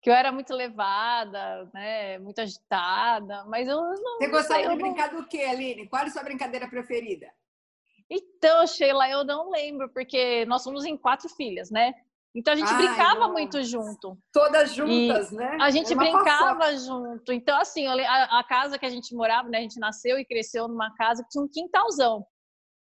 Que 0.00 0.10
eu 0.10 0.14
era 0.14 0.30
muito 0.30 0.54
levada, 0.54 1.68
né, 1.74 2.18
muito 2.18 2.40
agitada. 2.40 3.44
Mas 3.46 3.66
eu 3.66 3.76
não. 3.76 4.18
Você 4.18 4.28
gostava 4.28 4.68
de 4.68 4.76
brincar 4.76 5.12
não... 5.12 5.22
do 5.22 5.28
quê, 5.28 5.42
Aline? 5.42 5.88
Qual 5.88 6.02
é 6.02 6.06
a 6.06 6.10
sua 6.10 6.22
brincadeira 6.22 6.68
preferida? 6.68 7.32
Então, 8.14 8.66
Sheila, 8.66 9.08
eu 9.08 9.24
não 9.24 9.50
lembro, 9.50 9.88
porque 9.88 10.44
nós 10.44 10.62
somos 10.62 10.84
em 10.84 10.98
quatro 10.98 11.30
filhas, 11.30 11.70
né? 11.70 11.94
Então 12.34 12.52
a 12.52 12.56
gente 12.56 12.70
Ai, 12.70 12.76
brincava 12.76 13.20
não. 13.20 13.32
muito 13.32 13.62
junto. 13.62 14.18
Todas 14.30 14.74
juntas, 14.74 15.32
e 15.32 15.34
né? 15.34 15.56
A 15.58 15.70
gente 15.70 15.94
brincava 15.94 16.76
junto. 16.76 17.32
Então, 17.32 17.58
assim, 17.58 17.86
a, 17.86 18.38
a, 18.38 18.44
casa 18.44 18.78
que 18.78 18.84
a 18.84 18.90
gente 18.90 19.14
morava, 19.14 19.48
né? 19.48 19.58
A 19.58 19.60
gente 19.62 19.80
nasceu 19.80 20.18
e 20.18 20.26
cresceu 20.26 20.68
numa 20.68 20.94
casa 20.94 21.22
que 21.22 21.30
tinha 21.30 21.42
um 21.42 21.48
quintalzão. 21.48 22.22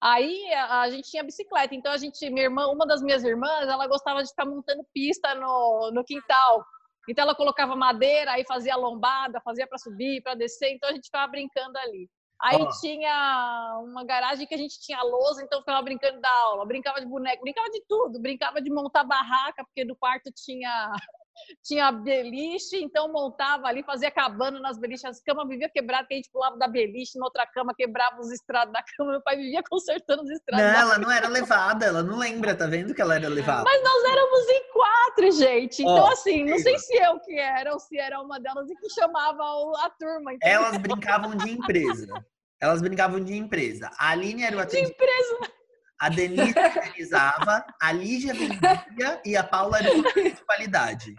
Aí 0.03 0.53
a, 0.53 0.83
a, 0.83 0.91
gente 0.91 1.11
tinha 1.11 1.25
bicicleta. 1.25 1.75
Então 1.75 1.93
a 1.93 1.97
gente, 1.97 2.29
minha 2.29 2.45
irmã, 2.45 2.67
uma 2.67 2.87
das 2.87 3.01
minhas 3.01 3.25
irmãs, 3.25 3.67
ela 3.67 3.87
gostava 3.87 4.23
de 4.23 4.29
ficar 4.29 4.45
montando 4.45 4.85
pista 4.93 5.35
no, 5.35 5.91
no 5.95 6.05
quintal. 6.05 6.63
Então 7.09 7.23
ela 7.23 7.35
colocava 7.35 7.75
madeira, 7.75 8.33
aí 8.33 8.45
fazia 8.47 8.77
lombada, 8.77 9.41
fazia 9.43 9.67
para 9.67 9.79
subir, 9.79 10.23
para 10.23 10.35
descer. 10.35 10.71
Então 10.75 10.91
a 10.91 10.93
gente 10.93 11.07
ficava 11.07 11.31
brincando 11.31 11.79
ali. 11.79 12.11
Aí 12.45 12.61
oh. 12.61 12.69
tinha 12.79 13.81
uma 13.85 14.05
garagem 14.05 14.47
que 14.47 14.55
a 14.55 14.59
gente 14.59 14.79
tinha 14.79 15.03
lousa, 15.03 15.43
então 15.43 15.61
ficava 15.61 15.81
brincando 15.81 16.21
da 16.21 16.31
aula, 16.43 16.67
brincava 16.67 17.01
de 17.01 17.07
boneco, 17.07 17.43
brincava 17.43 17.71
de 17.71 17.83
tudo, 17.89 18.21
brincava 18.21 18.61
de 18.61 18.71
montar 18.71 19.03
barraca, 19.03 19.65
porque 19.65 19.83
no 19.83 19.97
quarto 19.97 20.31
tinha 20.31 20.93
tinha 21.65 21.91
beliche, 21.91 22.77
então 22.77 23.11
montava 23.11 23.67
ali, 23.67 23.83
fazia 23.83 24.11
cabana 24.11 24.61
nas 24.61 24.79
beliches, 24.79 25.05
as 25.05 25.23
camas 25.23 25.49
viviam 25.49 25.71
quebradas, 25.71 26.07
que 26.07 26.15
a 26.15 26.17
gente 26.19 26.31
pulava 26.31 26.59
da 26.59 26.69
beliche, 26.69 27.19
na 27.19 27.25
outra 27.25 27.47
cama 27.47 27.75
quebrava 27.75 28.21
os 28.21 28.31
estrados 28.31 28.73
da 28.75 28.83
cama, 28.83 29.13
meu 29.13 29.23
pai 29.23 29.37
vivia 29.37 29.63
consertando 29.69 30.23
os 30.23 30.31
estrados. 30.31 30.65
Não, 30.65 30.81
ela 30.81 30.99
não 30.99 31.11
era 31.11 31.29
levada, 31.29 31.87
ela 31.87 32.03
não 32.03 32.19
lembra, 32.19 32.55
tá 32.55 32.67
vendo 32.67 32.95
que 32.95 33.01
ela 33.01 33.15
era 33.15 33.29
levada? 33.29 33.65
Mas 33.65 33.83
nós 33.83 34.05
éramos 34.05 34.49
em 34.51 34.73
quatro, 34.73 35.33
gente. 35.33 35.83
Então, 35.83 36.05
oh, 36.05 36.13
assim, 36.13 36.45
não 36.45 36.59
sei 36.59 36.79
se 36.79 36.95
eu 36.97 37.19
que 37.21 37.39
era 37.39 37.73
ou 37.73 37.81
se 37.81 37.99
era 37.99 38.21
uma 38.21 38.39
delas 38.39 38.69
e 38.69 38.75
que 38.77 38.91
chamava 38.91 39.43
a 39.83 39.91
turma. 39.99 40.35
Entendeu? 40.35 40.61
Elas 40.61 40.77
brincavam 40.77 41.35
de 41.37 41.51
empresa. 41.51 42.25
Elas 42.61 42.81
brincavam 42.81 43.21
de 43.21 43.35
empresa. 43.35 43.91
A 43.99 44.11
Aline 44.11 44.45
era 44.45 44.57
o 44.57 44.61
atendimento. 44.61 44.97
De 44.97 45.05
empresa. 45.05 45.53
A 46.01 46.09
Denise 46.09 46.59
organizava, 46.59 47.65
a 47.81 47.93
Lígia 47.93 48.35
vendia 48.35 49.21
e 49.25 49.37
a 49.37 49.45
Paula 49.45 49.79
era 49.79 49.97
o 49.97 50.03
de 50.03 50.45
qualidade. 50.45 51.15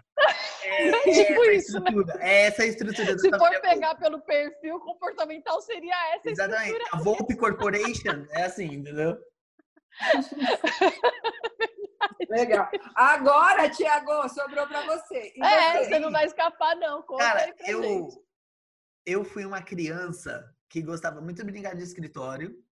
É, 0.62 0.88
é 0.88 1.02
tipo 1.02 1.44
isso, 1.46 1.80
né? 1.80 1.90
É 2.20 2.46
essa 2.46 2.62
a 2.62 2.66
estrutura. 2.66 3.18
Se 3.18 3.30
for 3.30 3.60
pegar 3.62 3.94
pelo 3.96 4.20
perfil 4.20 4.78
comportamental, 4.80 5.60
seria 5.62 5.94
essa 6.14 6.30
Exatamente. 6.30 6.72
Estrutura. 6.72 7.00
A 7.00 7.02
Volpe 7.02 7.36
Corporation 7.36 8.26
é 8.30 8.44
assim, 8.44 8.66
entendeu? 8.66 9.16
Legal. 12.28 12.68
Agora, 12.94 13.70
Tiago, 13.70 14.28
sobrou 14.28 14.66
para 14.66 14.82
você. 14.82 15.32
E 15.34 15.42
é, 15.42 15.72
você? 15.72 15.84
você 15.86 15.98
não 15.98 16.12
vai 16.12 16.26
escapar, 16.26 16.76
não. 16.76 17.02
Conta 17.02 17.24
Cara, 17.24 17.54
eu, 17.66 17.82
gente. 17.82 18.18
eu 19.06 19.24
fui 19.24 19.44
uma 19.44 19.62
criança 19.62 20.44
que 20.76 20.82
gostava 20.82 21.22
muito 21.22 21.42
de 21.42 21.50
brincar 21.50 21.74
de 21.74 21.82
escritório. 21.82 22.62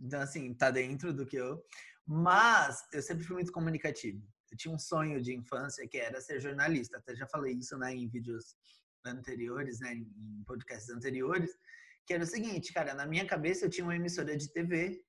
Então, 0.00 0.20
assim, 0.20 0.52
tá 0.52 0.72
dentro 0.72 1.14
do 1.14 1.24
que 1.24 1.36
eu. 1.36 1.64
Mas 2.04 2.82
eu 2.92 3.00
sempre 3.00 3.22
fui 3.22 3.34
muito 3.34 3.52
comunicativo. 3.52 4.26
Eu 4.50 4.56
tinha 4.56 4.74
um 4.74 4.78
sonho 4.78 5.22
de 5.22 5.32
infância 5.32 5.86
que 5.86 5.96
era 5.96 6.20
ser 6.20 6.40
jornalista. 6.40 6.98
Até 6.98 7.14
já 7.14 7.28
falei 7.28 7.54
isso 7.54 7.78
né, 7.78 7.94
em 7.94 8.08
vídeos 8.08 8.56
anteriores, 9.04 9.78
né, 9.78 9.94
em 9.94 10.42
podcasts 10.44 10.90
anteriores, 10.90 11.56
que 12.04 12.12
era 12.12 12.24
o 12.24 12.26
seguinte, 12.26 12.72
cara, 12.72 12.92
na 12.92 13.06
minha 13.06 13.24
cabeça 13.24 13.66
eu 13.66 13.70
tinha 13.70 13.84
uma 13.84 13.94
emissora 13.94 14.36
de 14.36 14.52
TV. 14.52 15.00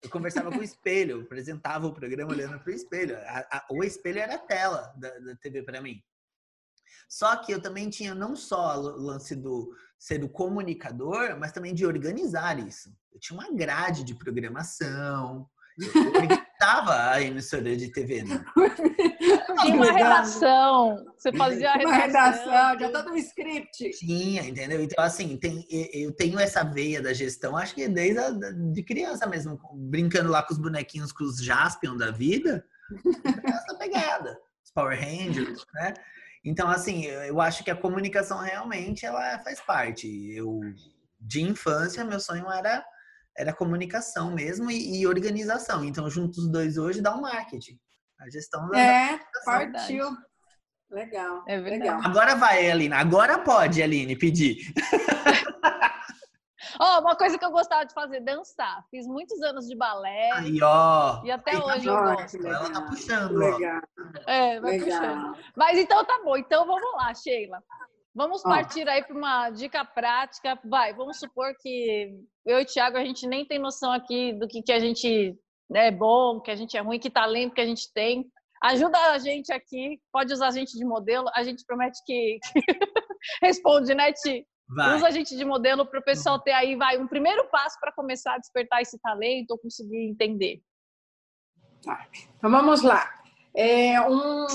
Eu 0.00 0.10
conversava 0.10 0.52
com 0.52 0.58
o 0.58 0.62
espelho, 0.70 1.22
apresentava 1.22 1.88
o 1.88 1.92
programa 1.92 2.30
olhando 2.30 2.60
para 2.60 2.70
o 2.70 2.74
espelho. 2.74 3.16
A, 3.16 3.38
a, 3.50 3.66
o 3.68 3.82
espelho 3.82 4.20
era 4.20 4.36
a 4.36 4.38
tela 4.38 4.94
da, 4.96 5.10
da 5.18 5.34
TV 5.34 5.64
para 5.64 5.82
mim. 5.82 6.00
Só 7.08 7.36
que 7.36 7.52
eu 7.52 7.60
também 7.60 7.88
tinha 7.88 8.14
não 8.14 8.36
só 8.36 8.78
o 8.78 9.02
lance 9.02 9.34
do 9.34 9.74
ser 9.98 10.22
o 10.22 10.28
comunicador, 10.28 11.36
mas 11.38 11.52
também 11.52 11.74
de 11.74 11.84
organizar 11.84 12.58
isso. 12.58 12.90
Eu 13.12 13.18
tinha 13.18 13.38
uma 13.38 13.50
grade 13.52 14.04
de 14.04 14.14
programação, 14.14 15.48
eu 15.78 15.78
organizava 16.06 17.12
a 17.12 17.22
emissora 17.22 17.76
de 17.76 17.90
TV. 17.90 18.22
Né? 18.22 18.44
Tinha 19.62 19.74
uma 19.74 19.92
redação. 19.92 21.04
Você 21.16 21.32
fazia 21.32 21.70
a 21.70 21.74
redação. 21.74 21.96
Uma 21.96 22.06
redação, 22.06 22.78
já 22.78 22.90
todo 22.90 23.10
um 23.12 23.16
script. 23.16 23.90
Tinha, 23.90 24.42
entendeu? 24.42 24.82
Então, 24.82 25.04
assim, 25.04 25.36
tem, 25.36 25.66
eu 25.70 26.12
tenho 26.12 26.38
essa 26.38 26.64
veia 26.64 27.00
da 27.00 27.12
gestão, 27.12 27.56
acho 27.56 27.74
que 27.74 27.88
desde 27.88 28.18
a, 28.18 28.30
de 28.30 28.82
criança 28.82 29.26
mesmo, 29.26 29.58
brincando 29.74 30.30
lá 30.30 30.42
com 30.42 30.52
os 30.52 30.58
bonequinhos, 30.58 31.12
com 31.12 31.24
os 31.24 31.42
Jaspion 31.42 31.96
da 31.96 32.10
vida. 32.10 32.64
essa 33.44 33.78
pegada. 33.78 34.38
Os 34.64 34.72
Power 34.72 34.98
Rangers, 34.98 35.64
né? 35.74 35.94
Então, 36.44 36.68
assim, 36.68 37.04
eu 37.04 37.40
acho 37.40 37.64
que 37.64 37.70
a 37.70 37.76
comunicação 37.76 38.38
realmente 38.38 39.04
ela 39.04 39.38
faz 39.40 39.60
parte. 39.60 40.06
Eu, 40.34 40.60
de 41.20 41.42
infância, 41.42 42.04
meu 42.04 42.20
sonho 42.20 42.50
era 42.50 42.84
era 43.36 43.52
comunicação 43.52 44.32
mesmo 44.32 44.68
e, 44.68 45.00
e 45.00 45.06
organização. 45.06 45.84
Então, 45.84 46.10
juntos 46.10 46.38
os 46.38 46.50
dois 46.50 46.76
hoje 46.76 47.00
dá 47.00 47.14
um 47.14 47.20
marketing. 47.20 47.78
A 48.20 48.28
gestão 48.28 48.68
da 48.68 48.78
É, 48.80 49.20
partiu. 49.44 50.08
Legal. 50.90 51.44
É 51.46 51.56
legal. 51.56 52.00
Agora 52.02 52.34
vai, 52.34 52.68
Aline. 52.68 52.94
Agora 52.94 53.38
pode, 53.38 53.80
Aline, 53.80 54.16
pedir. 54.16 54.72
oh, 56.80 57.00
uma 57.00 57.16
coisa 57.16 57.38
que 57.38 57.44
eu 57.44 57.50
gostava 57.50 57.84
de 57.84 57.92
fazer, 57.92 58.20
dançar. 58.20 58.84
Fiz 58.90 59.06
muitos 59.06 59.40
anos 59.42 59.66
de 59.66 59.76
balé. 59.76 60.30
Aí, 60.32 60.62
ó. 60.62 61.22
E 61.24 61.30
até 61.30 61.52
Aí, 61.52 61.62
hoje 61.62 61.86
eu 61.86 61.94
gosto. 61.94 62.46
Ela 62.46 62.70
tá 62.70 62.82
puxando, 62.82 63.36
legal. 63.36 63.80
ó. 63.98 64.30
É, 64.30 64.60
vai 64.60 64.78
legal. 64.78 65.00
puxando. 65.00 65.38
Mas 65.56 65.78
então 65.78 66.04
tá 66.04 66.20
bom. 66.24 66.36
Então 66.36 66.66
vamos 66.66 66.92
lá, 66.94 67.14
Sheila. 67.14 67.62
Vamos 68.14 68.42
partir 68.42 68.88
aí 68.88 69.04
para 69.04 69.16
uma 69.16 69.50
dica 69.50 69.84
prática. 69.84 70.58
Vai, 70.64 70.92
vamos 70.92 71.18
supor 71.18 71.54
que 71.60 72.12
eu 72.44 72.58
e 72.58 72.62
o 72.62 72.66
Thiago, 72.66 72.96
a 72.96 73.04
gente 73.04 73.26
nem 73.26 73.44
tem 73.44 73.58
noção 73.58 73.92
aqui 73.92 74.32
do 74.32 74.48
que, 74.48 74.62
que 74.62 74.72
a 74.72 74.78
gente 74.80 75.38
é 75.72 75.90
bom, 75.90 76.40
que 76.40 76.50
a 76.50 76.56
gente 76.56 76.76
é 76.76 76.80
ruim, 76.80 76.98
que 76.98 77.10
talento 77.10 77.54
que 77.54 77.60
a 77.60 77.66
gente 77.66 77.92
tem. 77.92 78.26
Ajuda 78.60 78.98
a 79.12 79.18
gente 79.18 79.52
aqui, 79.52 80.00
pode 80.10 80.32
usar 80.32 80.48
a 80.48 80.50
gente 80.50 80.76
de 80.76 80.84
modelo. 80.84 81.28
A 81.34 81.44
gente 81.44 81.64
promete 81.64 82.00
que, 82.04 82.38
responde, 83.42 83.94
né, 83.94 84.12
Ti? 84.12 84.44
Vai. 84.68 84.96
Usa 84.96 85.06
a 85.06 85.10
gente 85.10 85.34
de 85.34 85.44
modelo 85.44 85.86
para 85.86 85.98
o 85.98 86.04
pessoal 86.04 86.36
uhum. 86.36 86.42
ter 86.42 86.52
aí, 86.52 86.76
vai, 86.76 86.98
um 86.98 87.08
primeiro 87.08 87.48
passo 87.48 87.78
para 87.80 87.92
começar 87.92 88.34
a 88.34 88.38
despertar 88.38 88.82
esse 88.82 88.98
talento 88.98 89.52
ou 89.52 89.58
conseguir 89.58 89.96
entender. 89.96 90.62
Tá. 91.82 92.06
Então 92.36 92.50
vamos 92.50 92.82
lá. 92.82 93.14
É 93.54 94.00
um, 94.02 94.46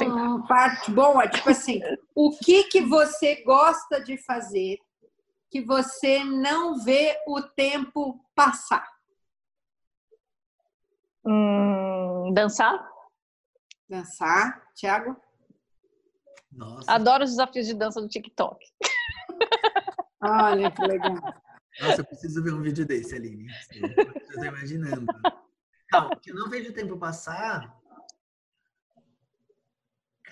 parte 0.48 0.92
boa, 0.92 1.28
tipo 1.28 1.50
assim, 1.50 1.82
o 2.16 2.38
que 2.38 2.66
que 2.66 2.82
você 2.82 3.44
gosta 3.44 4.00
de 4.02 4.18
fazer 4.18 4.78
que 5.50 5.62
você 5.62 6.24
não 6.24 6.80
vê 6.80 7.18
o 7.28 7.42
tempo 7.42 8.24
passar? 8.36 8.88
Hum, 11.26 12.32
dançar. 12.34 12.88
Dançar, 13.90 14.64
Thiago? 14.76 15.18
Nossa. 16.52 16.92
Adoro 16.92 17.24
os 17.24 17.32
desafios 17.32 17.66
de 17.66 17.74
dança 17.74 18.00
do 18.00 18.08
TikTok. 18.08 18.64
Olha 20.24 20.72
que 20.72 20.82
legal. 20.82 21.16
Nossa, 21.82 22.02
eu 22.02 22.06
preciso 22.06 22.44
ver 22.44 22.54
um 22.54 22.62
vídeo 22.62 22.86
desse, 22.86 23.16
Aline. 23.16 23.48
Eu 23.76 24.36
tô 24.36 24.44
imaginando. 24.44 25.06
Não, 25.92 26.10
que 26.22 26.32
eu 26.32 26.36
não 26.36 26.50
vejo 26.50 26.70
o 26.70 26.74
tempo 26.74 26.98
passar 26.98 27.72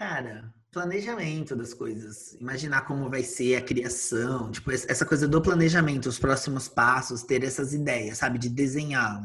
Cara, 0.02 0.52
planejamento 0.72 1.56
das 1.56 1.76
coisas. 1.76 2.34
Imaginar 2.34 2.88
como 2.88 3.08
vai 3.08 3.22
ser 3.22 3.56
a 3.56 3.62
criação. 3.62 4.50
Tipo, 4.50 4.72
essa 4.72 5.06
coisa 5.06 5.28
do 5.28 5.40
planejamento, 5.40 6.10
os 6.10 6.18
próximos 6.18 6.68
passos, 6.68 7.22
ter 7.22 7.44
essas 7.44 7.72
ideias, 7.72 8.18
sabe? 8.18 8.40
De 8.40 8.50
desenhar 8.50 9.24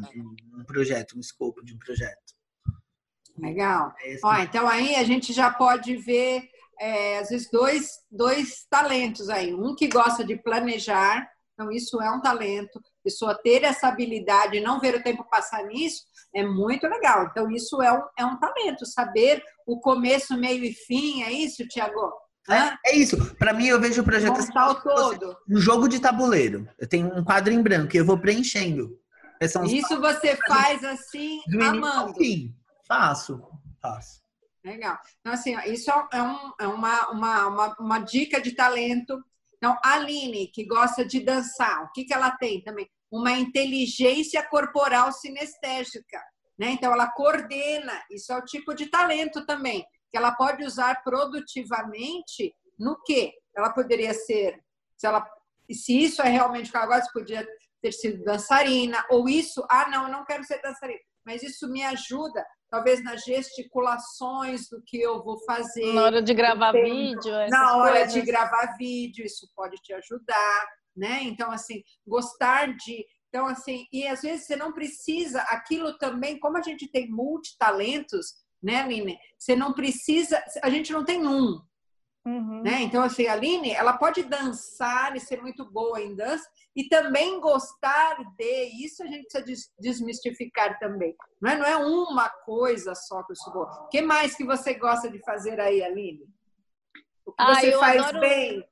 um, 0.54 0.64
projeto, 0.64 1.16
um 1.16 1.20
escopo 1.20 1.64
de 1.64 1.72
um 1.72 1.78
projeto. 1.78 2.34
Legal. 3.38 3.94
É 4.04 4.18
Ó, 4.22 4.36
então 4.36 4.68
aí 4.68 4.96
a 4.96 5.04
gente 5.04 5.32
já 5.32 5.50
pode 5.50 5.96
ver, 5.96 6.42
é, 6.78 7.18
às 7.18 7.28
vezes, 7.28 7.50
dois, 7.50 7.90
dois 8.10 8.66
talentos 8.70 9.28
aí. 9.28 9.54
Um 9.54 9.74
que 9.74 9.88
gosta 9.88 10.24
de 10.24 10.36
planejar, 10.36 11.28
então 11.54 11.70
isso 11.70 12.00
é 12.02 12.10
um 12.10 12.20
talento. 12.20 12.80
Pessoa 13.02 13.34
ter 13.34 13.64
essa 13.64 13.88
habilidade 13.88 14.58
e 14.58 14.60
não 14.60 14.80
ver 14.80 14.94
o 14.94 15.02
tempo 15.02 15.28
passar 15.30 15.64
nisso 15.64 16.04
é 16.34 16.44
muito 16.44 16.86
legal. 16.86 17.26
Então 17.26 17.50
isso 17.50 17.80
é 17.80 17.92
um, 17.92 18.02
é 18.18 18.26
um 18.26 18.38
talento, 18.38 18.84
saber 18.84 19.42
o 19.66 19.80
começo, 19.80 20.36
meio 20.36 20.64
e 20.64 20.72
fim, 20.72 21.22
é 21.22 21.32
isso, 21.32 21.66
Tiago? 21.66 22.12
É, 22.48 22.90
é, 22.90 22.96
isso. 22.96 23.34
Para 23.36 23.52
mim, 23.52 23.66
eu 23.66 23.80
vejo 23.80 24.02
o 24.02 24.04
projeto 24.04 24.38
assim, 24.38 24.52
todo. 24.52 25.36
um 25.48 25.56
jogo 25.56 25.88
de 25.88 25.98
tabuleiro. 25.98 26.68
Eu 26.78 26.88
tenho 26.88 27.12
um 27.12 27.24
quadro 27.24 27.52
em 27.52 27.60
branco 27.60 27.96
e 27.96 27.98
eu 27.98 28.04
vou 28.04 28.18
preenchendo. 28.18 28.96
Isso 29.66 30.00
você 30.00 30.36
faz 30.46 30.84
assim, 30.84 31.40
amando. 31.60 32.14
Sim, 32.16 32.54
faço, 32.86 33.42
faço. 33.82 34.25
Legal. 34.66 34.98
Então, 35.20 35.32
assim, 35.32 35.56
isso 35.66 35.92
é, 36.12 36.20
um, 36.20 36.52
é 36.60 36.66
uma, 36.66 37.10
uma, 37.10 37.46
uma, 37.46 37.76
uma, 37.78 37.98
dica 38.00 38.40
de 38.40 38.50
talento. 38.50 39.24
Então, 39.56 39.78
a 39.80 39.94
Aline, 39.94 40.48
que 40.48 40.64
gosta 40.64 41.04
de 41.04 41.20
dançar, 41.20 41.84
o 41.84 41.92
que, 41.92 42.04
que 42.04 42.12
ela 42.12 42.32
tem 42.32 42.60
também? 42.64 42.90
Uma 43.08 43.30
inteligência 43.30 44.42
corporal 44.42 45.12
sinestésica. 45.12 46.20
Né? 46.58 46.70
Então, 46.70 46.92
ela 46.92 47.08
coordena, 47.08 48.02
isso 48.10 48.32
é 48.32 48.36
o 48.36 48.44
tipo 48.44 48.74
de 48.74 48.86
talento 48.86 49.46
também, 49.46 49.86
que 50.10 50.16
ela 50.16 50.32
pode 50.32 50.64
usar 50.64 51.00
produtivamente 51.04 52.52
no 52.76 53.00
quê? 53.04 53.34
Ela 53.56 53.72
poderia 53.72 54.12
ser, 54.14 54.60
se, 54.96 55.06
ela, 55.06 55.24
se 55.70 55.96
isso 55.96 56.20
é 56.22 56.28
realmente 56.28 56.70
o 56.70 56.72
que 56.72 56.76
ela 56.76 56.86
gosta, 56.86 57.12
podia 57.12 57.46
ter 57.80 57.92
sido 57.92 58.24
dançarina, 58.24 59.04
ou 59.10 59.28
isso, 59.28 59.64
ah, 59.70 59.88
não, 59.88 60.04
eu 60.04 60.12
não 60.12 60.24
quero 60.24 60.42
ser 60.42 60.60
dançarina, 60.60 60.98
mas 61.24 61.44
isso 61.44 61.70
me 61.70 61.84
ajuda, 61.84 62.44
talvez 62.76 63.02
nas 63.02 63.24
gesticulações 63.24 64.68
do 64.68 64.82
que 64.84 65.00
eu 65.00 65.24
vou 65.24 65.42
fazer. 65.44 65.94
Na 65.94 66.04
hora 66.04 66.22
de 66.22 66.34
gravar 66.34 66.72
vídeo. 66.72 67.32
Na 67.48 67.78
hora 67.78 68.00
coisas. 68.00 68.12
de 68.12 68.20
gravar 68.20 68.76
vídeo, 68.76 69.24
isso 69.24 69.48
pode 69.56 69.76
te 69.78 69.94
ajudar, 69.94 70.68
né? 70.94 71.20
Então, 71.22 71.50
assim, 71.50 71.82
gostar 72.06 72.76
de 72.76 73.06
então, 73.28 73.48
assim, 73.48 73.86
e 73.92 74.06
às 74.06 74.22
vezes 74.22 74.46
você 74.46 74.56
não 74.56 74.72
precisa, 74.72 75.42
aquilo 75.42 75.98
também, 75.98 76.38
como 76.38 76.56
a 76.56 76.62
gente 76.62 76.88
tem 76.90 77.10
multitalentos, 77.10 78.28
né, 78.62 78.80
Aline? 78.82 79.18
Você 79.38 79.54
não 79.54 79.74
precisa, 79.74 80.42
a 80.62 80.70
gente 80.70 80.90
não 80.90 81.04
tem 81.04 81.26
um. 81.26 81.60
Uhum. 82.26 82.60
Né? 82.64 82.82
Então, 82.82 83.04
assim, 83.04 83.28
a 83.28 83.34
Aline, 83.34 83.70
ela 83.70 83.96
pode 83.96 84.24
dançar 84.24 85.14
e 85.14 85.20
ser 85.20 85.40
muito 85.40 85.64
boa 85.70 86.00
em 86.00 86.16
dança 86.16 86.44
e 86.74 86.88
também 86.88 87.40
gostar 87.40 88.16
de, 88.36 88.84
isso 88.84 89.04
a 89.04 89.06
gente 89.06 89.28
precisa 89.28 89.70
desmistificar 89.78 90.76
também. 90.80 91.14
Não 91.40 91.50
é, 91.50 91.56
não 91.56 91.64
é 91.64 91.76
uma 91.76 92.28
coisa 92.28 92.96
só 92.96 93.22
que 93.22 93.30
eu 93.30 93.36
sou 93.36 93.52
boa. 93.52 93.84
O 93.84 93.88
que 93.88 94.02
mais 94.02 94.34
que 94.34 94.44
você 94.44 94.74
gosta 94.74 95.08
de 95.08 95.20
fazer 95.20 95.60
aí, 95.60 95.84
Aline? 95.84 96.26
O 97.24 97.32
que 97.32 97.42
ah, 97.42 97.54
você 97.54 97.78
faz 97.78 98.02
adoro... 98.02 98.20
bem? 98.20 98.68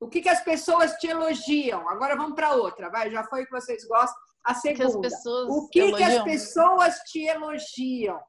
O 0.00 0.08
que, 0.08 0.20
que 0.20 0.28
as 0.28 0.42
pessoas 0.42 0.92
te 0.94 1.06
elogiam? 1.06 1.88
Agora 1.88 2.16
vamos 2.16 2.34
para 2.34 2.54
outra, 2.54 2.90
vai. 2.90 3.10
Já 3.10 3.22
foi 3.24 3.42
o 3.42 3.46
que 3.46 3.52
vocês 3.52 3.86
gostam. 3.86 4.20
A 4.44 4.54
segunda. 4.54 5.08
Que 5.08 5.28
o 5.48 5.68
que, 5.68 5.92
que 5.92 6.02
as 6.02 6.22
pessoas 6.24 6.98
te 7.00 7.24
elogiam? 7.26 8.20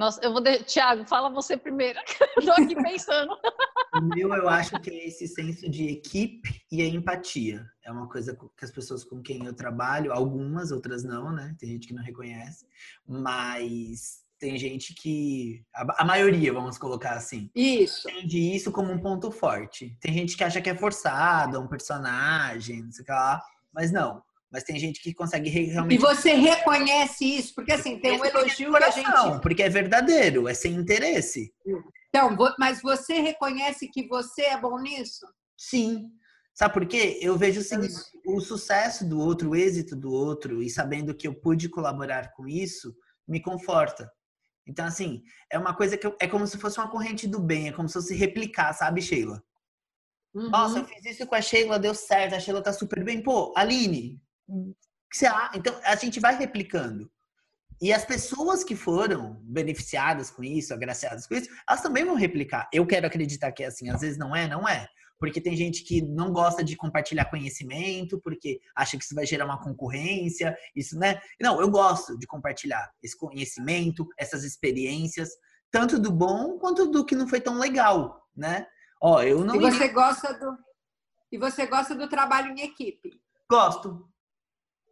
Nossa, 0.00 0.18
eu 0.24 0.32
vou. 0.32 0.40
De... 0.40 0.62
Tiago, 0.64 1.04
fala 1.04 1.28
você 1.28 1.58
primeiro. 1.58 1.98
Estou 2.38 2.54
aqui 2.54 2.74
pensando. 2.74 3.36
O 3.94 4.00
meu, 4.00 4.32
eu 4.32 4.48
acho 4.48 4.80
que 4.80 4.88
é 4.88 5.08
esse 5.08 5.28
senso 5.28 5.68
de 5.68 5.88
equipe 5.88 6.62
e 6.72 6.80
a 6.80 6.86
empatia. 6.86 7.70
É 7.84 7.92
uma 7.92 8.08
coisa 8.08 8.34
que 8.34 8.64
as 8.64 8.70
pessoas 8.70 9.04
com 9.04 9.20
quem 9.20 9.44
eu 9.44 9.52
trabalho, 9.52 10.10
algumas, 10.10 10.72
outras 10.72 11.04
não, 11.04 11.30
né? 11.30 11.54
Tem 11.58 11.68
gente 11.68 11.86
que 11.86 11.92
não 11.92 12.02
reconhece, 12.02 12.64
mas 13.06 14.24
tem 14.38 14.56
gente 14.56 14.94
que. 14.94 15.62
A, 15.74 16.02
a, 16.02 16.04
maioria, 16.06 16.50
vamos 16.50 16.78
colocar 16.78 17.12
assim. 17.12 17.50
Isso. 17.54 18.08
Entende 18.08 18.56
isso 18.56 18.72
como 18.72 18.90
um 18.90 18.98
ponto 18.98 19.30
forte. 19.30 19.94
Tem 20.00 20.14
gente 20.14 20.34
que 20.34 20.42
acha 20.42 20.62
que 20.62 20.70
é 20.70 20.74
forçado, 20.74 21.56
é 21.56 21.60
um 21.60 21.68
personagem, 21.68 22.84
não 22.84 22.90
sei 22.90 23.02
o 23.02 23.04
que 23.04 23.12
lá. 23.12 23.42
Mas 23.70 23.92
não. 23.92 24.22
Mas 24.52 24.64
tem 24.64 24.78
gente 24.78 25.00
que 25.00 25.14
consegue 25.14 25.48
realmente. 25.48 25.96
E 25.96 25.98
você 25.98 26.32
reconhece 26.34 27.24
isso? 27.24 27.54
Porque 27.54 27.72
assim, 27.72 28.00
tem 28.00 28.20
um 28.20 28.24
elogio 28.24 28.72
que 28.72 28.82
a 28.82 28.90
gente. 28.90 29.40
Porque 29.40 29.62
é 29.62 29.68
verdadeiro, 29.68 30.48
é 30.48 30.54
sem 30.54 30.74
interesse. 30.74 31.52
Então, 32.08 32.36
mas 32.58 32.82
você 32.82 33.20
reconhece 33.20 33.88
que 33.88 34.08
você 34.08 34.42
é 34.42 34.60
bom 34.60 34.80
nisso? 34.80 35.24
Sim. 35.56 36.10
Sabe 36.52 36.74
por 36.74 36.86
quê? 36.86 37.18
Eu 37.22 37.38
vejo 37.38 37.60
o 37.60 37.64
seguinte, 37.64 37.94
o 38.26 38.40
sucesso 38.40 39.08
do 39.08 39.20
outro, 39.20 39.50
o 39.50 39.56
êxito 39.56 39.94
do 39.94 40.12
outro, 40.12 40.62
e 40.62 40.68
sabendo 40.68 41.14
que 41.14 41.28
eu 41.28 41.34
pude 41.34 41.68
colaborar 41.68 42.32
com 42.32 42.48
isso, 42.48 42.94
me 43.26 43.40
conforta. 43.40 44.10
Então, 44.66 44.84
assim, 44.84 45.22
é 45.50 45.58
uma 45.58 45.74
coisa 45.74 45.96
que 45.96 46.06
eu, 46.06 46.14
é 46.20 46.26
como 46.26 46.46
se 46.46 46.58
fosse 46.58 46.78
uma 46.78 46.90
corrente 46.90 47.26
do 47.26 47.40
bem, 47.40 47.68
é 47.68 47.72
como 47.72 47.88
se 47.88 47.94
fosse 47.94 48.14
replicar, 48.14 48.72
sabe, 48.72 49.00
Sheila? 49.00 49.42
Uhum. 50.34 50.50
Nossa, 50.50 50.80
eu 50.80 50.84
fiz 50.84 51.04
isso 51.06 51.26
com 51.26 51.34
a 51.34 51.40
Sheila, 51.40 51.78
deu 51.78 51.94
certo, 51.94 52.34
a 52.34 52.40
Sheila 52.40 52.62
tá 52.62 52.72
super 52.72 53.02
bem. 53.02 53.22
Pô, 53.22 53.52
Aline, 53.56 54.20
você, 55.12 55.26
então 55.54 55.78
a 55.84 55.96
gente 55.96 56.20
vai 56.20 56.36
replicando. 56.36 57.10
E 57.82 57.92
as 57.92 58.04
pessoas 58.04 58.62
que 58.62 58.76
foram 58.76 59.40
beneficiadas 59.42 60.30
com 60.30 60.44
isso, 60.44 60.74
agraciadas 60.74 61.26
com 61.26 61.34
isso, 61.34 61.48
elas 61.68 61.80
também 61.80 62.04
vão 62.04 62.14
replicar. 62.14 62.68
Eu 62.72 62.86
quero 62.86 63.06
acreditar 63.06 63.52
que 63.52 63.64
é 63.64 63.66
assim, 63.66 63.88
às 63.88 64.02
vezes 64.02 64.18
não 64.18 64.36
é, 64.36 64.46
não 64.46 64.68
é. 64.68 64.86
Porque 65.18 65.40
tem 65.40 65.56
gente 65.56 65.82
que 65.84 66.00
não 66.02 66.32
gosta 66.32 66.62
de 66.62 66.76
compartilhar 66.76 67.26
conhecimento, 67.26 68.20
porque 68.22 68.60
acha 68.74 68.96
que 68.96 69.04
isso 69.04 69.14
vai 69.14 69.26
gerar 69.26 69.46
uma 69.46 69.62
concorrência, 69.62 70.56
isso, 70.74 70.98
né? 70.98 71.20
Não, 71.40 71.60
eu 71.60 71.70
gosto 71.70 72.18
de 72.18 72.26
compartilhar 72.26 72.90
esse 73.02 73.16
conhecimento, 73.16 74.06
essas 74.18 74.44
experiências, 74.44 75.30
tanto 75.70 75.98
do 75.98 76.10
bom 76.10 76.58
quanto 76.58 76.86
do 76.90 77.04
que 77.04 77.14
não 77.14 77.28
foi 77.28 77.40
tão 77.40 77.58
legal, 77.58 78.26
né? 78.36 78.66
Ó, 79.00 79.22
eu 79.22 79.44
não. 79.44 79.56
E 79.56 79.58
você 79.58 79.88
gosta 79.88 80.34
do 80.34 80.56
e 81.32 81.38
você 81.38 81.64
gosta 81.66 81.94
do 81.94 82.08
trabalho 82.08 82.52
em 82.52 82.62
equipe? 82.62 83.20
Gosto. 83.48 84.09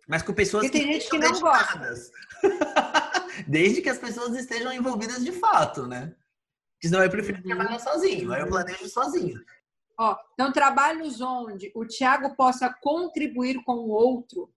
Mas 0.08 0.22
com 0.22 0.32
pessoas 0.32 0.64
Porque 0.64 0.78
tem 0.78 0.92
gente 0.94 1.10
que 1.10 1.18
não 1.18 1.38
gosta. 1.38 1.94
Desde 3.46 3.82
que 3.82 3.90
as 3.90 3.98
pessoas 3.98 4.34
estejam 4.34 4.72
envolvidas 4.72 5.22
de 5.22 5.32
fato, 5.32 5.86
né? 5.86 6.14
Porque 6.72 6.88
senão 6.88 7.04
eu 7.04 7.10
prefiro 7.10 7.42
trabalhar 7.42 7.78
sozinho, 7.78 8.32
aí 8.32 8.40
eu 8.40 8.48
planejo 8.48 8.88
sozinho. 8.88 9.38
Ó, 10.00 10.16
então, 10.32 10.50
trabalhos 10.50 11.20
onde 11.20 11.70
o 11.74 11.84
Tiago 11.84 12.34
possa 12.36 12.72
contribuir 12.80 13.62
com 13.64 13.74
o 13.74 13.90
outro, 13.90 14.50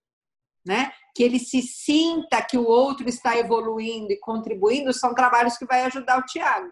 né? 0.65 0.93
Que 1.15 1.23
ele 1.23 1.39
se 1.39 1.61
sinta 1.61 2.41
que 2.41 2.57
o 2.57 2.65
outro 2.65 3.09
está 3.09 3.37
evoluindo 3.37 4.13
e 4.13 4.19
contribuindo, 4.19 4.93
são 4.93 5.13
trabalhos 5.13 5.57
que 5.57 5.65
vai 5.65 5.83
ajudar 5.83 6.19
o 6.19 6.25
Tiago, 6.25 6.71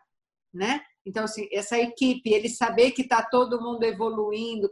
né? 0.53 0.81
Então, 1.05 1.23
assim, 1.23 1.49
essa 1.51 1.77
equipe, 1.77 2.29
ele 2.31 2.47
saber 2.47 2.91
que 2.91 3.01
está 3.01 3.23
todo 3.23 3.61
mundo 3.61 3.83
evoluindo, 3.83 4.71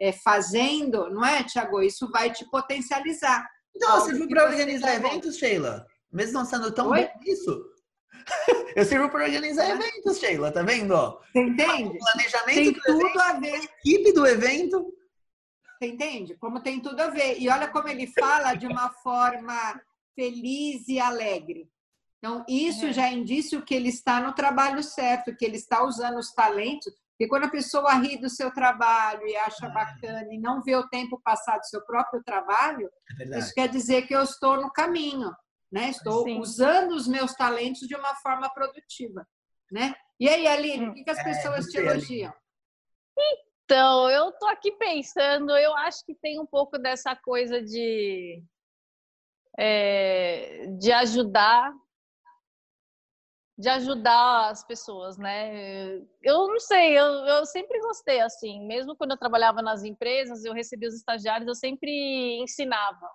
é, 0.00 0.12
fazendo, 0.12 1.10
não 1.10 1.24
é, 1.24 1.42
Tiago? 1.44 1.82
Isso 1.82 2.10
vai 2.10 2.32
te 2.32 2.48
potencializar. 2.50 3.46
Então, 3.74 4.00
você 4.00 4.14
viu 4.14 4.28
para 4.28 4.44
organizar 4.44 4.94
eventos, 4.94 5.36
Sheila? 5.36 5.86
Mesmo 6.12 6.34
não 6.34 6.44
sendo 6.44 6.72
tão 6.72 6.90
Oi? 6.90 7.04
bom 7.04 7.20
isso. 7.24 7.76
Eu 8.74 8.84
sirvo 8.84 9.08
para 9.08 9.24
organizar 9.24 9.68
eventos, 9.70 10.18
Sheila, 10.18 10.50
tá 10.50 10.62
vendo? 10.62 10.94
Você 10.94 11.40
entende? 11.40 11.96
O 11.96 11.98
planejamento 11.98 12.56
tem 12.56 12.72
tudo 12.72 13.00
evento, 13.00 13.20
a 13.20 13.32
ver. 13.34 13.54
A 13.54 13.64
equipe 13.64 14.12
do 14.12 14.26
evento. 14.26 14.94
Você 15.78 15.88
entende? 15.88 16.34
Como 16.36 16.60
tem 16.60 16.80
tudo 16.80 17.00
a 17.00 17.08
ver. 17.08 17.38
E 17.38 17.48
olha 17.48 17.68
como 17.68 17.88
ele 17.88 18.06
fala 18.06 18.54
de 18.54 18.66
uma 18.66 18.90
forma 18.90 19.80
feliz 20.14 20.88
e 20.88 20.98
alegre. 20.98 21.70
Então, 22.18 22.44
isso 22.48 22.86
é. 22.86 22.92
já 22.92 23.08
é 23.08 23.12
indício 23.12 23.62
que 23.62 23.74
ele 23.74 23.88
está 23.88 24.20
no 24.20 24.32
trabalho 24.34 24.82
certo, 24.82 25.36
que 25.36 25.44
ele 25.44 25.56
está 25.56 25.84
usando 25.84 26.18
os 26.18 26.32
talentos. 26.32 26.92
E 27.18 27.26
quando 27.26 27.44
a 27.44 27.50
pessoa 27.50 27.94
ri 27.94 28.18
do 28.18 28.28
seu 28.28 28.52
trabalho 28.52 29.26
e 29.26 29.36
acha 29.36 29.68
bacana 29.70 30.26
e 30.32 30.38
não 30.38 30.62
vê 30.62 30.76
o 30.76 30.88
tempo 30.88 31.20
passar 31.24 31.58
do 31.58 31.66
seu 31.66 31.84
próprio 31.84 32.22
trabalho, 32.22 32.90
é 33.18 33.38
isso 33.38 33.54
quer 33.54 33.68
dizer 33.68 34.06
que 34.06 34.14
eu 34.14 34.22
estou 34.22 34.60
no 34.60 34.70
caminho, 34.70 35.34
né? 35.72 35.88
Estou 35.90 36.24
Sim. 36.24 36.38
usando 36.38 36.92
os 36.92 37.08
meus 37.08 37.32
talentos 37.34 37.88
de 37.88 37.94
uma 37.94 38.14
forma 38.16 38.48
produtiva, 38.52 39.26
né? 39.70 39.94
E 40.20 40.28
aí, 40.28 40.46
Aline, 40.46 40.88
o 40.88 40.94
que, 40.94 41.04
que 41.04 41.10
as 41.10 41.18
é, 41.18 41.24
pessoas 41.24 41.66
é, 41.66 41.70
te 41.70 41.78
elogiam? 41.78 42.32
Então, 43.64 44.08
eu 44.10 44.32
tô 44.32 44.46
aqui 44.46 44.72
pensando, 44.72 45.56
eu 45.56 45.74
acho 45.76 46.04
que 46.04 46.14
tem 46.14 46.38
um 46.38 46.46
pouco 46.46 46.78
dessa 46.78 47.16
coisa 47.16 47.62
de 47.62 48.42
é, 49.58 50.66
de 50.78 50.92
ajudar 50.92 51.72
de 53.58 53.68
ajudar 53.70 54.50
as 54.50 54.62
pessoas, 54.64 55.16
né? 55.16 55.96
Eu 56.22 56.46
não 56.48 56.60
sei, 56.60 56.98
eu, 56.98 57.04
eu 57.04 57.46
sempre 57.46 57.80
gostei 57.80 58.20
assim, 58.20 58.66
mesmo 58.66 58.94
quando 58.94 59.12
eu 59.12 59.16
trabalhava 59.16 59.62
nas 59.62 59.82
empresas, 59.82 60.44
eu 60.44 60.52
recebia 60.52 60.88
os 60.88 60.94
estagiários, 60.94 61.48
eu 61.48 61.54
sempre 61.54 62.38
ensinava. 62.42 63.08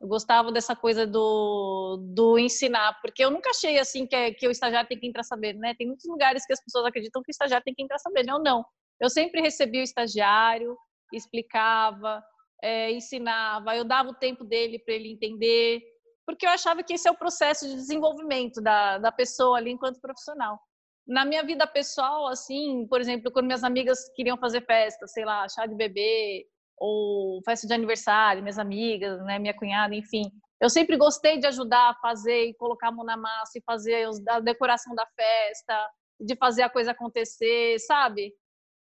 Eu 0.00 0.08
gostava 0.08 0.50
dessa 0.50 0.74
coisa 0.74 1.06
do, 1.06 1.98
do 2.14 2.38
ensinar, 2.38 2.98
porque 3.02 3.22
eu 3.22 3.30
nunca 3.30 3.50
achei 3.50 3.78
assim 3.78 4.06
que, 4.06 4.16
é, 4.16 4.32
que 4.32 4.48
o 4.48 4.50
estagiário 4.50 4.88
tem 4.88 4.98
que 4.98 5.06
entrar 5.06 5.22
saber, 5.22 5.54
né? 5.54 5.74
Tem 5.74 5.86
muitos 5.86 6.06
lugares 6.08 6.46
que 6.46 6.52
as 6.52 6.64
pessoas 6.64 6.86
acreditam 6.86 7.22
que 7.22 7.30
o 7.30 7.32
estagiário 7.32 7.64
tem 7.64 7.74
que 7.74 7.82
entrar 7.82 7.98
saber, 7.98 8.26
eu 8.26 8.38
não. 8.38 8.64
Eu 8.98 9.10
sempre 9.10 9.42
recebia 9.42 9.80
o 9.80 9.84
estagiário, 9.84 10.76
explicava, 11.12 12.22
é, 12.62 12.90
ensinava, 12.92 13.76
eu 13.76 13.84
dava 13.84 14.08
o 14.10 14.14
tempo 14.14 14.42
dele 14.42 14.78
para 14.78 14.94
ele 14.94 15.12
entender, 15.12 15.82
porque 16.26 16.46
eu 16.46 16.50
achava 16.50 16.82
que 16.82 16.94
esse 16.94 17.08
é 17.08 17.10
o 17.10 17.16
processo 17.16 17.66
de 17.68 17.74
desenvolvimento 17.74 18.60
da, 18.60 18.98
da 18.98 19.12
pessoa 19.12 19.58
ali 19.58 19.70
enquanto 19.70 20.00
profissional. 20.00 20.60
Na 21.06 21.24
minha 21.24 21.42
vida 21.42 21.66
pessoal, 21.66 22.28
assim, 22.28 22.86
por 22.88 23.00
exemplo, 23.00 23.30
quando 23.32 23.46
minhas 23.46 23.64
amigas 23.64 24.08
queriam 24.14 24.38
fazer 24.38 24.64
festa, 24.64 25.06
sei 25.06 25.24
lá, 25.24 25.48
chá 25.48 25.66
de 25.66 25.74
bebê, 25.74 26.46
ou 26.78 27.40
festa 27.44 27.66
de 27.66 27.74
aniversário, 27.74 28.42
minhas 28.42 28.58
amigas, 28.58 29.22
né, 29.24 29.38
minha 29.38 29.54
cunhada, 29.54 29.94
enfim. 29.94 30.24
Eu 30.60 30.70
sempre 30.70 30.96
gostei 30.96 31.38
de 31.38 31.46
ajudar 31.46 31.90
a 31.90 31.94
fazer 31.94 32.46
e 32.46 32.54
colocar 32.54 32.88
a 32.88 32.92
mão 32.92 33.04
na 33.04 33.16
massa 33.16 33.58
e 33.58 33.62
fazer 33.62 34.08
a 34.28 34.40
decoração 34.40 34.94
da 34.94 35.06
festa, 35.16 35.90
de 36.20 36.36
fazer 36.36 36.62
a 36.62 36.70
coisa 36.70 36.92
acontecer, 36.92 37.78
sabe? 37.80 38.32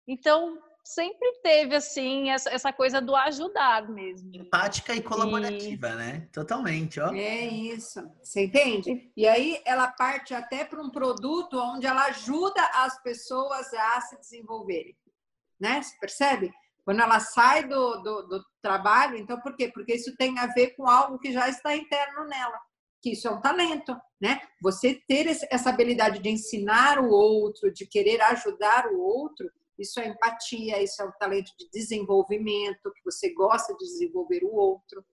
Então, 0.08 0.58
sempre 0.86 1.40
teve 1.42 1.74
assim 1.74 2.30
essa, 2.30 2.48
essa 2.50 2.72
coisa 2.72 3.00
do 3.00 3.14
ajudar 3.16 3.88
mesmo. 3.88 4.30
Empática 4.34 4.94
e 4.94 5.02
colaborativa, 5.02 5.88
e... 5.88 5.96
né? 5.96 6.28
Totalmente, 6.32 7.00
ó. 7.00 7.12
É 7.12 7.44
isso. 7.46 8.00
Você 8.22 8.44
entende? 8.44 9.10
E 9.16 9.26
aí 9.26 9.60
ela 9.64 9.88
parte 9.88 10.32
até 10.32 10.64
para 10.64 10.80
um 10.80 10.90
produto 10.90 11.58
onde 11.58 11.86
ela 11.86 12.06
ajuda 12.06 12.62
as 12.74 13.02
pessoas 13.02 13.72
a 13.74 14.00
se 14.00 14.16
desenvolverem, 14.18 14.96
né? 15.60 15.82
Você 15.82 15.96
percebe? 15.98 16.52
Quando 16.84 17.00
ela 17.00 17.18
sai 17.18 17.66
do, 17.66 17.96
do, 17.96 18.22
do 18.28 18.44
trabalho, 18.62 19.16
então 19.16 19.40
por 19.40 19.56
quê? 19.56 19.68
Porque 19.74 19.94
isso 19.94 20.16
tem 20.16 20.38
a 20.38 20.46
ver 20.46 20.76
com 20.76 20.88
algo 20.88 21.18
que 21.18 21.32
já 21.32 21.48
está 21.48 21.74
interno 21.74 22.24
nela 22.26 22.60
que 23.02 23.12
isso 23.12 23.28
é 23.28 23.30
um 23.30 23.40
talento, 23.40 23.96
né? 24.20 24.40
Você 24.60 25.00
ter 25.06 25.28
essa 25.28 25.70
habilidade 25.70 26.18
de 26.18 26.28
ensinar 26.28 26.98
o 26.98 27.08
outro, 27.08 27.72
de 27.72 27.86
querer 27.86 28.20
ajudar 28.20 28.88
o 28.88 28.98
outro, 28.98 29.48
isso 29.78 30.00
é 30.00 30.08
empatia, 30.08 30.82
isso 30.82 31.02
é 31.02 31.04
um 31.04 31.12
talento 31.18 31.52
de 31.58 31.68
desenvolvimento, 31.70 32.92
que 32.94 33.04
você 33.04 33.32
gosta 33.34 33.74
de 33.74 33.84
desenvolver 33.84 34.42
o 34.44 34.54
outro. 34.54 35.04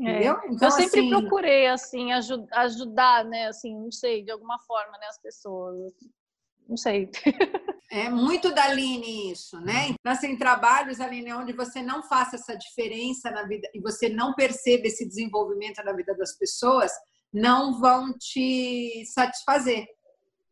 É. 0.00 0.10
Entendeu? 0.10 0.40
Então, 0.48 0.68
eu 0.68 0.72
sempre 0.72 1.00
assim... 1.00 1.10
procurei 1.10 1.66
assim 1.66 2.12
ajud 2.12 2.46
ajudar, 2.52 3.24
né? 3.24 3.48
Assim, 3.48 3.74
não 3.74 3.90
sei, 3.90 4.22
de 4.22 4.30
alguma 4.30 4.58
forma, 4.60 4.96
né, 4.98 5.06
as 5.08 5.20
pessoas. 5.20 5.92
Não 6.68 6.76
sei. 6.76 7.10
É 7.90 8.10
muito 8.10 8.54
da 8.54 8.64
Aline 8.64 9.32
isso, 9.32 9.58
né? 9.62 9.88
Então, 9.88 10.12
assim, 10.12 10.36
trabalhos, 10.36 11.00
Aline, 11.00 11.32
onde 11.32 11.54
você 11.54 11.80
não 11.80 12.02
faça 12.02 12.36
essa 12.36 12.54
diferença 12.54 13.30
na 13.30 13.44
vida 13.44 13.66
e 13.74 13.80
você 13.80 14.10
não 14.10 14.34
perceba 14.34 14.86
esse 14.86 15.08
desenvolvimento 15.08 15.82
na 15.82 15.94
vida 15.94 16.14
das 16.14 16.36
pessoas, 16.36 16.92
não 17.32 17.80
vão 17.80 18.12
te 18.18 19.04
satisfazer, 19.06 19.86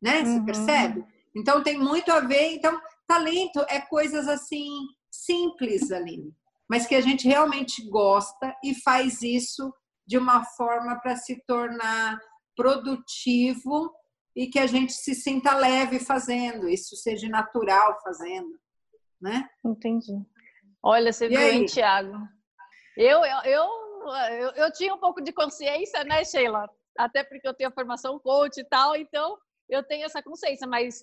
né? 0.00 0.24
Você 0.24 0.30
uhum. 0.30 0.44
percebe? 0.46 1.04
Então, 1.36 1.62
tem 1.62 1.78
muito 1.78 2.10
a 2.10 2.20
ver. 2.20 2.54
Então, 2.54 2.80
Talento 3.06 3.64
é 3.68 3.80
coisas 3.80 4.28
assim 4.28 4.68
simples, 5.10 5.90
Aline, 5.90 6.34
mas 6.68 6.86
que 6.86 6.94
a 6.94 7.00
gente 7.00 7.26
realmente 7.26 7.88
gosta 7.88 8.54
e 8.62 8.74
faz 8.74 9.22
isso 9.22 9.72
de 10.06 10.18
uma 10.18 10.44
forma 10.44 11.00
para 11.00 11.16
se 11.16 11.42
tornar 11.46 12.18
produtivo 12.54 13.92
e 14.34 14.46
que 14.46 14.58
a 14.58 14.66
gente 14.66 14.92
se 14.92 15.14
sinta 15.14 15.56
leve 15.56 15.98
fazendo, 15.98 16.68
isso 16.68 16.94
seja 16.96 17.28
natural 17.28 17.98
fazendo, 18.02 18.58
né? 19.20 19.48
Entendi. 19.64 20.12
Olha, 20.82 21.12
você 21.12 21.26
e 21.26 21.28
viu, 21.28 21.40
aí? 21.40 21.56
hein, 21.56 21.66
Thiago? 21.66 22.16
Eu, 22.96 23.24
eu, 23.24 23.42
eu, 23.44 23.64
eu, 24.30 24.50
eu 24.50 24.72
tinha 24.72 24.94
um 24.94 24.98
pouco 24.98 25.22
de 25.22 25.32
consciência, 25.32 26.04
né, 26.04 26.24
Sheila? 26.24 26.68
Até 26.98 27.24
porque 27.24 27.46
eu 27.46 27.54
tenho 27.54 27.70
a 27.70 27.72
formação 27.72 28.18
coach 28.18 28.58
e 28.58 28.64
tal, 28.64 28.94
então 28.94 29.36
eu 29.68 29.82
tenho 29.82 30.04
essa 30.04 30.22
consciência, 30.22 30.66
mas 30.66 31.02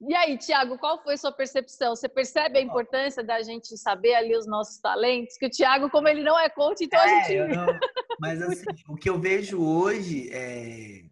e 0.00 0.14
aí, 0.14 0.36
Tiago, 0.36 0.78
qual 0.78 1.02
foi 1.02 1.14
a 1.14 1.16
sua 1.16 1.32
percepção? 1.32 1.94
Você 1.94 2.08
percebe 2.08 2.58
a 2.58 2.62
importância 2.62 3.22
da 3.22 3.40
gente 3.42 3.76
saber 3.76 4.14
ali 4.14 4.36
os 4.36 4.46
nossos 4.46 4.78
talentos? 4.78 5.36
Que 5.36 5.46
o 5.46 5.50
Tiago, 5.50 5.88
como 5.90 6.08
ele 6.08 6.22
não 6.22 6.38
é 6.38 6.48
coach, 6.48 6.82
então 6.82 6.98
é, 6.98 7.20
a 7.20 7.24
gente. 7.24 7.56
Não... 7.56 7.66
Mas 8.18 8.42
assim, 8.42 8.64
o 8.88 8.96
que 8.96 9.08
eu 9.08 9.20
vejo 9.20 9.62
hoje 9.62 10.28
é, 10.32 11.04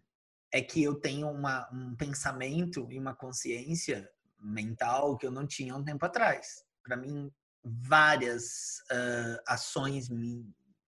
é 0.51 0.61
que 0.61 0.83
eu 0.83 0.95
tenho 0.95 1.29
uma, 1.29 1.69
um 1.71 1.95
pensamento 1.95 2.85
e 2.91 2.99
uma 2.99 3.15
consciência 3.15 4.09
mental 4.41 5.17
que 5.17 5.25
eu 5.25 5.31
não 5.31 5.47
tinha 5.47 5.75
um 5.75 5.83
tempo 5.83 6.05
atrás. 6.05 6.63
Para 6.83 6.97
mim, 6.97 7.31
várias 7.63 8.81
uh, 8.91 9.41
ações 9.47 10.09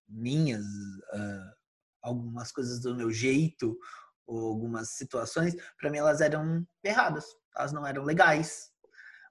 minhas, 0.08 0.64
uh, 0.64 1.54
algumas 2.02 2.52
coisas 2.52 2.80
do 2.80 2.94
meu 2.94 3.10
jeito, 3.10 3.78
ou 4.26 4.48
algumas 4.48 4.90
situações, 4.90 5.54
para 5.78 5.90
mim 5.90 5.98
elas 5.98 6.20
eram 6.20 6.66
erradas, 6.82 7.24
elas 7.56 7.72
não 7.72 7.86
eram 7.86 8.04
legais. 8.04 8.70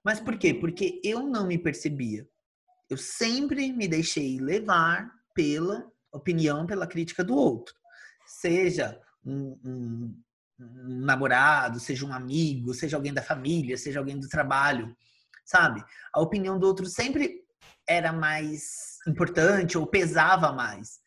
Mas 0.04 0.20
por 0.20 0.36
quê? 0.38 0.52
Porque 0.54 1.00
eu 1.02 1.22
não 1.22 1.46
me 1.46 1.58
percebia. 1.58 2.28
Eu 2.88 2.96
sempre 2.98 3.72
me 3.72 3.88
deixei 3.88 4.38
levar 4.38 5.10
pela 5.34 5.90
opinião, 6.12 6.66
pela 6.66 6.86
crítica 6.86 7.24
do 7.24 7.34
outro. 7.34 7.74
Seja 8.26 9.00
um, 9.24 9.58
um, 9.64 10.22
um 10.60 11.00
namorado, 11.00 11.80
seja 11.80 12.06
um 12.06 12.12
amigo, 12.12 12.74
seja 12.74 12.96
alguém 12.96 13.12
da 13.12 13.22
família, 13.22 13.76
seja 13.76 13.98
alguém 13.98 14.18
do 14.18 14.28
trabalho, 14.28 14.94
sabe? 15.44 15.82
A 16.12 16.20
opinião 16.20 16.58
do 16.58 16.66
outro 16.66 16.86
sempre 16.86 17.42
era 17.88 18.12
mais 18.12 18.98
importante 19.06 19.76
ou 19.76 19.86
pesava 19.86 20.52
mais. 20.52 21.00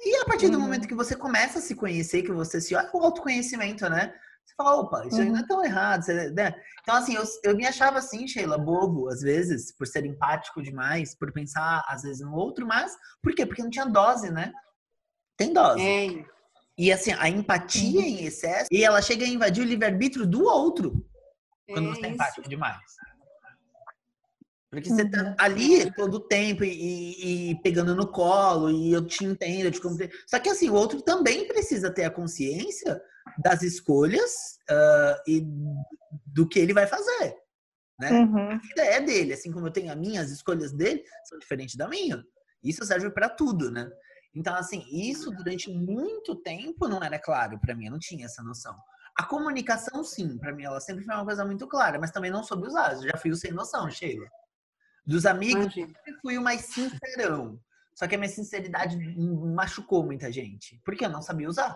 E 0.00 0.16
a 0.16 0.24
partir 0.24 0.48
do 0.48 0.56
uhum. 0.56 0.64
momento 0.64 0.86
que 0.86 0.94
você 0.94 1.16
começa 1.16 1.58
a 1.58 1.62
se 1.62 1.74
conhecer, 1.74 2.22
que 2.22 2.32
você 2.32 2.60
se 2.60 2.74
olha 2.74 2.90
o 2.92 3.02
autoconhecimento, 3.02 3.88
né? 3.88 4.14
Você 4.44 4.54
fala, 4.56 4.76
opa, 4.76 5.06
isso 5.06 5.20
uhum. 5.20 5.32
não 5.32 5.38
é 5.38 5.46
tão 5.46 5.64
errado. 5.64 6.04
Você, 6.04 6.30
né? 6.30 6.54
Então, 6.80 6.94
assim, 6.94 7.14
eu, 7.14 7.24
eu 7.44 7.56
me 7.56 7.66
achava 7.66 7.98
assim, 7.98 8.26
Sheila, 8.26 8.56
bobo, 8.56 9.08
às 9.08 9.20
vezes, 9.20 9.76
por 9.76 9.86
ser 9.86 10.06
empático 10.06 10.62
demais, 10.62 11.14
por 11.14 11.32
pensar, 11.32 11.84
às 11.88 12.02
vezes, 12.02 12.20
no 12.20 12.34
outro, 12.34 12.66
mas 12.66 12.96
por 13.22 13.34
quê? 13.34 13.44
Porque 13.44 13.62
não 13.62 13.70
tinha 13.70 13.86
dose, 13.86 14.30
né? 14.30 14.52
Tem 15.36 15.52
dose. 15.52 15.82
É. 15.82 16.24
E, 16.78 16.92
assim, 16.92 17.12
a 17.12 17.28
empatia 17.28 18.00
uhum. 18.00 18.06
em 18.06 18.24
excesso, 18.24 18.68
e 18.70 18.84
ela 18.84 19.02
chega 19.02 19.24
a 19.24 19.28
invadir 19.28 19.62
o 19.62 19.66
livre-arbítrio 19.66 20.26
do 20.26 20.44
outro 20.44 21.04
quando 21.72 21.90
é 21.90 21.94
você 21.94 22.06
é 22.06 22.08
empático 22.10 22.48
demais. 22.48 22.78
Porque 24.70 24.90
você 24.90 25.08
tá 25.08 25.22
uhum. 25.22 25.34
ali 25.38 25.90
todo 25.94 26.14
o 26.14 26.20
tempo 26.20 26.62
e, 26.62 26.68
e, 26.68 27.50
e, 27.50 27.62
pegando 27.62 27.94
no 27.94 28.06
colo, 28.06 28.70
e 28.70 28.92
eu 28.92 29.06
te 29.06 29.24
entendo, 29.24 29.64
eu 29.64 29.70
te 29.70 29.80
compreendo. 29.80 30.12
Só 30.26 30.38
que 30.38 30.50
assim, 30.50 30.68
o 30.68 30.74
outro 30.74 31.00
também 31.00 31.48
precisa 31.48 31.90
ter 31.90 32.04
a 32.04 32.10
consciência 32.10 33.00
das 33.38 33.62
escolhas 33.62 34.58
uh, 34.70 35.22
e 35.26 35.42
do 36.26 36.46
que 36.46 36.58
ele 36.58 36.74
vai 36.74 36.86
fazer. 36.86 37.34
Né? 37.98 38.10
Uhum. 38.10 38.50
A 38.50 38.58
vida 38.58 38.84
é 38.84 39.00
dele, 39.00 39.32
assim 39.32 39.50
como 39.50 39.66
eu 39.66 39.72
tenho 39.72 39.90
a 39.90 39.96
minha, 39.96 40.20
as 40.20 40.30
escolhas 40.30 40.72
dele 40.72 41.02
são 41.24 41.38
diferentes 41.38 41.74
da 41.74 41.88
minha. 41.88 42.22
Isso 42.62 42.84
serve 42.84 43.10
para 43.10 43.28
tudo, 43.28 43.70
né? 43.70 43.90
Então, 44.34 44.54
assim, 44.54 44.84
isso 44.90 45.30
durante 45.30 45.72
muito 45.72 46.36
tempo 46.36 46.86
não 46.86 47.02
era 47.02 47.18
claro 47.18 47.58
para 47.58 47.74
mim, 47.74 47.86
eu 47.86 47.92
não 47.92 47.98
tinha 47.98 48.26
essa 48.26 48.42
noção. 48.42 48.76
A 49.16 49.24
comunicação, 49.24 50.04
sim, 50.04 50.38
para 50.38 50.52
mim 50.52 50.64
ela 50.64 50.78
sempre 50.80 51.04
foi 51.04 51.14
uma 51.14 51.24
coisa 51.24 51.44
muito 51.44 51.66
clara, 51.66 51.98
mas 51.98 52.10
também 52.10 52.30
não 52.30 52.44
soube 52.44 52.66
usar. 52.68 52.92
Eu 52.92 53.02
já 53.02 53.16
fui 53.16 53.34
sem 53.34 53.50
noção, 53.50 53.90
Sheila. 53.90 54.28
Dos 55.08 55.24
amigos, 55.24 55.64
eu 55.64 55.86
sempre 55.86 56.12
fui 56.20 56.36
o 56.36 56.42
mais 56.42 56.66
sincerão. 56.66 57.58
Só 57.94 58.06
que 58.06 58.14
a 58.14 58.18
minha 58.18 58.30
sinceridade 58.30 58.94
machucou 59.56 60.04
muita 60.04 60.30
gente, 60.30 60.78
porque 60.84 61.06
eu 61.06 61.08
não 61.08 61.22
sabia 61.22 61.48
usar. 61.48 61.74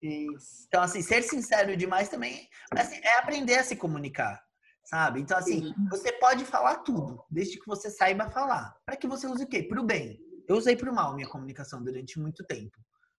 Isso. 0.00 0.64
Então, 0.66 0.82
assim, 0.82 1.02
ser 1.02 1.22
sincero 1.22 1.76
demais 1.76 2.08
também 2.08 2.48
assim, 2.72 2.96
é 3.02 3.18
aprender 3.18 3.56
a 3.56 3.62
se 3.62 3.76
comunicar, 3.76 4.42
sabe? 4.84 5.20
Então, 5.20 5.36
assim, 5.36 5.66
Sim. 5.66 5.74
você 5.90 6.12
pode 6.12 6.46
falar 6.46 6.78
tudo, 6.78 7.22
desde 7.30 7.58
que 7.60 7.66
você 7.66 7.90
saiba 7.90 8.30
falar. 8.30 8.74
Para 8.86 8.96
que 8.96 9.06
você 9.06 9.26
use 9.26 9.44
o 9.44 9.46
quê? 9.46 9.62
Para 9.62 9.80
o 9.80 9.84
bem. 9.84 10.18
Eu 10.48 10.56
usei 10.56 10.76
para 10.76 10.90
o 10.90 10.94
mal 10.94 11.14
minha 11.14 11.28
comunicação 11.28 11.84
durante 11.84 12.18
muito 12.18 12.42
tempo. 12.44 12.78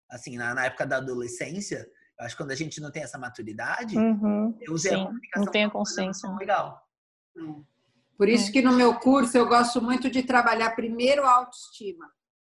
Assim, 0.10 0.36
na, 0.36 0.56
na, 0.56 0.66
época 0.66 0.86
da 0.86 0.98
adolescência, 0.98 1.88
eu 2.20 2.26
acho 2.26 2.36
que 2.36 2.44
quando 2.44 2.52
a 2.52 2.56
gente 2.56 2.82
não 2.82 2.92
tem 2.92 3.04
essa 3.04 3.20
maturidade, 3.20 3.98
uhum. 3.98 4.58
eu 4.62 4.74
usei 4.74 4.94
Sim, 4.94 5.02
a 5.02 5.06
comunicação. 5.06 5.46
Não 5.46 5.52
tem 5.52 5.66
a 5.66 5.70
consciência. 5.70 6.30
Legal. 6.32 6.82
Hum. 7.38 7.64
Por 8.18 8.30
isso 8.30 8.50
é. 8.50 8.52
que 8.54 8.62
no 8.62 8.74
meu 8.74 8.96
curso 9.00 9.38
eu 9.38 9.48
gosto 9.48 9.82
muito 9.82 10.10
de 10.10 10.24
trabalhar 10.24 10.76
primeiro 10.76 11.26
a 11.26 11.32
autoestima, 11.32 12.10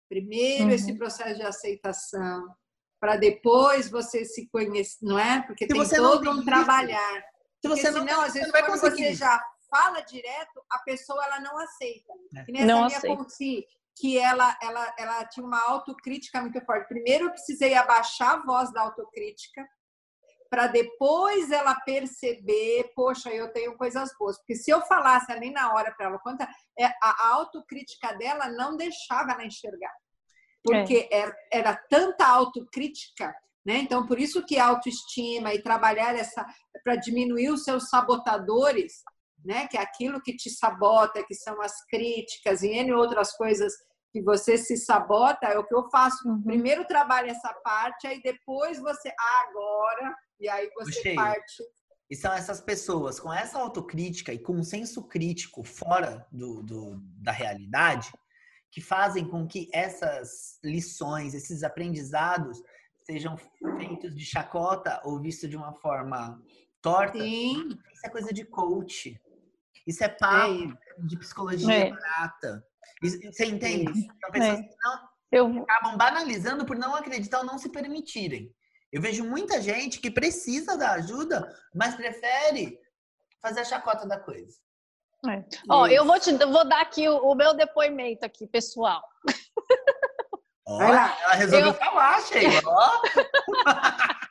primeiro 0.08 0.64
uhum. 0.64 0.70
esse 0.70 0.94
processo 0.94 1.36
de 1.36 1.42
aceitação, 1.42 2.54
para 3.00 3.16
depois 3.16 3.90
você 3.90 4.24
se 4.24 4.48
conhecer, 4.48 4.98
não 5.02 5.18
é? 5.18 5.42
Porque 5.42 5.66
se 5.66 5.72
tem 5.72 5.88
todo 5.96 6.30
um 6.30 6.44
trabalhar. 6.44 7.22
Se 7.60 7.68
você 7.68 7.90
Porque, 7.90 7.98
não, 7.98 8.06
senão, 8.06 8.20
às 8.22 8.32
vezes, 8.32 8.50
quando 8.50 8.66
conseguir. 8.66 9.04
você 9.04 9.14
já 9.14 9.42
fala 9.70 10.00
direto, 10.00 10.62
a 10.70 10.78
pessoa 10.80 11.24
ela 11.24 11.40
não 11.40 11.58
aceita. 11.58 12.12
É. 12.36 12.44
Que 12.44 12.52
nem 12.52 12.64
não 12.64 12.86
minha 12.86 13.00
que 14.00 14.16
ela, 14.16 14.56
ela, 14.62 14.94
ela 14.96 15.24
tinha 15.24 15.44
uma 15.44 15.60
autocrítica 15.60 16.40
muito 16.40 16.60
forte. 16.64 16.88
Primeiro 16.88 17.24
eu 17.24 17.30
precisei 17.30 17.74
abaixar 17.74 18.34
a 18.34 18.44
voz 18.44 18.72
da 18.72 18.82
autocrítica, 18.82 19.68
para 20.50 20.66
depois 20.66 21.50
ela 21.50 21.74
perceber, 21.80 22.90
poxa, 22.94 23.30
eu 23.30 23.52
tenho 23.52 23.76
coisas 23.76 24.10
boas. 24.18 24.38
Porque 24.38 24.54
se 24.54 24.70
eu 24.70 24.80
falasse 24.82 25.30
ali 25.30 25.50
na 25.50 25.72
hora 25.74 25.92
para 25.94 26.06
ela, 26.06 26.18
quanta, 26.18 26.48
é, 26.78 26.86
a 27.02 27.28
autocrítica 27.32 28.12
dela 28.14 28.48
não 28.48 28.76
deixava 28.76 29.32
ela 29.32 29.44
enxergar. 29.44 29.92
Porque 30.62 31.08
é. 31.10 31.18
era, 31.18 31.36
era 31.52 31.76
tanta 31.88 32.26
autocrítica, 32.26 33.34
né? 33.64 33.78
Então, 33.78 34.06
por 34.06 34.18
isso 34.18 34.44
que 34.44 34.58
autoestima 34.58 35.54
e 35.54 35.62
trabalhar 35.62 36.14
essa 36.14 36.44
para 36.82 36.96
diminuir 36.96 37.50
os 37.50 37.64
seus 37.64 37.88
sabotadores, 37.88 39.02
né? 39.44 39.68
Que 39.68 39.76
é 39.76 39.82
aquilo 39.82 40.20
que 40.20 40.34
te 40.34 40.50
sabota, 40.50 41.24
que 41.24 41.34
são 41.34 41.60
as 41.60 41.84
críticas 41.86 42.62
e 42.62 42.68
N 42.68 42.92
outras 42.92 43.32
coisas 43.36 43.72
que 44.10 44.22
você 44.22 44.56
se 44.56 44.76
sabota, 44.76 45.46
é 45.46 45.58
o 45.58 45.64
que 45.64 45.74
eu 45.74 45.88
faço. 45.90 46.26
Uhum. 46.26 46.42
Primeiro 46.42 46.86
trabalho 46.86 47.30
essa 47.30 47.52
parte, 47.62 48.06
aí 48.06 48.20
depois 48.22 48.78
você, 48.80 49.10
ah, 49.10 49.46
agora 49.48 50.16
e 50.40 50.48
aí 50.48 50.70
você 50.74 50.92
Puxei. 50.96 51.14
parte. 51.14 51.62
E 52.10 52.16
são 52.16 52.32
essas 52.32 52.60
pessoas 52.60 53.20
com 53.20 53.32
essa 53.32 53.58
autocrítica 53.58 54.32
e 54.32 54.38
com 54.38 54.54
um 54.54 54.62
senso 54.62 55.06
crítico 55.06 55.62
fora 55.62 56.26
do, 56.32 56.62
do, 56.62 57.00
da 57.16 57.32
realidade 57.32 58.10
que 58.70 58.80
fazem 58.80 59.26
com 59.26 59.46
que 59.46 59.68
essas 59.72 60.58
lições, 60.62 61.34
esses 61.34 61.62
aprendizados 61.62 62.62
sejam 63.02 63.36
feitos 63.78 64.14
de 64.14 64.24
chacota 64.24 65.00
ou 65.04 65.20
vistos 65.20 65.48
de 65.48 65.56
uma 65.56 65.72
forma 65.74 66.42
torta. 66.80 67.18
Sim. 67.18 67.68
Isso 67.92 68.06
é 68.06 68.08
coisa 68.08 68.32
de 68.32 68.44
coach. 68.44 69.20
Isso 69.86 70.04
é 70.04 70.08
papo 70.08 70.74
é. 70.98 71.06
de 71.06 71.18
psicologia 71.18 71.74
é. 71.74 71.90
barata. 71.90 72.64
Isso, 73.02 73.18
você 73.22 73.46
entende? 73.46 73.92
São 73.92 74.14
então, 74.16 74.30
pessoas 74.30 74.58
é. 74.58 74.62
que 74.62 74.76
não, 74.82 75.08
Eu... 75.32 75.62
acabam 75.62 75.96
banalizando 75.96 76.66
por 76.66 76.76
não 76.76 76.94
acreditar 76.94 77.38
ou 77.38 77.44
não 77.46 77.58
se 77.58 77.70
permitirem. 77.70 78.54
Eu 78.92 79.02
vejo 79.02 79.24
muita 79.24 79.60
gente 79.60 80.00
que 80.00 80.10
precisa 80.10 80.76
da 80.76 80.92
ajuda, 80.92 81.54
mas 81.74 81.94
prefere 81.94 82.78
fazer 83.40 83.60
a 83.60 83.64
chacota 83.64 84.06
da 84.06 84.18
coisa. 84.18 84.58
É. 85.28 85.44
Ó, 85.68 85.86
eu 85.86 86.04
vou 86.04 86.18
te 86.18 86.32
vou 86.32 86.66
dar 86.66 86.80
aqui 86.80 87.08
o, 87.08 87.18
o 87.18 87.34
meu 87.34 87.52
depoimento 87.54 88.24
aqui, 88.24 88.46
pessoal. 88.46 89.02
Olha, 90.66 91.16
ela 91.22 91.34
resolveu 91.34 91.68
eu... 91.68 91.74
falar, 91.74 92.20
Sheila. 92.22 92.62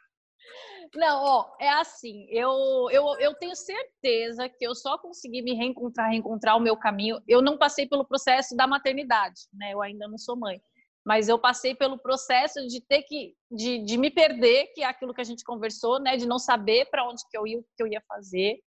Não, 0.95 1.21
ó, 1.21 1.55
é 1.59 1.69
assim, 1.69 2.25
eu, 2.29 2.51
eu, 2.91 3.19
eu 3.19 3.35
tenho 3.35 3.55
certeza 3.55 4.47
que 4.47 4.65
eu 4.65 4.73
só 4.73 4.97
consegui 4.97 5.41
me 5.41 5.53
reencontrar, 5.53 6.09
reencontrar 6.09 6.55
o 6.55 6.61
meu 6.61 6.77
caminho. 6.77 7.21
Eu 7.27 7.41
não 7.41 7.57
passei 7.57 7.85
pelo 7.85 8.05
processo 8.05 8.55
da 8.55 8.65
maternidade, 8.65 9.41
né? 9.53 9.73
Eu 9.73 9.81
ainda 9.81 10.07
não 10.07 10.17
sou 10.17 10.37
mãe 10.37 10.61
mas 11.07 11.29
eu 11.29 11.39
passei 11.39 11.73
pelo 11.73 11.97
processo 11.97 12.67
de 12.67 12.81
ter 12.81 13.01
que 13.03 13.33
de, 13.49 13.81
de 13.85 13.97
me 13.97 14.11
perder, 14.11 14.67
que 14.75 14.83
é 14.83 14.85
aquilo 14.85 15.13
que 15.13 15.21
a 15.21 15.23
gente 15.23 15.41
conversou, 15.41 16.01
né, 16.01 16.17
de 16.17 16.27
não 16.27 16.37
saber 16.37 16.89
para 16.89 17.07
onde 17.07 17.23
que 17.31 17.37
eu 17.37 17.47
ia, 17.47 17.59
o 17.59 17.63
que 17.63 17.81
eu 17.81 17.87
ia 17.87 18.03
fazer. 18.09 18.59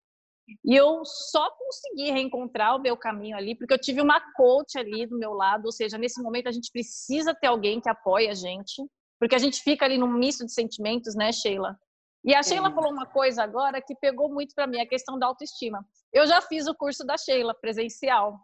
E 0.64 0.74
eu 0.74 1.05
só 1.05 1.51
consegui 1.51 2.11
reencontrar 2.11 2.76
o 2.76 2.80
meu 2.80 2.97
caminho 2.97 3.36
ali 3.36 3.55
porque 3.55 3.74
eu 3.74 3.78
tive 3.78 4.01
uma 4.01 4.18
coach 4.32 4.78
ali 4.78 5.07
do 5.07 5.18
meu 5.18 5.34
lado, 5.34 5.66
ou 5.66 5.72
seja, 5.72 5.99
nesse 5.99 6.22
momento 6.22 6.49
a 6.49 6.51
gente 6.51 6.72
precisa 6.72 7.34
ter 7.34 7.49
alguém 7.49 7.78
que 7.78 7.91
apoie 7.91 8.26
a 8.30 8.34
gente, 8.34 8.82
porque 9.18 9.34
a 9.34 9.38
gente 9.38 9.62
fica 9.62 9.84
ali 9.84 9.99
num 9.99 10.11
misto 10.11 10.47
de 10.47 10.55
sentimentos, 10.55 11.14
né, 11.14 11.30
Sheila? 11.32 11.78
E 12.24 12.34
a 12.34 12.43
Sheila 12.43 12.72
falou 12.72 12.91
uma 12.91 13.07
coisa 13.07 13.43
agora 13.43 13.82
que 13.82 13.95
pegou 13.95 14.32
muito 14.32 14.55
para 14.55 14.66
mim, 14.66 14.80
a 14.80 14.88
questão 14.88 15.18
da 15.18 15.26
autoestima. 15.26 15.86
Eu 16.11 16.26
já 16.26 16.41
fiz 16.41 16.66
o 16.66 16.74
curso 16.74 17.05
da 17.05 17.18
Sheila 17.18 17.55
presencial. 17.55 18.41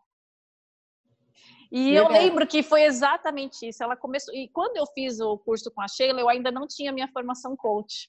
E 1.71 1.95
eu 1.95 2.09
lembro 2.09 2.47
que 2.47 2.63
foi 2.63 2.85
exatamente 2.85 3.69
isso. 3.69 3.83
Ela 3.83 3.97
começou. 3.97 4.35
E 4.35 4.49
quando 4.49 4.77
eu 4.77 4.87
fiz 4.87 5.21
o 5.21 5.39
curso 5.39 5.71
com 5.71 5.81
a 5.81 5.89
Sheila, 5.89 6.21
eu 6.21 6.29
ainda 6.29 6.51
não 6.51 6.67
tinha 6.67 6.93
minha 6.93 7.09
formação 7.09 7.57
coach. 7.57 8.09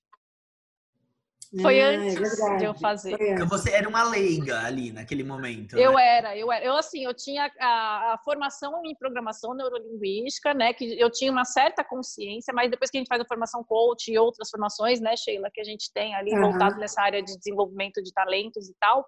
Foi 1.62 1.82
ah, 1.82 1.89
antes 1.89 2.41
é 2.41 2.58
de 2.58 2.66
eu 2.66 2.74
fazer. 2.74 3.16
Então 3.22 3.47
você 3.47 3.72
era 3.72 3.88
uma 3.88 4.03
leiga 4.03 4.66
ali 4.66 4.91
naquele 4.91 5.24
momento. 5.24 5.78
Eu 5.78 5.93
né? 5.93 6.18
era, 6.18 6.38
eu 6.38 6.51
era. 6.51 6.66
Eu 6.66 6.76
assim, 6.76 7.05
eu 7.05 7.14
tinha 7.14 7.49
a, 7.60 8.14
a, 8.14 8.18
formação 8.24 8.82
em 8.86 8.93
programação 8.95 9.53
neurolinguística, 9.53 10.53
né? 10.53 10.74
Que 10.74 10.99
eu 10.99 11.10
tinha 11.10 11.32
uma 11.32 11.45
certa 11.45 11.86
consciência, 11.86 12.53
mas 12.53 12.70
depois 12.70 12.91
que 12.91 12.97
a 12.97 12.99
gente 12.99 13.08
faz 13.08 13.22
a 13.22 13.26
formação 13.26 13.64
coach 13.64 14.12
e 14.12 14.18
outras 14.18 14.49
formações, 14.49 14.99
né, 14.99 15.16
Sheila, 15.16 15.49
que 15.53 15.62
a 15.62 15.64
gente 15.64 15.91
tem 15.93 16.14
ali 16.16 16.34
uhum. 16.34 16.51
voltado 16.51 16.78
nessa 16.78 17.01
área 17.01 17.24
de 17.24 17.38
desenvolvimento 17.38 18.03
de 18.03 18.12
talentos 18.12 18.68
e 18.68 18.76
tal, 18.80 19.05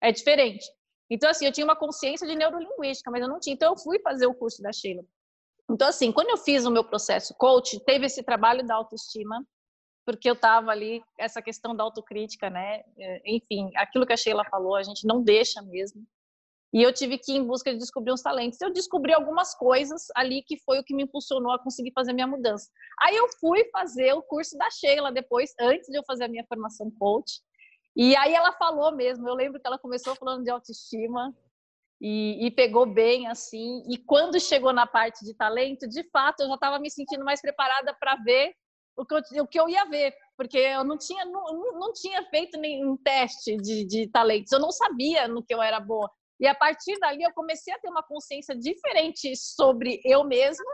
é 0.00 0.12
diferente. 0.12 0.64
Então, 1.10 1.28
assim, 1.28 1.44
eu 1.44 1.52
tinha 1.52 1.64
uma 1.64 1.76
consciência 1.76 2.26
de 2.26 2.36
neurolinguística, 2.36 3.10
mas 3.10 3.20
eu 3.20 3.28
não 3.28 3.40
tinha. 3.40 3.54
Então, 3.54 3.72
eu 3.72 3.76
fui 3.76 3.98
fazer 3.98 4.26
o 4.26 4.34
curso 4.34 4.62
da 4.62 4.72
Sheila. 4.72 5.04
Então, 5.68 5.88
assim, 5.88 6.12
quando 6.12 6.30
eu 6.30 6.36
fiz 6.36 6.64
o 6.64 6.70
meu 6.70 6.84
processo 6.84 7.34
coach, 7.36 7.78
teve 7.84 8.06
esse 8.06 8.22
trabalho 8.22 8.66
da 8.66 8.74
autoestima, 8.74 9.44
porque 10.04 10.28
eu 10.28 10.34
estava 10.34 10.70
ali, 10.70 11.02
essa 11.18 11.42
questão 11.42 11.74
da 11.74 11.84
autocrítica, 11.84 12.48
né? 12.48 12.82
É, 12.98 13.22
enfim, 13.26 13.70
aquilo 13.76 14.06
que 14.06 14.12
a 14.12 14.16
Sheila 14.16 14.44
falou, 14.50 14.74
a 14.76 14.82
gente 14.82 15.06
não 15.06 15.22
deixa 15.22 15.62
mesmo. 15.62 16.04
E 16.72 16.82
eu 16.82 16.92
tive 16.92 17.18
que 17.18 17.32
ir 17.32 17.36
em 17.36 17.44
busca 17.44 17.72
de 17.72 17.78
descobrir 17.78 18.12
uns 18.12 18.22
talentos. 18.22 18.60
Eu 18.60 18.72
descobri 18.72 19.12
algumas 19.12 19.54
coisas 19.54 20.06
ali 20.14 20.42
que 20.42 20.56
foi 20.58 20.78
o 20.78 20.84
que 20.84 20.94
me 20.94 21.02
impulsionou 21.02 21.52
a 21.52 21.58
conseguir 21.58 21.92
fazer 21.92 22.12
minha 22.12 22.28
mudança. 22.28 22.68
Aí 23.02 23.16
eu 23.16 23.28
fui 23.40 23.64
fazer 23.72 24.12
o 24.12 24.22
curso 24.22 24.56
da 24.56 24.70
Sheila 24.70 25.10
depois, 25.10 25.52
antes 25.60 25.88
de 25.88 25.98
eu 25.98 26.04
fazer 26.04 26.24
a 26.24 26.28
minha 26.28 26.44
formação 26.46 26.90
coach. 26.98 27.40
E 27.96 28.16
aí 28.16 28.34
ela 28.34 28.52
falou 28.52 28.94
mesmo, 28.94 29.28
eu 29.28 29.34
lembro 29.34 29.60
que 29.60 29.66
ela 29.66 29.78
começou 29.78 30.14
falando 30.14 30.44
de 30.44 30.50
autoestima 30.50 31.34
e, 32.00 32.46
e 32.46 32.50
pegou 32.50 32.86
bem 32.86 33.26
assim. 33.26 33.82
E 33.88 33.98
quando 33.98 34.40
chegou 34.40 34.72
na 34.72 34.86
parte 34.86 35.24
de 35.24 35.34
talento, 35.34 35.88
de 35.88 36.02
fato, 36.10 36.40
eu 36.40 36.48
já 36.48 36.54
estava 36.54 36.78
me 36.78 36.90
sentindo 36.90 37.24
mais 37.24 37.40
preparada 37.40 37.94
para 37.94 38.16
ver 38.16 38.54
o 38.96 39.04
que, 39.04 39.14
eu, 39.14 39.42
o 39.42 39.46
que 39.46 39.58
eu 39.58 39.68
ia 39.68 39.84
ver, 39.86 40.14
porque 40.36 40.58
eu 40.58 40.84
não 40.84 40.98
tinha, 40.98 41.24
não, 41.24 41.78
não 41.78 41.92
tinha 41.92 42.22
feito 42.28 42.58
nenhum 42.58 42.96
teste 42.96 43.56
de, 43.56 43.84
de 43.84 44.06
talentos, 44.08 44.52
eu 44.52 44.58
não 44.58 44.70
sabia 44.70 45.26
no 45.26 45.42
que 45.42 45.54
eu 45.54 45.62
era 45.62 45.80
boa. 45.80 46.10
E 46.38 46.46
a 46.46 46.54
partir 46.54 46.98
dali 46.98 47.22
eu 47.22 47.32
comecei 47.32 47.72
a 47.72 47.78
ter 47.78 47.88
uma 47.88 48.02
consciência 48.02 48.54
diferente 48.56 49.34
sobre 49.36 50.00
eu 50.04 50.24
mesma 50.24 50.70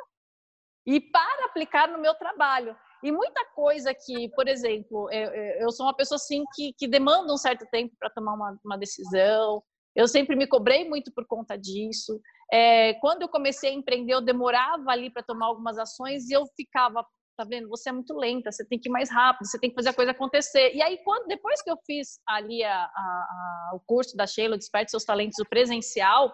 e 0.87 1.01
para 1.01 1.47
aplicar 1.47 1.89
no 1.89 1.99
meu 1.99 2.14
trabalho. 2.14 2.77
E 3.03 3.12
muita 3.12 3.44
coisa 3.55 3.94
que, 3.94 4.28
por 4.30 4.49
exemplo, 4.49 5.11
eu, 5.11 5.30
eu 5.61 5.70
sou 5.70 5.86
uma 5.86 5.94
pessoa 5.94 6.16
assim 6.16 6.44
que, 6.55 6.72
que 6.78 6.88
demanda 6.88 7.32
um 7.32 7.36
certo 7.36 7.66
tempo 7.70 7.94
para 7.99 8.11
tomar 8.11 8.34
uma, 8.34 8.59
uma, 8.64 8.78
decisão. 8.78 9.62
Eu 9.94 10.09
sempre 10.09 10.36
me 10.36 10.47
cobrei 10.47 10.88
muito 10.88 11.12
por 11.12 11.26
conta 11.26 11.57
disso. 11.57 12.20
É, 12.53 12.94
quando 12.94 13.22
eu 13.22 13.28
comecei 13.28 13.70
a 13.70 13.74
empreender, 13.74 14.14
eu 14.14 14.20
demorava 14.20 14.90
ali 14.90 15.11
para 15.11 15.22
tomar 15.22 15.47
algumas 15.47 15.78
ações 15.78 16.28
e 16.28 16.32
eu 16.32 16.44
ficava, 16.57 17.05
tá 17.36 17.44
vendo? 17.44 17.68
Você 17.68 17.90
é 17.90 17.92
muito 17.92 18.14
lenta, 18.14 18.51
você 18.51 18.64
tem 18.64 18.78
que 18.78 18.88
ir 18.88 18.92
mais 18.92 19.11
rápido, 19.11 19.47
você 19.47 19.59
tem 19.59 19.70
que 19.70 19.76
fazer 19.76 19.90
a 19.90 19.94
coisa 19.94 20.12
acontecer. 20.12 20.74
E 20.74 20.82
aí, 20.82 20.99
quando 21.05 21.26
depois 21.26 21.62
que 21.62 21.70
eu 21.70 21.76
fiz 21.86 22.18
ali 22.26 22.62
a, 22.62 22.74
a, 22.74 22.86
a, 22.86 23.70
o 23.74 23.80
curso 23.80 24.16
da 24.16 24.26
Sheila, 24.26 24.59
Desperte 24.59 24.90
Seus 24.90 25.05
Talentos, 25.05 25.38
o 25.38 25.49
presencial, 25.49 26.32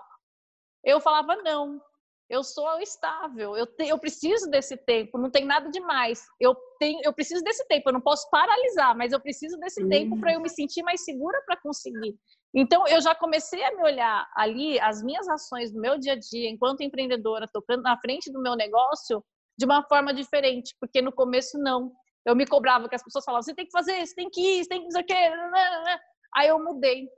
eu 0.84 1.00
falava, 1.00 1.36
não, 1.36 1.80
eu 2.32 2.42
sou 2.42 2.80
estável, 2.80 3.54
eu, 3.58 3.66
te, 3.66 3.86
eu 3.86 3.98
preciso 3.98 4.48
desse 4.48 4.74
tempo, 4.74 5.18
não 5.18 5.30
tem 5.30 5.44
nada 5.44 5.70
demais. 5.70 6.24
Eu, 6.40 6.56
tenho, 6.78 6.98
eu 7.04 7.12
preciso 7.12 7.44
desse 7.44 7.62
tempo, 7.68 7.90
eu 7.90 7.92
não 7.92 8.00
posso 8.00 8.28
paralisar, 8.30 8.96
mas 8.96 9.12
eu 9.12 9.20
preciso 9.20 9.58
desse 9.58 9.82
uhum. 9.82 9.88
tempo 9.90 10.18
para 10.18 10.32
eu 10.32 10.40
me 10.40 10.48
sentir 10.48 10.82
mais 10.82 11.04
segura 11.04 11.42
para 11.44 11.60
conseguir. 11.60 12.16
Então, 12.54 12.88
eu 12.88 13.02
já 13.02 13.14
comecei 13.14 13.62
a 13.62 13.76
me 13.76 13.82
olhar 13.82 14.26
ali, 14.34 14.80
as 14.80 15.02
minhas 15.02 15.28
ações 15.28 15.74
no 15.74 15.80
meu 15.82 15.98
dia 15.98 16.14
a 16.14 16.18
dia, 16.18 16.48
enquanto 16.48 16.80
empreendedora, 16.80 17.46
tocando 17.52 17.82
na 17.82 17.98
frente 17.98 18.32
do 18.32 18.40
meu 18.40 18.56
negócio, 18.56 19.22
de 19.58 19.66
uma 19.66 19.82
forma 19.86 20.14
diferente, 20.14 20.74
porque 20.80 21.02
no 21.02 21.12
começo 21.12 21.58
não. 21.58 21.92
Eu 22.24 22.34
me 22.34 22.46
cobrava 22.46 22.88
que 22.88 22.94
as 22.94 23.02
pessoas 23.02 23.26
falavam, 23.26 23.42
você 23.42 23.54
tem 23.54 23.66
que 23.66 23.72
fazer, 23.72 24.06
você 24.06 24.14
tem 24.14 24.30
que 24.30 24.40
ir, 24.40 24.64
você 24.64 24.68
tem 24.70 24.80
que 24.80 24.86
fazer 24.86 25.00
o 25.00 25.06
quê. 25.06 25.32
Aí 26.34 26.48
eu 26.48 26.58
mudei. 26.64 27.08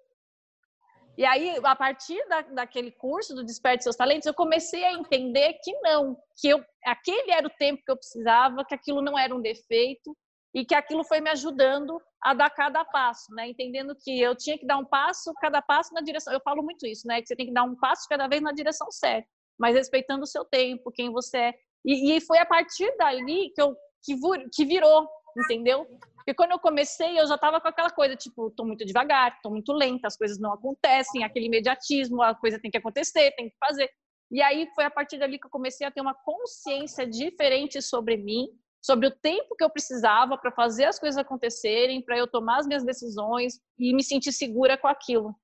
E 1.16 1.24
aí, 1.24 1.56
a 1.62 1.76
partir 1.76 2.20
da, 2.28 2.40
daquele 2.42 2.90
curso 2.90 3.34
do 3.34 3.44
Desperte 3.44 3.84
Seus 3.84 3.96
Talentos, 3.96 4.26
eu 4.26 4.34
comecei 4.34 4.84
a 4.84 4.92
entender 4.92 5.54
que 5.62 5.72
não, 5.80 6.16
que 6.36 6.48
eu, 6.48 6.64
aquele 6.84 7.30
era 7.30 7.46
o 7.46 7.50
tempo 7.50 7.82
que 7.84 7.90
eu 7.90 7.96
precisava, 7.96 8.64
que 8.64 8.74
aquilo 8.74 9.00
não 9.00 9.16
era 9.16 9.34
um 9.34 9.40
defeito 9.40 10.16
e 10.52 10.64
que 10.64 10.74
aquilo 10.74 11.04
foi 11.04 11.20
me 11.20 11.30
ajudando 11.30 12.00
a 12.22 12.34
dar 12.34 12.50
cada 12.50 12.84
passo, 12.84 13.32
né? 13.34 13.48
Entendendo 13.48 13.94
que 13.94 14.20
eu 14.20 14.36
tinha 14.36 14.58
que 14.58 14.66
dar 14.66 14.78
um 14.78 14.84
passo, 14.84 15.32
cada 15.40 15.62
passo 15.62 15.92
na 15.94 16.00
direção. 16.00 16.32
Eu 16.32 16.40
falo 16.40 16.62
muito 16.62 16.86
isso, 16.86 17.06
né? 17.06 17.20
Que 17.20 17.28
você 17.28 17.36
tem 17.36 17.46
que 17.46 17.52
dar 17.52 17.64
um 17.64 17.76
passo 17.76 18.08
cada 18.08 18.26
vez 18.26 18.42
na 18.42 18.52
direção 18.52 18.90
certa, 18.90 19.28
mas 19.58 19.74
respeitando 19.74 20.22
o 20.22 20.28
seu 20.28 20.44
tempo, 20.44 20.92
quem 20.92 21.10
você 21.10 21.38
é. 21.38 21.54
E, 21.84 22.16
e 22.16 22.20
foi 22.20 22.38
a 22.38 22.46
partir 22.46 22.92
dali 22.96 23.50
que 23.54 23.60
eu 23.60 23.76
que, 24.04 24.14
que 24.52 24.64
virou, 24.64 25.08
entendeu? 25.36 25.86
Porque 26.24 26.34
quando 26.34 26.52
eu 26.52 26.58
comecei, 26.58 27.20
eu 27.20 27.26
já 27.26 27.34
estava 27.34 27.60
com 27.60 27.68
aquela 27.68 27.90
coisa, 27.90 28.16
tipo, 28.16 28.50
tô 28.50 28.64
muito 28.64 28.82
devagar, 28.86 29.38
tô 29.42 29.50
muito 29.50 29.74
lenta, 29.74 30.06
as 30.06 30.16
coisas 30.16 30.38
não 30.38 30.54
acontecem, 30.54 31.22
aquele 31.22 31.46
imediatismo, 31.46 32.22
a 32.22 32.34
coisa 32.34 32.58
tem 32.58 32.70
que 32.70 32.78
acontecer, 32.78 33.32
tem 33.32 33.50
que 33.50 33.56
fazer. 33.58 33.90
E 34.30 34.40
aí 34.40 34.66
foi 34.74 34.84
a 34.84 34.90
partir 34.90 35.18
dali 35.18 35.38
que 35.38 35.46
eu 35.46 35.50
comecei 35.50 35.86
a 35.86 35.90
ter 35.90 36.00
uma 36.00 36.14
consciência 36.14 37.06
diferente 37.06 37.82
sobre 37.82 38.16
mim, 38.16 38.48
sobre 38.80 39.06
o 39.06 39.10
tempo 39.10 39.54
que 39.54 39.62
eu 39.62 39.68
precisava 39.68 40.38
para 40.38 40.50
fazer 40.50 40.86
as 40.86 40.98
coisas 40.98 41.18
acontecerem, 41.18 42.02
para 42.02 42.16
eu 42.16 42.26
tomar 42.26 42.60
as 42.60 42.66
minhas 42.66 42.84
decisões 42.84 43.60
e 43.78 43.94
me 43.94 44.02
sentir 44.02 44.32
segura 44.32 44.78
com 44.78 44.88
aquilo. 44.88 45.34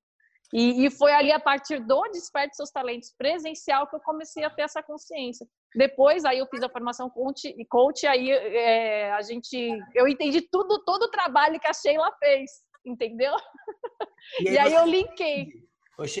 E, 0.51 0.85
e, 0.85 0.89
foi 0.89 1.13
ali 1.13 1.31
a 1.31 1.39
partir 1.39 1.79
do 1.79 2.01
Desperte 2.09 2.55
Seus 2.55 2.71
Talentos 2.71 3.13
presencial 3.15 3.87
que 3.87 3.95
eu 3.95 4.01
comecei 4.01 4.43
a 4.43 4.49
ter 4.49 4.63
essa 4.63 4.81
consciência. 4.81 5.47
Depois, 5.75 6.25
aí 6.25 6.39
eu 6.39 6.47
fiz 6.47 6.61
a 6.63 6.69
formação 6.69 7.09
coach, 7.09 7.47
e 7.47 7.65
coach, 7.65 8.05
aí 8.05 8.29
é, 8.29 9.11
a 9.13 9.21
gente, 9.21 9.55
eu 9.95 10.07
entendi 10.07 10.41
tudo, 10.41 10.83
todo 10.83 11.03
o 11.03 11.11
trabalho 11.11 11.59
que 11.59 11.67
a 11.67 11.73
Sheila 11.73 12.11
fez, 12.19 12.51
entendeu? 12.85 13.33
E 14.41 14.49
aí, 14.49 14.53
e 14.53 14.57
aí 14.57 14.71
você... 14.71 14.77
eu 14.77 14.85
linkei. 14.85 15.47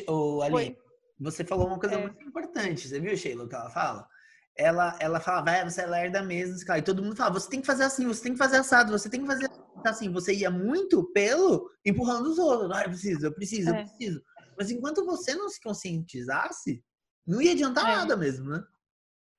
Ô, 0.07 0.41
Ali, 0.41 0.51
foi. 0.51 0.77
você 1.19 1.43
falou 1.43 1.67
uma 1.67 1.79
coisa 1.79 1.95
é. 1.95 2.01
muito 2.01 2.23
importante, 2.23 2.87
você 2.87 2.99
viu, 2.99 3.15
Sheila, 3.17 3.43
o 3.43 3.49
que 3.49 3.55
ela 3.55 3.69
fala? 3.69 4.07
Ela, 4.55 4.97
ela 4.99 5.19
fala, 5.19 5.41
vai, 5.41 5.69
você 5.69 5.81
é 5.81 5.85
lerda 5.85 6.21
mesmo, 6.23 6.57
e 6.77 6.81
todo 6.81 7.03
mundo 7.03 7.15
fala, 7.15 7.33
você 7.33 7.49
tem 7.49 7.61
que 7.61 7.67
fazer 7.67 7.83
assim, 7.83 8.07
você 8.07 8.23
tem 8.23 8.33
que 8.33 8.37
fazer 8.37 8.57
assado, 8.57 8.91
você 8.91 9.09
tem 9.09 9.21
que 9.21 9.27
fazer 9.27 9.49
assim, 9.85 10.11
você 10.11 10.33
ia 10.33 10.51
muito 10.51 11.11
pelo 11.11 11.69
empurrando 11.85 12.27
os 12.27 12.37
outros, 12.37 12.71
ah, 12.71 12.83
eu 12.83 12.89
preciso, 12.89 13.25
eu 13.25 13.33
preciso, 13.33 13.69
é. 13.69 13.81
eu 13.81 13.85
preciso. 13.85 14.21
Mas 14.57 14.69
enquanto 14.69 15.05
você 15.05 15.33
não 15.33 15.49
se 15.49 15.59
conscientizasse, 15.59 16.83
não 17.25 17.41
ia 17.41 17.51
adiantar 17.51 17.85
é. 17.85 17.95
nada 17.95 18.15
mesmo, 18.15 18.49
né? 18.49 18.63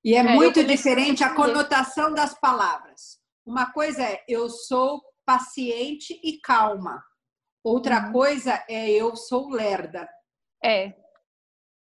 E 0.05 0.15
é, 0.15 0.19
é 0.19 0.23
muito 0.23 0.65
diferente 0.65 1.23
a 1.23 1.35
conotação 1.35 2.13
das 2.13 2.39
palavras. 2.39 3.21
Uma 3.47 3.73
coisa 3.73 4.03
é 4.03 4.25
eu 4.29 4.49
sou 4.49 5.01
paciente 5.25 6.21
e 6.23 6.41
calma. 6.41 7.03
Outra 7.63 8.07
uhum. 8.07 8.13
coisa 8.13 8.65
é 8.69 8.91
eu 8.91 9.15
sou 9.15 9.51
lerda. 9.51 10.09
É. 10.63 10.95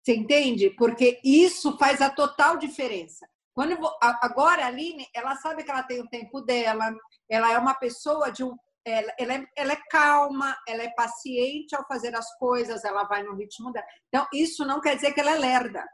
Você 0.04 0.16
entende? 0.16 0.70
Porque 0.72 1.20
isso 1.24 1.78
faz 1.78 2.02
a 2.02 2.10
total 2.10 2.58
diferença. 2.58 3.28
Quando 3.54 3.78
agora 4.02 4.64
a 4.64 4.68
Aline, 4.68 5.08
ela 5.14 5.36
sabe 5.36 5.64
que 5.64 5.72
ela 5.72 5.84
tem 5.84 6.00
o 6.00 6.08
tempo 6.08 6.42
dela, 6.42 6.96
ela 7.30 7.52
é 7.52 7.58
uma 7.58 7.74
pessoa 7.74 8.32
de 8.32 8.44
um 8.44 8.56
ela, 8.84 9.14
ela, 9.20 9.34
é, 9.36 9.46
ela, 9.56 9.74
é, 9.74 9.82
calma, 9.92 10.58
ela 10.68 10.82
é 10.82 10.90
paciente 10.96 11.76
ao 11.76 11.86
fazer 11.86 12.16
as 12.16 12.36
coisas, 12.40 12.84
ela 12.84 13.04
vai 13.04 13.22
no 13.22 13.36
ritmo 13.36 13.72
dela. 13.72 13.86
Então, 14.08 14.26
isso 14.34 14.66
não 14.66 14.82
quer 14.82 14.96
dizer 14.96 15.14
que 15.14 15.20
ela 15.20 15.36
é 15.36 15.38
lerda 15.38 15.88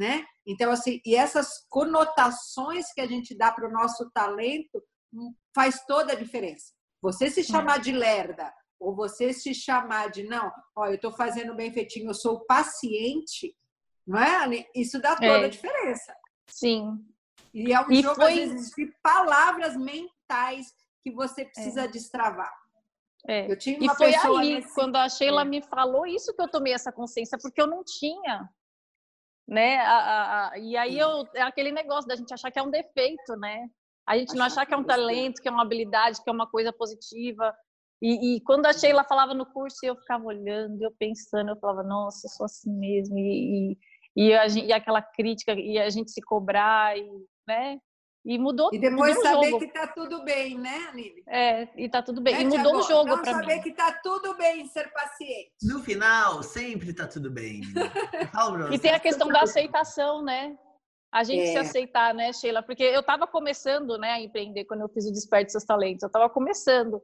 né? 0.00 0.24
Então, 0.46 0.72
assim, 0.72 0.98
e 1.04 1.14
essas 1.14 1.66
conotações 1.68 2.90
que 2.94 3.02
a 3.02 3.06
gente 3.06 3.36
dá 3.36 3.52
para 3.52 3.68
o 3.68 3.70
nosso 3.70 4.10
talento 4.12 4.82
hum, 5.12 5.34
faz 5.54 5.84
toda 5.84 6.14
a 6.14 6.16
diferença. 6.16 6.72
Você 7.02 7.28
se 7.28 7.44
chamar 7.44 7.80
de 7.80 7.92
lerda 7.92 8.50
ou 8.80 8.96
você 8.96 9.30
se 9.34 9.52
chamar 9.52 10.10
de 10.10 10.22
não, 10.22 10.50
ó, 10.74 10.86
eu 10.86 10.94
estou 10.94 11.12
fazendo 11.12 11.54
bem 11.54 11.70
feitinho, 11.70 12.08
eu 12.08 12.14
sou 12.14 12.46
paciente, 12.46 13.54
não 14.06 14.18
é? 14.18 14.66
Isso 14.74 14.98
dá 14.98 15.16
toda 15.16 15.42
é. 15.42 15.44
a 15.44 15.48
diferença. 15.48 16.16
Sim. 16.48 16.96
E 17.52 17.70
é 17.70 17.80
um 17.82 17.90
e 17.90 18.00
jogo, 18.00 18.14
foi... 18.14 18.36
vezes, 18.36 18.70
de 18.70 18.90
palavras 19.02 19.76
mentais 19.76 20.72
que 21.02 21.12
você 21.12 21.44
precisa 21.44 21.82
é. 21.82 21.88
destravar. 21.88 22.50
É. 23.28 23.52
Eu 23.52 23.58
tinha 23.58 23.78
uma 23.78 23.92
e 23.92 23.96
foi 23.96 24.14
ali, 24.14 24.54
nesse... 24.54 24.74
quando 24.74 24.96
a 24.96 25.10
Sheila 25.10 25.42
é. 25.42 25.44
me 25.44 25.60
falou 25.60 26.06
isso 26.06 26.34
que 26.34 26.40
eu 26.40 26.48
tomei 26.48 26.72
essa 26.72 26.90
consciência, 26.90 27.36
porque 27.38 27.60
eu 27.60 27.66
não 27.66 27.84
tinha 27.84 28.48
né? 29.50 29.78
A, 29.80 29.98
a, 29.98 30.50
a, 30.50 30.58
e 30.58 30.76
aí 30.76 30.96
eu, 30.96 31.26
é 31.34 31.42
aquele 31.42 31.72
negócio 31.72 32.06
da 32.08 32.14
gente 32.14 32.32
achar 32.32 32.52
que 32.52 32.58
é 32.58 32.62
um 32.62 32.70
defeito, 32.70 33.34
né? 33.36 33.68
A 34.06 34.16
gente 34.16 34.34
não 34.36 34.46
achar 34.46 34.64
que 34.64 34.72
é 34.72 34.76
um 34.76 34.84
talento, 34.84 35.42
que 35.42 35.48
é 35.48 35.50
uma 35.50 35.62
habilidade, 35.62 36.22
que 36.22 36.30
é 36.30 36.32
uma 36.32 36.46
coisa 36.46 36.72
positiva. 36.72 37.52
E, 38.00 38.36
e 38.36 38.40
quando 38.42 38.66
a 38.66 38.72
Sheila 38.72 39.04
falava 39.04 39.34
no 39.34 39.44
curso, 39.44 39.78
eu 39.84 39.96
ficava 39.96 40.24
olhando, 40.24 40.80
eu 40.80 40.92
pensando, 40.96 41.50
eu 41.50 41.56
falava, 41.56 41.82
nossa, 41.82 42.26
eu 42.26 42.30
sou 42.30 42.46
assim 42.46 42.72
mesmo. 42.72 43.18
E, 43.18 43.76
e, 44.16 44.28
e, 44.28 44.34
a, 44.34 44.46
e 44.46 44.72
aquela 44.72 45.02
crítica, 45.02 45.52
e 45.52 45.78
a 45.78 45.90
gente 45.90 46.12
se 46.12 46.20
cobrar, 46.22 46.96
e, 46.96 47.04
né? 47.46 47.78
E 48.24 48.38
mudou 48.38 48.68
E 48.72 48.78
depois 48.78 49.16
mudou 49.16 49.32
saber 49.32 49.58
que 49.58 49.66
tá 49.68 49.86
tudo 49.86 50.22
bem, 50.22 50.58
né, 50.58 50.88
Aline? 50.90 51.22
É, 51.26 51.68
e 51.74 51.88
tá 51.88 52.02
tudo 52.02 52.20
bem. 52.20 52.34
Né, 52.34 52.42
e 52.42 52.44
mudou 52.44 52.76
o 52.76 52.82
jogo 52.82 53.18
para 53.18 53.34
mim. 53.34 53.40
saber 53.40 53.62
que 53.62 53.72
tá 53.72 53.98
tudo 54.02 54.36
bem 54.36 54.66
ser 54.66 54.92
paciente. 54.92 55.52
No 55.62 55.82
final, 55.82 56.42
sempre 56.42 56.92
tá 56.92 57.06
tudo 57.06 57.30
bem. 57.30 57.62
e 58.72 58.78
tem 58.78 58.92
a 58.92 59.00
questão 59.00 59.28
da 59.28 59.42
aceitação, 59.42 60.22
né? 60.22 60.56
A 61.10 61.24
gente 61.24 61.48
é. 61.48 61.52
se 61.52 61.58
aceitar, 61.58 62.14
né, 62.14 62.32
Sheila? 62.32 62.62
Porque 62.62 62.84
eu 62.84 63.00
estava 63.00 63.26
começando, 63.26 63.96
né, 63.98 64.12
a 64.12 64.20
empreender 64.20 64.64
quando 64.66 64.82
eu 64.82 64.88
fiz 64.90 65.06
o 65.06 65.12
Desperte 65.12 65.50
Seus 65.50 65.64
Talentos. 65.64 66.02
Eu 66.02 66.08
estava 66.08 66.28
começando. 66.28 67.02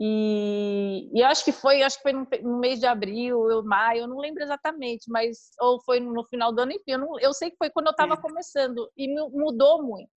E, 0.00 1.10
e 1.12 1.22
acho 1.24 1.44
que 1.44 1.52
foi, 1.52 1.82
acho 1.82 1.96
que 1.96 2.02
foi 2.02 2.12
no, 2.12 2.26
no, 2.42 2.58
mês 2.58 2.78
de 2.78 2.86
abril, 2.86 3.50
eu, 3.50 3.62
maio, 3.62 4.02
eu 4.02 4.08
não 4.08 4.18
lembro 4.18 4.42
exatamente, 4.42 5.04
mas 5.10 5.50
ou 5.60 5.82
foi 5.82 6.00
no 6.00 6.24
final 6.24 6.50
do 6.50 6.62
ano, 6.62 6.72
enfim, 6.72 6.92
eu, 6.92 6.98
não, 6.98 7.20
eu 7.20 7.34
sei 7.34 7.50
que 7.50 7.58
foi 7.58 7.68
quando 7.68 7.88
eu 7.88 7.90
estava 7.90 8.14
é. 8.14 8.16
começando 8.16 8.90
e 8.96 9.06
mudou 9.30 9.82
muito 9.82 10.08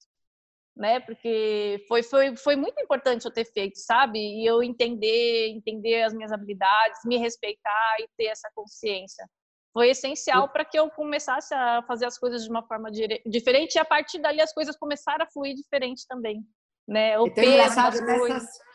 né? 0.75 0.99
Porque 0.99 1.83
foi, 1.87 2.03
foi, 2.03 2.35
foi 2.35 2.55
muito 2.55 2.81
importante 2.81 3.25
eu 3.25 3.31
ter 3.31 3.45
feito, 3.45 3.77
sabe? 3.79 4.19
E 4.19 4.45
eu 4.45 4.61
entender, 4.61 5.49
entender 5.49 6.03
as 6.03 6.13
minhas 6.13 6.31
habilidades, 6.31 6.99
me 7.05 7.17
respeitar 7.17 7.95
e 7.99 8.09
ter 8.17 8.25
essa 8.25 8.49
consciência. 8.53 9.25
Foi 9.71 9.89
essencial 9.89 10.49
para 10.49 10.63
que 10.63 10.79
eu 10.79 10.89
começasse 10.89 11.53
a 11.53 11.83
fazer 11.83 12.05
as 12.05 12.17
coisas 12.17 12.43
de 12.43 12.49
uma 12.49 12.63
forma 12.65 12.89
diferente 13.25 13.75
e 13.75 13.79
a 13.79 13.83
partir 13.83 14.19
dali 14.19 14.41
as 14.41 14.53
coisas 14.53 14.77
começaram 14.77 15.25
a 15.25 15.29
fluir 15.29 15.53
diferente 15.53 16.05
também. 16.07 16.45
Né? 16.87 17.17
O 17.19 17.27
então, 17.27 17.43
peso 17.43 17.79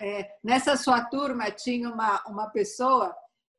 é, 0.01 0.29
nessa 0.43 0.77
sua 0.77 1.05
turma 1.05 1.51
tinha 1.51 1.89
uma, 1.89 2.23
uma 2.27 2.51
pessoa 2.51 3.15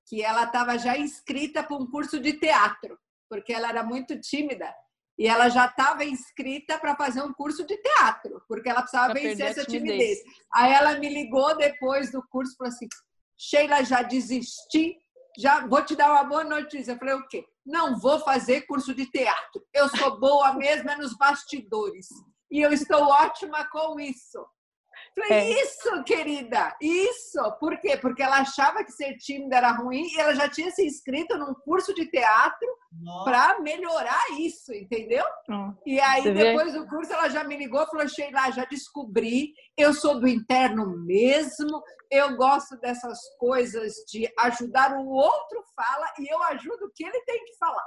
que 0.08 0.22
ela 0.22 0.44
estava 0.44 0.78
já 0.78 0.98
inscrita 0.98 1.64
para 1.64 1.78
um 1.78 1.90
curso 1.90 2.20
de 2.20 2.34
teatro, 2.34 3.00
porque 3.30 3.54
ela 3.54 3.70
era 3.70 3.84
muito 3.84 4.20
tímida. 4.20 4.72
E 5.22 5.28
ela 5.28 5.50
já 5.50 5.68
estava 5.68 6.04
inscrita 6.04 6.80
para 6.80 6.96
fazer 6.96 7.22
um 7.22 7.32
curso 7.32 7.64
de 7.64 7.78
teatro, 7.78 8.42
porque 8.48 8.68
ela 8.68 8.82
precisava 8.82 9.14
pra 9.14 9.22
vencer 9.22 9.46
essa 9.46 9.64
timidez. 9.64 10.18
timidez. 10.18 10.42
Aí 10.52 10.74
ela 10.74 10.98
me 10.98 11.10
ligou 11.10 11.56
depois 11.56 12.12
do 12.12 12.28
curso 12.28 12.54
e 12.54 12.58
falou 12.58 12.74
assim: 12.74 12.88
Sheila, 13.38 13.84
já 13.84 14.02
desisti, 14.02 14.98
já 15.38 15.68
vou 15.68 15.86
te 15.86 15.96
dar 15.96 16.10
uma 16.10 16.24
boa 16.24 16.44
notícia. 16.44 16.94
Eu 16.94 16.98
falei: 16.98 17.14
o 17.14 17.28
quê? 17.28 17.46
Não 17.64 18.00
vou 18.00 18.20
fazer 18.22 18.62
curso 18.62 18.96
de 18.96 19.06
teatro. 19.12 19.64
Eu 19.72 19.90
sou 19.90 20.20
boa 20.20 20.56
mesmo 20.56 20.90
é 20.90 20.98
nos 20.98 21.16
bastidores. 21.16 22.08
E 22.50 22.60
eu 22.60 22.74
estou 22.74 23.04
ótima 23.04 23.64
com 23.70 24.00
isso. 24.00 24.44
Falei, 25.14 25.32
é. 25.32 25.62
isso, 25.62 26.04
querida, 26.06 26.76
isso. 26.82 27.40
Por 27.60 27.78
quê? 27.80 27.98
Porque 27.98 28.24
ela 28.24 28.40
achava 28.40 28.84
que 28.84 28.94
ser 28.94 29.18
tímida 29.18 29.58
era 29.58 29.72
ruim 29.72 30.08
e 30.08 30.18
ela 30.18 30.34
já 30.34 30.48
tinha 30.50 30.72
se 30.72 30.86
inscrito 30.86 31.38
num 31.38 31.54
curso 31.54 31.94
de 31.94 32.06
teatro 32.06 32.68
para 33.26 33.60
melhorar 33.60 34.22
isso, 34.40 34.74
entendeu? 34.74 35.26
Hum. 35.50 35.74
E 35.86 36.00
aí, 36.00 36.24
Você 36.24 36.34
depois 36.34 36.72
vê? 36.72 36.80
do 36.80 36.88
curso, 36.88 37.12
ela 37.12 37.28
já 37.28 37.44
me 37.44 37.58
ligou 37.58 37.82
e 37.82 37.88
falou: 37.88 38.08
Sheila, 38.08 38.52
já 38.52 38.64
descobri, 38.66 39.54
eu 39.78 39.94
sou 39.94 40.18
do 40.20 40.28
interno 40.28 40.88
mesmo, 41.06 41.84
eu 42.10 42.38
gosto 42.38 42.78
dessas 42.78 43.20
coisas 43.38 43.94
de 44.08 44.32
ajudar 44.40 44.94
o 44.94 45.08
outro 45.10 45.62
fala 45.76 46.06
e 46.20 46.34
eu 46.34 46.42
ajudo 46.44 46.86
o 46.86 46.92
que 46.96 47.04
ele 47.04 47.22
tem 47.26 47.44
que 47.44 47.58
falar. 47.58 47.86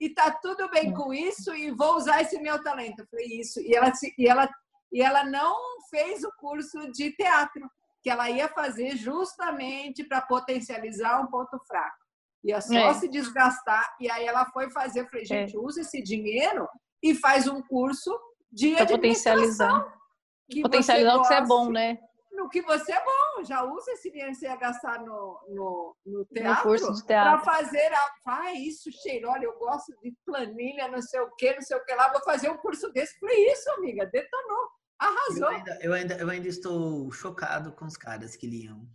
E 0.00 0.10
tá 0.10 0.30
tudo 0.42 0.68
bem 0.70 0.90
hum. 0.90 0.94
com 0.94 1.14
isso 1.14 1.54
e 1.54 1.70
vou 1.70 1.96
usar 1.96 2.20
esse 2.20 2.40
meu 2.40 2.60
talento. 2.62 3.00
Eu 3.00 3.06
falei, 3.06 3.26
isso. 3.38 3.60
E 3.60 3.74
ela, 3.74 3.92
e 4.18 4.28
ela 4.28 4.48
e 4.94 5.02
ela 5.02 5.24
não 5.24 5.56
fez 5.90 6.22
o 6.22 6.30
curso 6.38 6.90
de 6.92 7.10
teatro, 7.16 7.68
que 8.00 8.08
ela 8.08 8.30
ia 8.30 8.48
fazer 8.48 8.96
justamente 8.96 10.04
para 10.04 10.20
potencializar 10.20 11.20
um 11.20 11.26
ponto 11.26 11.58
fraco. 11.66 11.96
Ia 12.44 12.60
só 12.60 12.74
é. 12.74 12.94
se 12.94 13.08
desgastar. 13.08 13.96
E 13.98 14.08
aí 14.08 14.24
ela 14.24 14.46
foi 14.52 14.70
fazer. 14.70 15.00
Eu 15.00 15.08
falei, 15.08 15.24
gente, 15.24 15.56
é. 15.56 15.58
usa 15.58 15.80
esse 15.80 16.00
dinheiro 16.00 16.68
e 17.02 17.12
faz 17.14 17.48
um 17.48 17.60
curso 17.62 18.16
de 18.52 18.76
pra 18.76 18.86
potencializar. 18.86 19.92
Que 20.48 20.62
potencializar 20.62 21.16
o 21.16 21.22
que 21.22 21.26
você 21.26 21.34
é 21.34 21.44
bom, 21.44 21.72
né? 21.72 21.98
No 22.30 22.48
que 22.48 22.62
você 22.62 22.92
é 22.92 23.04
bom. 23.04 23.44
Já 23.44 23.64
usa 23.64 23.90
esse 23.92 24.10
dinheiro 24.10 24.30
que 24.30 24.38
você 24.38 24.46
ia 24.46 24.56
gastar 24.56 25.00
no, 25.00 25.40
no, 25.48 25.96
no 26.06 26.24
teatro. 26.26 26.54
No 26.54 26.62
curso 26.62 26.92
de 26.92 27.04
teatro. 27.04 27.42
Para 27.42 27.52
fazer. 27.52 27.92
A... 27.92 28.14
Ah, 28.26 28.52
isso, 28.52 28.92
cheiro. 28.92 29.28
Olha, 29.28 29.44
eu 29.44 29.58
gosto 29.58 29.92
de 30.02 30.14
planilha, 30.24 30.86
não 30.86 31.02
sei 31.02 31.18
o 31.20 31.30
que, 31.36 31.52
não 31.52 31.62
sei 31.62 31.76
o 31.76 31.84
que 31.84 31.94
lá. 31.94 32.12
Vou 32.12 32.22
fazer 32.22 32.48
um 32.50 32.58
curso 32.58 32.92
desse. 32.92 33.18
Falei, 33.18 33.50
isso, 33.50 33.70
amiga, 33.72 34.06
detonou. 34.06 34.68
Arrasou. 35.06 35.42
Eu 35.42 35.48
ainda, 35.48 35.78
eu 35.80 35.92
ainda, 35.92 36.14
eu 36.16 36.30
ainda 36.30 36.48
estou 36.48 37.10
chocado 37.12 37.72
com 37.72 37.84
os 37.84 37.96
caras 37.96 38.36
que 38.36 38.46
liam 38.46 38.88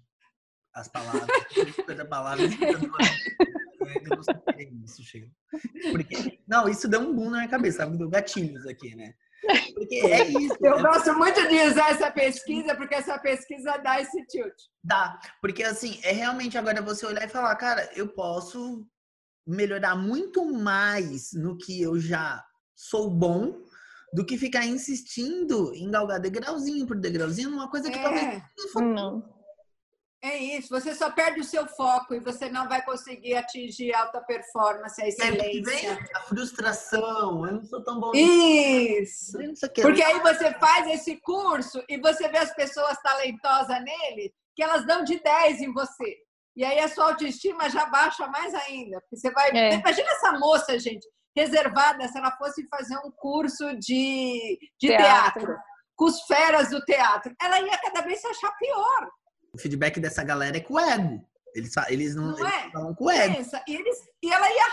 as 0.73 0.87
palavras, 0.87 1.27
cada 1.87 2.05
palavra, 2.05 2.45
eu 2.45 3.87
ainda 3.87 4.15
não 4.15 4.23
superei 4.23 4.71
isso, 4.83 5.03
chega. 5.03 5.29
Porque, 5.91 6.39
não, 6.47 6.69
isso 6.69 6.87
deu 6.87 7.01
um 7.01 7.13
boom 7.13 7.29
na 7.29 7.37
minha 7.39 7.49
cabeça, 7.49 7.79
sabe? 7.79 7.97
Deu 7.97 8.09
gatilhos 8.09 8.65
aqui, 8.65 8.95
né? 8.95 9.13
Porque 9.73 9.95
é 9.95 10.27
isso. 10.29 10.57
Eu 10.61 10.79
é... 10.79 10.81
gosto 10.81 11.13
muito 11.15 11.47
de 11.47 11.61
usar 11.63 11.91
essa 11.91 12.11
pesquisa, 12.11 12.75
porque 12.75 12.95
essa 12.95 13.17
pesquisa 13.19 13.77
dá 13.77 13.99
esse 13.99 14.25
tilt. 14.27 14.55
Dá, 14.83 15.19
porque 15.41 15.63
assim, 15.63 15.99
é 16.03 16.11
realmente 16.11 16.57
agora 16.57 16.81
você 16.81 17.05
olhar 17.05 17.25
e 17.25 17.29
falar, 17.29 17.55
cara, 17.55 17.89
eu 17.95 18.07
posso 18.09 18.85
melhorar 19.45 19.95
muito 19.95 20.45
mais 20.45 21.33
no 21.33 21.57
que 21.57 21.81
eu 21.81 21.99
já 21.99 22.43
sou 22.75 23.09
bom 23.09 23.61
do 24.13 24.25
que 24.25 24.37
ficar 24.37 24.65
insistindo 24.65 25.73
em 25.73 25.89
galgar 25.89 26.19
degrauzinho 26.19 26.85
por 26.85 26.97
degrauzinho 26.97 27.51
numa 27.51 27.69
coisa 27.69 27.89
que 27.89 27.97
é. 27.97 28.01
talvez 28.01 28.43
não. 28.75 29.39
É 30.21 30.37
isso, 30.37 30.67
você 30.67 30.93
só 30.93 31.09
perde 31.09 31.39
o 31.39 31.45
seu 31.45 31.65
foco 31.65 32.13
e 32.13 32.19
você 32.19 32.49
não 32.49 32.67
vai 32.67 32.83
conseguir 32.83 33.35
atingir 33.35 33.93
alta 33.93 34.19
performance, 34.19 35.01
a 35.01 35.07
excelência. 35.07 35.59
É, 35.59 35.95
vem 35.95 36.07
a 36.13 36.21
frustração, 36.23 37.45
eu 37.45 37.53
não 37.53 37.63
sou 37.63 37.81
tão 37.81 38.01
bom. 38.01 38.11
Isso. 38.13 39.37
Porque 39.81 40.03
aí 40.03 40.19
você 40.19 40.53
faz 40.55 40.87
esse 40.87 41.15
curso 41.21 41.81
e 41.87 41.97
você 42.01 42.27
vê 42.27 42.39
as 42.39 42.53
pessoas 42.53 43.01
talentosas 43.01 43.81
nele, 43.81 44.33
que 44.53 44.61
elas 44.61 44.85
dão 44.85 45.05
de 45.05 45.23
10 45.23 45.61
em 45.61 45.71
você. 45.71 46.17
E 46.53 46.65
aí 46.65 46.79
a 46.79 46.89
sua 46.89 47.11
autoestima 47.11 47.69
já 47.69 47.85
baixa 47.85 48.27
mais 48.27 48.53
ainda. 48.53 49.01
Você 49.09 49.31
vai. 49.31 49.51
É. 49.51 49.75
Imagina 49.75 50.09
essa 50.11 50.33
moça, 50.33 50.77
gente 50.77 51.07
reservada 51.39 52.07
se 52.07 52.17
ela 52.17 52.31
fosse 52.37 52.67
fazer 52.67 52.97
um 52.97 53.11
curso 53.11 53.75
de, 53.77 54.59
de 54.79 54.87
teatro. 54.87 55.41
teatro, 55.41 55.57
com 55.95 56.05
os 56.05 56.21
feras 56.23 56.69
do 56.69 56.83
teatro. 56.85 57.33
Ela 57.41 57.59
ia 57.61 57.77
cada 57.77 58.01
vez 58.01 58.21
se 58.21 58.27
achar 58.27 58.51
pior. 58.57 59.09
O 59.53 59.59
feedback 59.59 59.99
dessa 59.99 60.23
galera 60.23 60.57
é 60.57 60.61
com 60.61 60.75
o 60.75 60.79
ego. 60.79 61.27
Eles, 61.55 61.73
eles 61.87 62.15
não, 62.15 62.31
não 62.31 62.39
eles 62.39 62.53
é? 62.53 62.69
falam 62.71 62.95
com 62.95 63.05
o 63.05 63.11
ego. 63.11 63.35
E, 63.67 63.75
eles, 63.75 63.97
e 64.23 64.31
ela 64.31 64.47
ia 64.49 64.65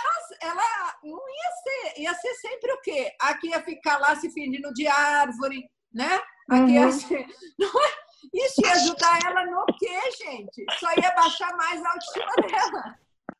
ela 0.43 0.95
não 1.03 1.19
ia 1.29 1.51
ser, 1.63 2.01
ia 2.01 2.15
ser 2.15 2.35
sempre 2.35 2.73
o 2.73 2.81
quê? 2.81 3.13
Aqui 3.21 3.49
ia 3.49 3.63
ficar 3.63 3.99
lá 3.99 4.15
se 4.17 4.31
fingindo 4.31 4.73
de 4.73 4.87
árvore, 4.87 5.65
né? 5.93 6.21
Aqui 6.51 6.63
uhum. 6.63 6.69
ia 6.69 6.93
ser, 6.93 7.27
não 7.59 7.69
é? 7.69 8.07
Isso 8.35 8.61
ia 8.65 8.73
ajudar 8.73 9.19
ela 9.25 9.47
no 9.47 9.65
quê, 9.79 9.99
gente? 10.25 10.65
Só 10.79 10.89
ia 10.95 11.11
baixar 11.15 11.57
mais 11.57 11.83
a 11.83 11.91
autoestima 11.91 12.33
dela. 12.49 12.95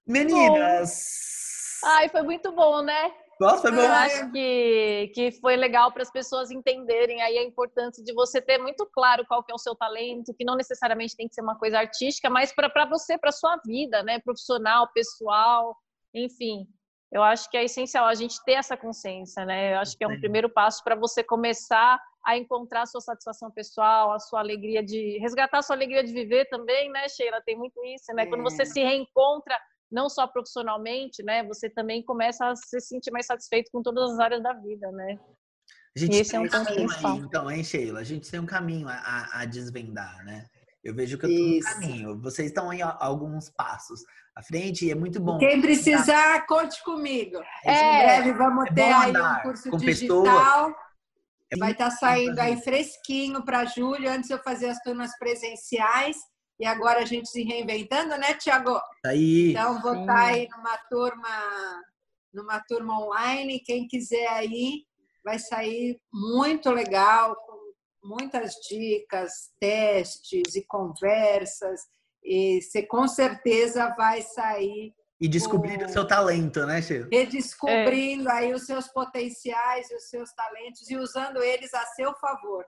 Meninas, 0.07 1.36
Ai, 1.85 2.09
foi 2.09 2.23
muito 2.23 2.53
bom, 2.53 2.83
né? 2.83 3.13
Nossa, 3.39 3.63
foi 3.63 3.73
bom. 3.73 3.83
Eu 3.83 3.93
acho 3.93 4.33
que, 4.33 5.13
que 5.15 5.33
foi 5.33 5.57
legal 5.57 5.93
para 5.93 6.03
as 6.03 6.11
pessoas 6.11 6.51
entenderem 6.51 7.21
aí 7.23 7.39
a 7.39 7.45
importância 7.45 8.03
de 8.03 8.13
você 8.15 8.41
ter 8.41 8.59
muito 8.59 8.87
claro 8.87 9.27
qual 9.27 9.43
que 9.45 9.53
é 9.53 9.55
o 9.55 9.59
seu 9.59 9.75
talento, 9.75 10.35
que 10.35 10.45
não 10.45 10.57
necessariamente 10.57 11.17
tem 11.17 11.29
que 11.29 11.35
ser 11.35 11.43
uma 11.43 11.59
coisa 11.59 11.79
artística, 11.79 12.31
mas 12.31 12.53
para 12.55 12.87
você, 12.87 13.19
para 13.19 13.33
sua 13.33 13.59
vida, 13.65 14.03
né? 14.03 14.19
Profissional, 14.21 14.89
pessoal, 14.93 15.77
enfim. 16.15 16.67
Eu 17.13 17.23
acho 17.23 17.49
que 17.51 17.57
é 17.57 17.65
essencial 17.65 18.07
a 18.07 18.15
gente 18.15 18.43
ter 18.45 18.55
essa 18.55 18.77
consciência, 18.77 19.45
né? 19.45 19.75
Eu 19.75 19.79
acho 19.79 19.97
que 19.97 20.05
é 20.05 20.09
um 20.09 20.19
primeiro 20.19 20.49
passo 20.49 20.83
para 20.83 20.97
você 20.97 21.23
começar 21.23 22.01
a 22.27 22.37
encontrar 22.37 22.83
a 22.83 22.87
sua 22.87 23.01
satisfação 23.01 23.51
pessoal, 23.51 24.13
a 24.13 24.19
sua 24.19 24.41
alegria 24.41 24.83
de 24.83 25.17
resgatar 25.19 25.59
a 25.59 25.63
sua 25.63 25.77
alegria 25.77 26.03
de 26.03 26.13
viver 26.13 26.47
também, 26.47 26.91
né, 26.91 27.09
Sheila? 27.09 27.41
Tem 27.41 27.57
muito 27.57 27.83
isso, 27.85 28.13
né? 28.13 28.27
Quando 28.27 28.43
você 28.43 28.67
se 28.67 28.83
reencontra 28.83 29.57
não 29.91 30.09
só 30.09 30.27
profissionalmente, 30.27 31.23
né? 31.23 31.45
Você 31.45 31.71
também 31.71 32.03
começa 32.03 32.47
a 32.49 32.57
se 32.57 32.81
sentir 32.81 33.11
mais 33.11 33.27
satisfeito 33.27 33.71
com 33.71 33.83
todas 33.83 34.13
as 34.13 34.19
áreas 34.19 34.43
da 34.43 34.53
vida, 34.53 34.91
né? 34.93 35.19
A 35.97 35.99
gente 35.99 36.17
e 36.17 36.21
esse 36.21 36.37
é 36.37 36.41
um 36.41 36.49
ponto 36.49 36.75
principal. 36.75 37.17
Então, 37.17 37.51
hein, 37.51 37.65
Sheila? 37.65 38.01
A 38.01 38.05
gente 38.05 38.31
tem 38.31 38.39
um 38.39 38.47
caminho 38.47 38.87
a, 38.89 39.41
a 39.41 39.45
desvendar, 39.45 40.25
né? 40.25 40.45
Eu 40.85 40.95
vejo 40.95 41.19
que 41.19 41.27
eu 41.27 41.31
estou 41.31 41.57
no 41.57 41.81
caminho. 41.81 42.21
Vocês 42.21 42.49
estão 42.49 42.73
em 42.73 42.81
alguns 42.83 43.51
passos 43.51 44.03
à 44.37 44.43
frente 44.43 44.85
e 44.85 44.91
é 44.91 44.95
muito 44.95 45.19
bom. 45.19 45.39
Quem 45.39 45.61
precisar, 45.61 46.47
conte 46.47 46.83
comigo. 46.85 47.39
É, 47.65 47.73
em 47.73 48.05
breve 48.05 48.33
vamos 48.35 48.67
é 48.67 48.75
ter 48.75 48.93
aí 48.93 49.11
um 49.11 49.43
curso 49.43 49.77
digital. 49.79 50.23
Pessoas. 50.23 50.87
É 51.53 51.57
Vai 51.57 51.73
estar 51.73 51.91
tá 51.91 51.97
saindo 51.97 52.39
aí 52.39 52.61
fresquinho 52.61 53.45
para 53.45 53.65
julho, 53.65 54.11
antes 54.11 54.29
de 54.29 54.35
eu 54.35 54.43
fazer 54.43 54.69
as 54.69 54.79
turmas 54.81 55.17
presenciais. 55.19 56.17
E 56.59 56.65
agora 56.65 57.01
a 57.01 57.05
gente 57.05 57.29
se 57.29 57.43
reinventando, 57.43 58.17
né, 58.17 58.35
Tiago? 58.35 58.81
Aí. 59.05 59.51
Então, 59.51 59.81
vou 59.81 60.01
estar 60.01 60.15
tá 60.15 60.27
aí 60.27 60.49
numa 60.49 60.77
turma, 60.89 61.83
numa 62.33 62.61
turma 62.61 62.99
online. 62.99 63.61
Quem 63.61 63.87
quiser 63.87 64.27
aí, 64.29 64.85
vai 65.23 65.39
sair 65.39 66.01
muito 66.13 66.71
legal, 66.71 67.37
com 67.37 68.09
muitas 68.09 68.55
dicas, 68.69 69.51
testes 69.61 70.55
e 70.55 70.65
conversas. 70.67 71.83
E 72.25 72.61
você 72.63 72.83
com 72.83 73.07
certeza 73.07 73.95
vai 73.97 74.23
sair. 74.23 74.95
E 75.21 75.29
descobrir 75.29 75.83
o 75.83 75.89
seu 75.89 76.07
talento, 76.07 76.67
né, 76.67 76.81
Sheila? 76.81 77.09
Redescobrindo 77.11 78.29
é. 78.29 78.33
aí 78.33 78.55
os 78.55 78.67
seus 78.67 78.89
potenciais 78.89 79.91
e 79.91 79.95
os 79.95 80.09
seus 80.09 80.33
talentos 80.33 80.91
e 80.91 80.97
usando 80.97 81.43
eles 81.43 81.73
a 81.75 81.85
seu 81.87 82.15
favor. 82.15 82.65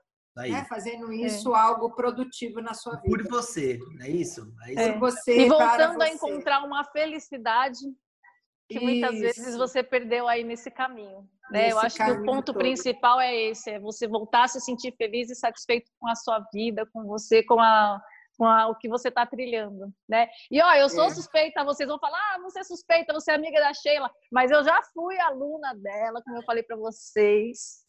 Né? 0.46 0.64
Fazendo 0.64 1.12
é. 1.12 1.16
isso 1.16 1.54
é. 1.54 1.58
algo 1.58 1.94
produtivo 1.94 2.60
na 2.60 2.74
sua 2.74 2.96
vida. 2.96 3.08
Por 3.08 3.28
você, 3.28 3.78
não 3.96 4.06
é 4.06 4.10
isso? 4.10 4.52
É 4.62 4.72
isso. 4.72 4.92
Por 4.92 4.98
você, 4.98 5.40
e 5.40 5.48
voltando 5.48 6.02
a 6.02 6.08
encontrar 6.08 6.64
uma 6.64 6.84
felicidade 6.84 7.80
que 8.68 8.76
isso. 8.76 8.84
muitas 8.84 9.18
vezes 9.18 9.56
você 9.56 9.82
perdeu 9.82 10.28
aí 10.28 10.44
nesse 10.44 10.70
caminho. 10.70 11.28
Né? 11.50 11.72
Eu 11.72 11.78
acho 11.78 11.96
que 11.96 12.10
o 12.10 12.22
ponto 12.24 12.52
todo. 12.52 12.58
principal 12.58 13.18
é 13.20 13.34
esse, 13.34 13.70
é 13.70 13.80
você 13.80 14.06
voltar 14.06 14.44
a 14.44 14.48
se 14.48 14.60
sentir 14.60 14.94
feliz 14.96 15.30
e 15.30 15.34
satisfeito 15.34 15.90
com 15.98 16.08
a 16.08 16.14
sua 16.14 16.44
vida, 16.52 16.86
com 16.92 17.04
você, 17.04 17.42
com 17.42 17.60
a 17.60 18.00
com 18.38 18.46
a, 18.46 18.68
o 18.68 18.76
que 18.76 18.88
você 18.88 19.08
está 19.08 19.26
trilhando, 19.26 19.92
né? 20.08 20.28
E 20.48 20.62
ó, 20.62 20.72
eu 20.74 20.88
sou 20.88 21.06
é. 21.06 21.10
suspeita, 21.10 21.64
vocês 21.64 21.88
vão 21.88 21.98
falar, 21.98 22.18
ah, 22.18 22.38
você 22.40 22.60
é 22.60 22.64
suspeita, 22.64 23.12
você 23.12 23.32
é 23.32 23.34
amiga 23.34 23.58
da 23.58 23.74
Sheila, 23.74 24.08
mas 24.30 24.52
eu 24.52 24.62
já 24.62 24.80
fui 24.94 25.18
aluna 25.18 25.74
dela, 25.74 26.22
como 26.22 26.36
eu 26.36 26.44
falei 26.44 26.62
para 26.62 26.76
vocês. 26.76 27.84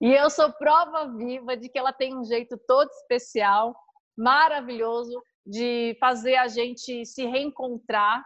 E 0.00 0.12
eu 0.12 0.28
sou 0.28 0.52
prova 0.52 1.16
viva 1.16 1.56
de 1.56 1.68
que 1.68 1.78
ela 1.78 1.92
tem 1.92 2.16
um 2.16 2.24
jeito 2.24 2.58
todo 2.66 2.90
especial, 2.90 3.74
maravilhoso, 4.16 5.22
de 5.46 5.96
fazer 6.00 6.36
a 6.36 6.48
gente 6.48 7.04
se 7.04 7.26
reencontrar, 7.26 8.24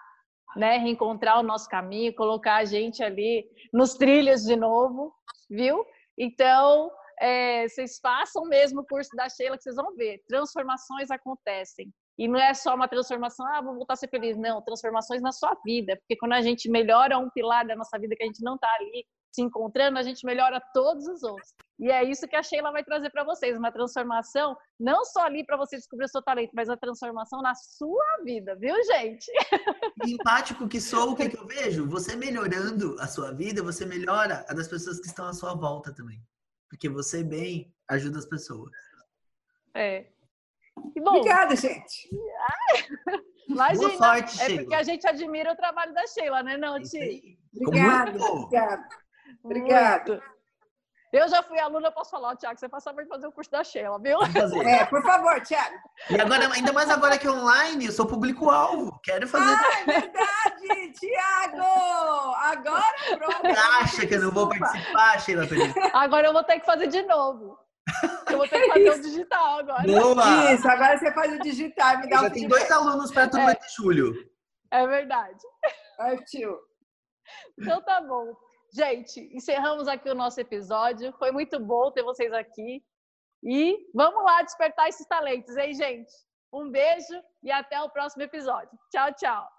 né? 0.57 0.79
Reencontrar 0.79 1.39
o 1.39 1.43
nosso 1.43 1.69
caminho, 1.69 2.15
colocar 2.15 2.57
a 2.57 2.65
gente 2.65 3.03
ali 3.03 3.45
nos 3.73 3.95
trilhos 3.95 4.45
de 4.45 4.57
novo, 4.57 5.13
viu? 5.51 5.85
Então, 6.17 6.91
é, 7.21 7.69
vocês 7.69 7.99
façam 8.01 8.45
mesmo 8.45 8.81
o 8.81 8.87
curso 8.87 9.11
da 9.15 9.29
Sheila 9.29 9.57
que 9.57 9.63
vocês 9.63 9.77
vão 9.77 9.95
ver. 9.95 10.23
Transformações 10.27 11.11
acontecem. 11.11 11.93
E 12.17 12.27
não 12.27 12.39
é 12.39 12.53
só 12.53 12.75
uma 12.75 12.89
transformação, 12.89 13.47
ah, 13.47 13.61
vou 13.61 13.75
voltar 13.75 13.95
a 13.95 13.97
ser 13.97 14.09
feliz. 14.09 14.37
Não, 14.37 14.63
transformações 14.63 15.23
na 15.23 15.31
sua 15.31 15.57
vida. 15.65 15.97
Porque 15.97 16.17
quando 16.17 16.33
a 16.33 16.41
gente 16.41 16.69
melhora 16.69 17.19
um 17.19 17.31
pilar 17.31 17.67
da 17.67 17.77
nossa 17.77 17.99
vida 17.99 18.17
que 18.17 18.23
a 18.25 18.27
gente 18.27 18.43
não 18.43 18.57
está 18.57 18.69
ali 18.75 19.07
se 19.33 19.43
encontrando, 19.43 19.99
a 19.99 20.03
gente 20.03 20.25
melhora 20.25 20.61
todos 20.73 21.07
os 21.07 21.23
outros. 21.23 21.55
E 21.79 21.91
é 21.91 22.03
isso 22.03 22.27
que 22.27 22.35
a 22.35 22.43
Sheila 22.43 22.73
vai 22.73 22.83
trazer 22.83 23.11
para 23.11 23.23
vocês, 23.23 23.57
uma 23.57 23.71
transformação 23.71 24.57
não 24.81 25.05
só 25.05 25.21
ali 25.23 25.45
para 25.45 25.57
você 25.57 25.77
descobrir 25.77 26.07
o 26.07 26.09
seu 26.09 26.23
talento, 26.23 26.51
mas 26.53 26.69
a 26.69 26.77
transformação 26.77 27.41
na 27.41 27.55
sua 27.55 28.05
vida, 28.25 28.57
viu, 28.57 28.75
gente? 28.85 29.31
Empático 30.07 30.69
que 30.69 30.81
sou, 30.81 31.13
o 31.13 31.17
que, 31.17 31.29
que 31.29 31.39
eu 31.39 31.47
vejo? 31.47 31.89
Você 31.89 32.17
melhorando 32.17 32.97
a 32.99 33.07
sua 33.07 33.33
vida, 33.33 33.63
você 33.63 33.87
melhora 33.87 34.45
a 34.49 34.55
das 34.55 34.67
pessoas 34.67 34.99
que 34.99 35.07
estão 35.07 35.27
à 35.29 35.33
sua 35.33 35.55
volta 35.55 35.95
também. 35.95 36.21
Porque 36.69 36.89
você 36.89 37.23
bem 37.23 37.73
ajuda 37.89 38.19
as 38.19 38.27
pessoas. 38.27 38.73
É. 39.75 40.07
Bom, 40.97 41.17
Obrigada, 41.17 41.55
gente. 41.55 42.09
Imagina, 43.49 43.89
Boa 43.89 43.99
sorte, 43.99 44.41
é 44.43 44.47
Sheila. 44.47 44.63
porque 44.63 44.75
a 44.75 44.83
gente 44.83 45.07
admira 45.07 45.53
o 45.53 45.57
trabalho 45.57 45.95
da 45.95 46.07
Sheila, 46.07 46.43
né, 46.43 46.57
não, 46.57 46.81
Ti? 46.83 47.39
Obrigada, 47.57 48.21
obrigada. 48.21 48.89
Obrigada. 49.43 50.23
Eu 51.11 51.27
já 51.27 51.43
fui 51.43 51.59
aluna, 51.59 51.91
posso 51.91 52.11
falar, 52.11 52.37
Tiago, 52.37 52.59
você 52.59 52.69
faz 52.69 52.85
favor 52.85 53.03
de 53.03 53.09
fazer 53.09 53.27
o 53.27 53.33
curso 53.33 53.51
da 53.51 53.65
Sheila, 53.65 53.99
viu? 53.99 54.19
É, 54.63 54.85
por 54.85 55.03
favor, 55.03 55.41
Tiago. 55.41 55.77
E 56.11 56.21
agora, 56.21 56.53
ainda 56.53 56.71
mais 56.71 56.91
agora 56.91 57.17
que 57.17 57.27
é 57.27 57.31
online, 57.31 57.87
eu 57.87 57.93
sou 57.93 58.07
público-alvo. 58.07 59.01
Quero 59.03 59.27
fazer. 59.27 59.55
Ah, 59.55 59.81
é 59.81 59.85
verdade, 59.85 60.93
Tiago! 60.93 62.35
Agora 62.37 62.85
pronto. 63.17 63.41
Você 63.41 63.59
acha 63.83 64.07
que 64.07 64.15
eu 64.15 64.21
não 64.21 64.31
vou 64.31 64.51
participar, 64.51 65.21
Sheila 65.21 65.47
Feliz? 65.47 65.75
Agora 65.95 66.27
eu 66.27 66.33
vou 66.35 66.45
ter 66.45 66.61
que 66.61 66.67
fazer 66.67 66.89
de 66.89 67.03
novo. 67.03 67.59
Eu 68.31 68.37
vou 68.37 68.49
ter 68.49 68.61
que 68.61 68.69
fazer 68.69 68.91
o 68.91 69.01
digital 69.01 69.59
agora. 69.61 69.83
Boa. 69.85 70.53
Isso, 70.53 70.69
agora 70.69 70.99
você 70.99 71.11
faz 71.15 71.33
o 71.33 71.39
digital. 71.39 71.99
Me 72.01 72.09
dá 72.11 72.19
já 72.19 72.31
tem 72.31 72.47
dois 72.47 72.71
alunos 72.71 73.11
para 73.11 73.25
a 73.25 73.31
turma 73.31 73.53
é. 73.53 73.55
de 73.55 73.75
julho. 73.75 74.13
É 74.71 74.87
verdade. 74.87 75.41
Ai, 76.01 76.19
tio. 76.25 76.59
Então 77.59 77.83
tá 77.83 78.03
bom. 78.03 78.37
Gente, 78.73 79.21
encerramos 79.35 79.89
aqui 79.89 80.09
o 80.11 80.15
nosso 80.15 80.41
episódio. 80.41 81.13
Foi 81.19 81.33
muito 81.33 81.59
bom 81.59 81.91
ter 81.91 82.03
vocês 82.03 82.33
aqui. 82.33 82.83
E 83.43 83.79
vamos 83.95 84.23
lá 84.25 84.43
despertar 84.43 84.89
esses 84.89 85.07
talentos, 85.07 85.57
hein, 85.57 85.75
gente? 85.75 86.13
Um 86.53 86.71
beijo 86.71 87.23
e 87.43 87.51
até 87.51 87.81
o 87.81 87.91
próximo 87.91 88.23
episódio. 88.23 88.71
Tchau, 88.91 89.15
tchau. 89.15 89.58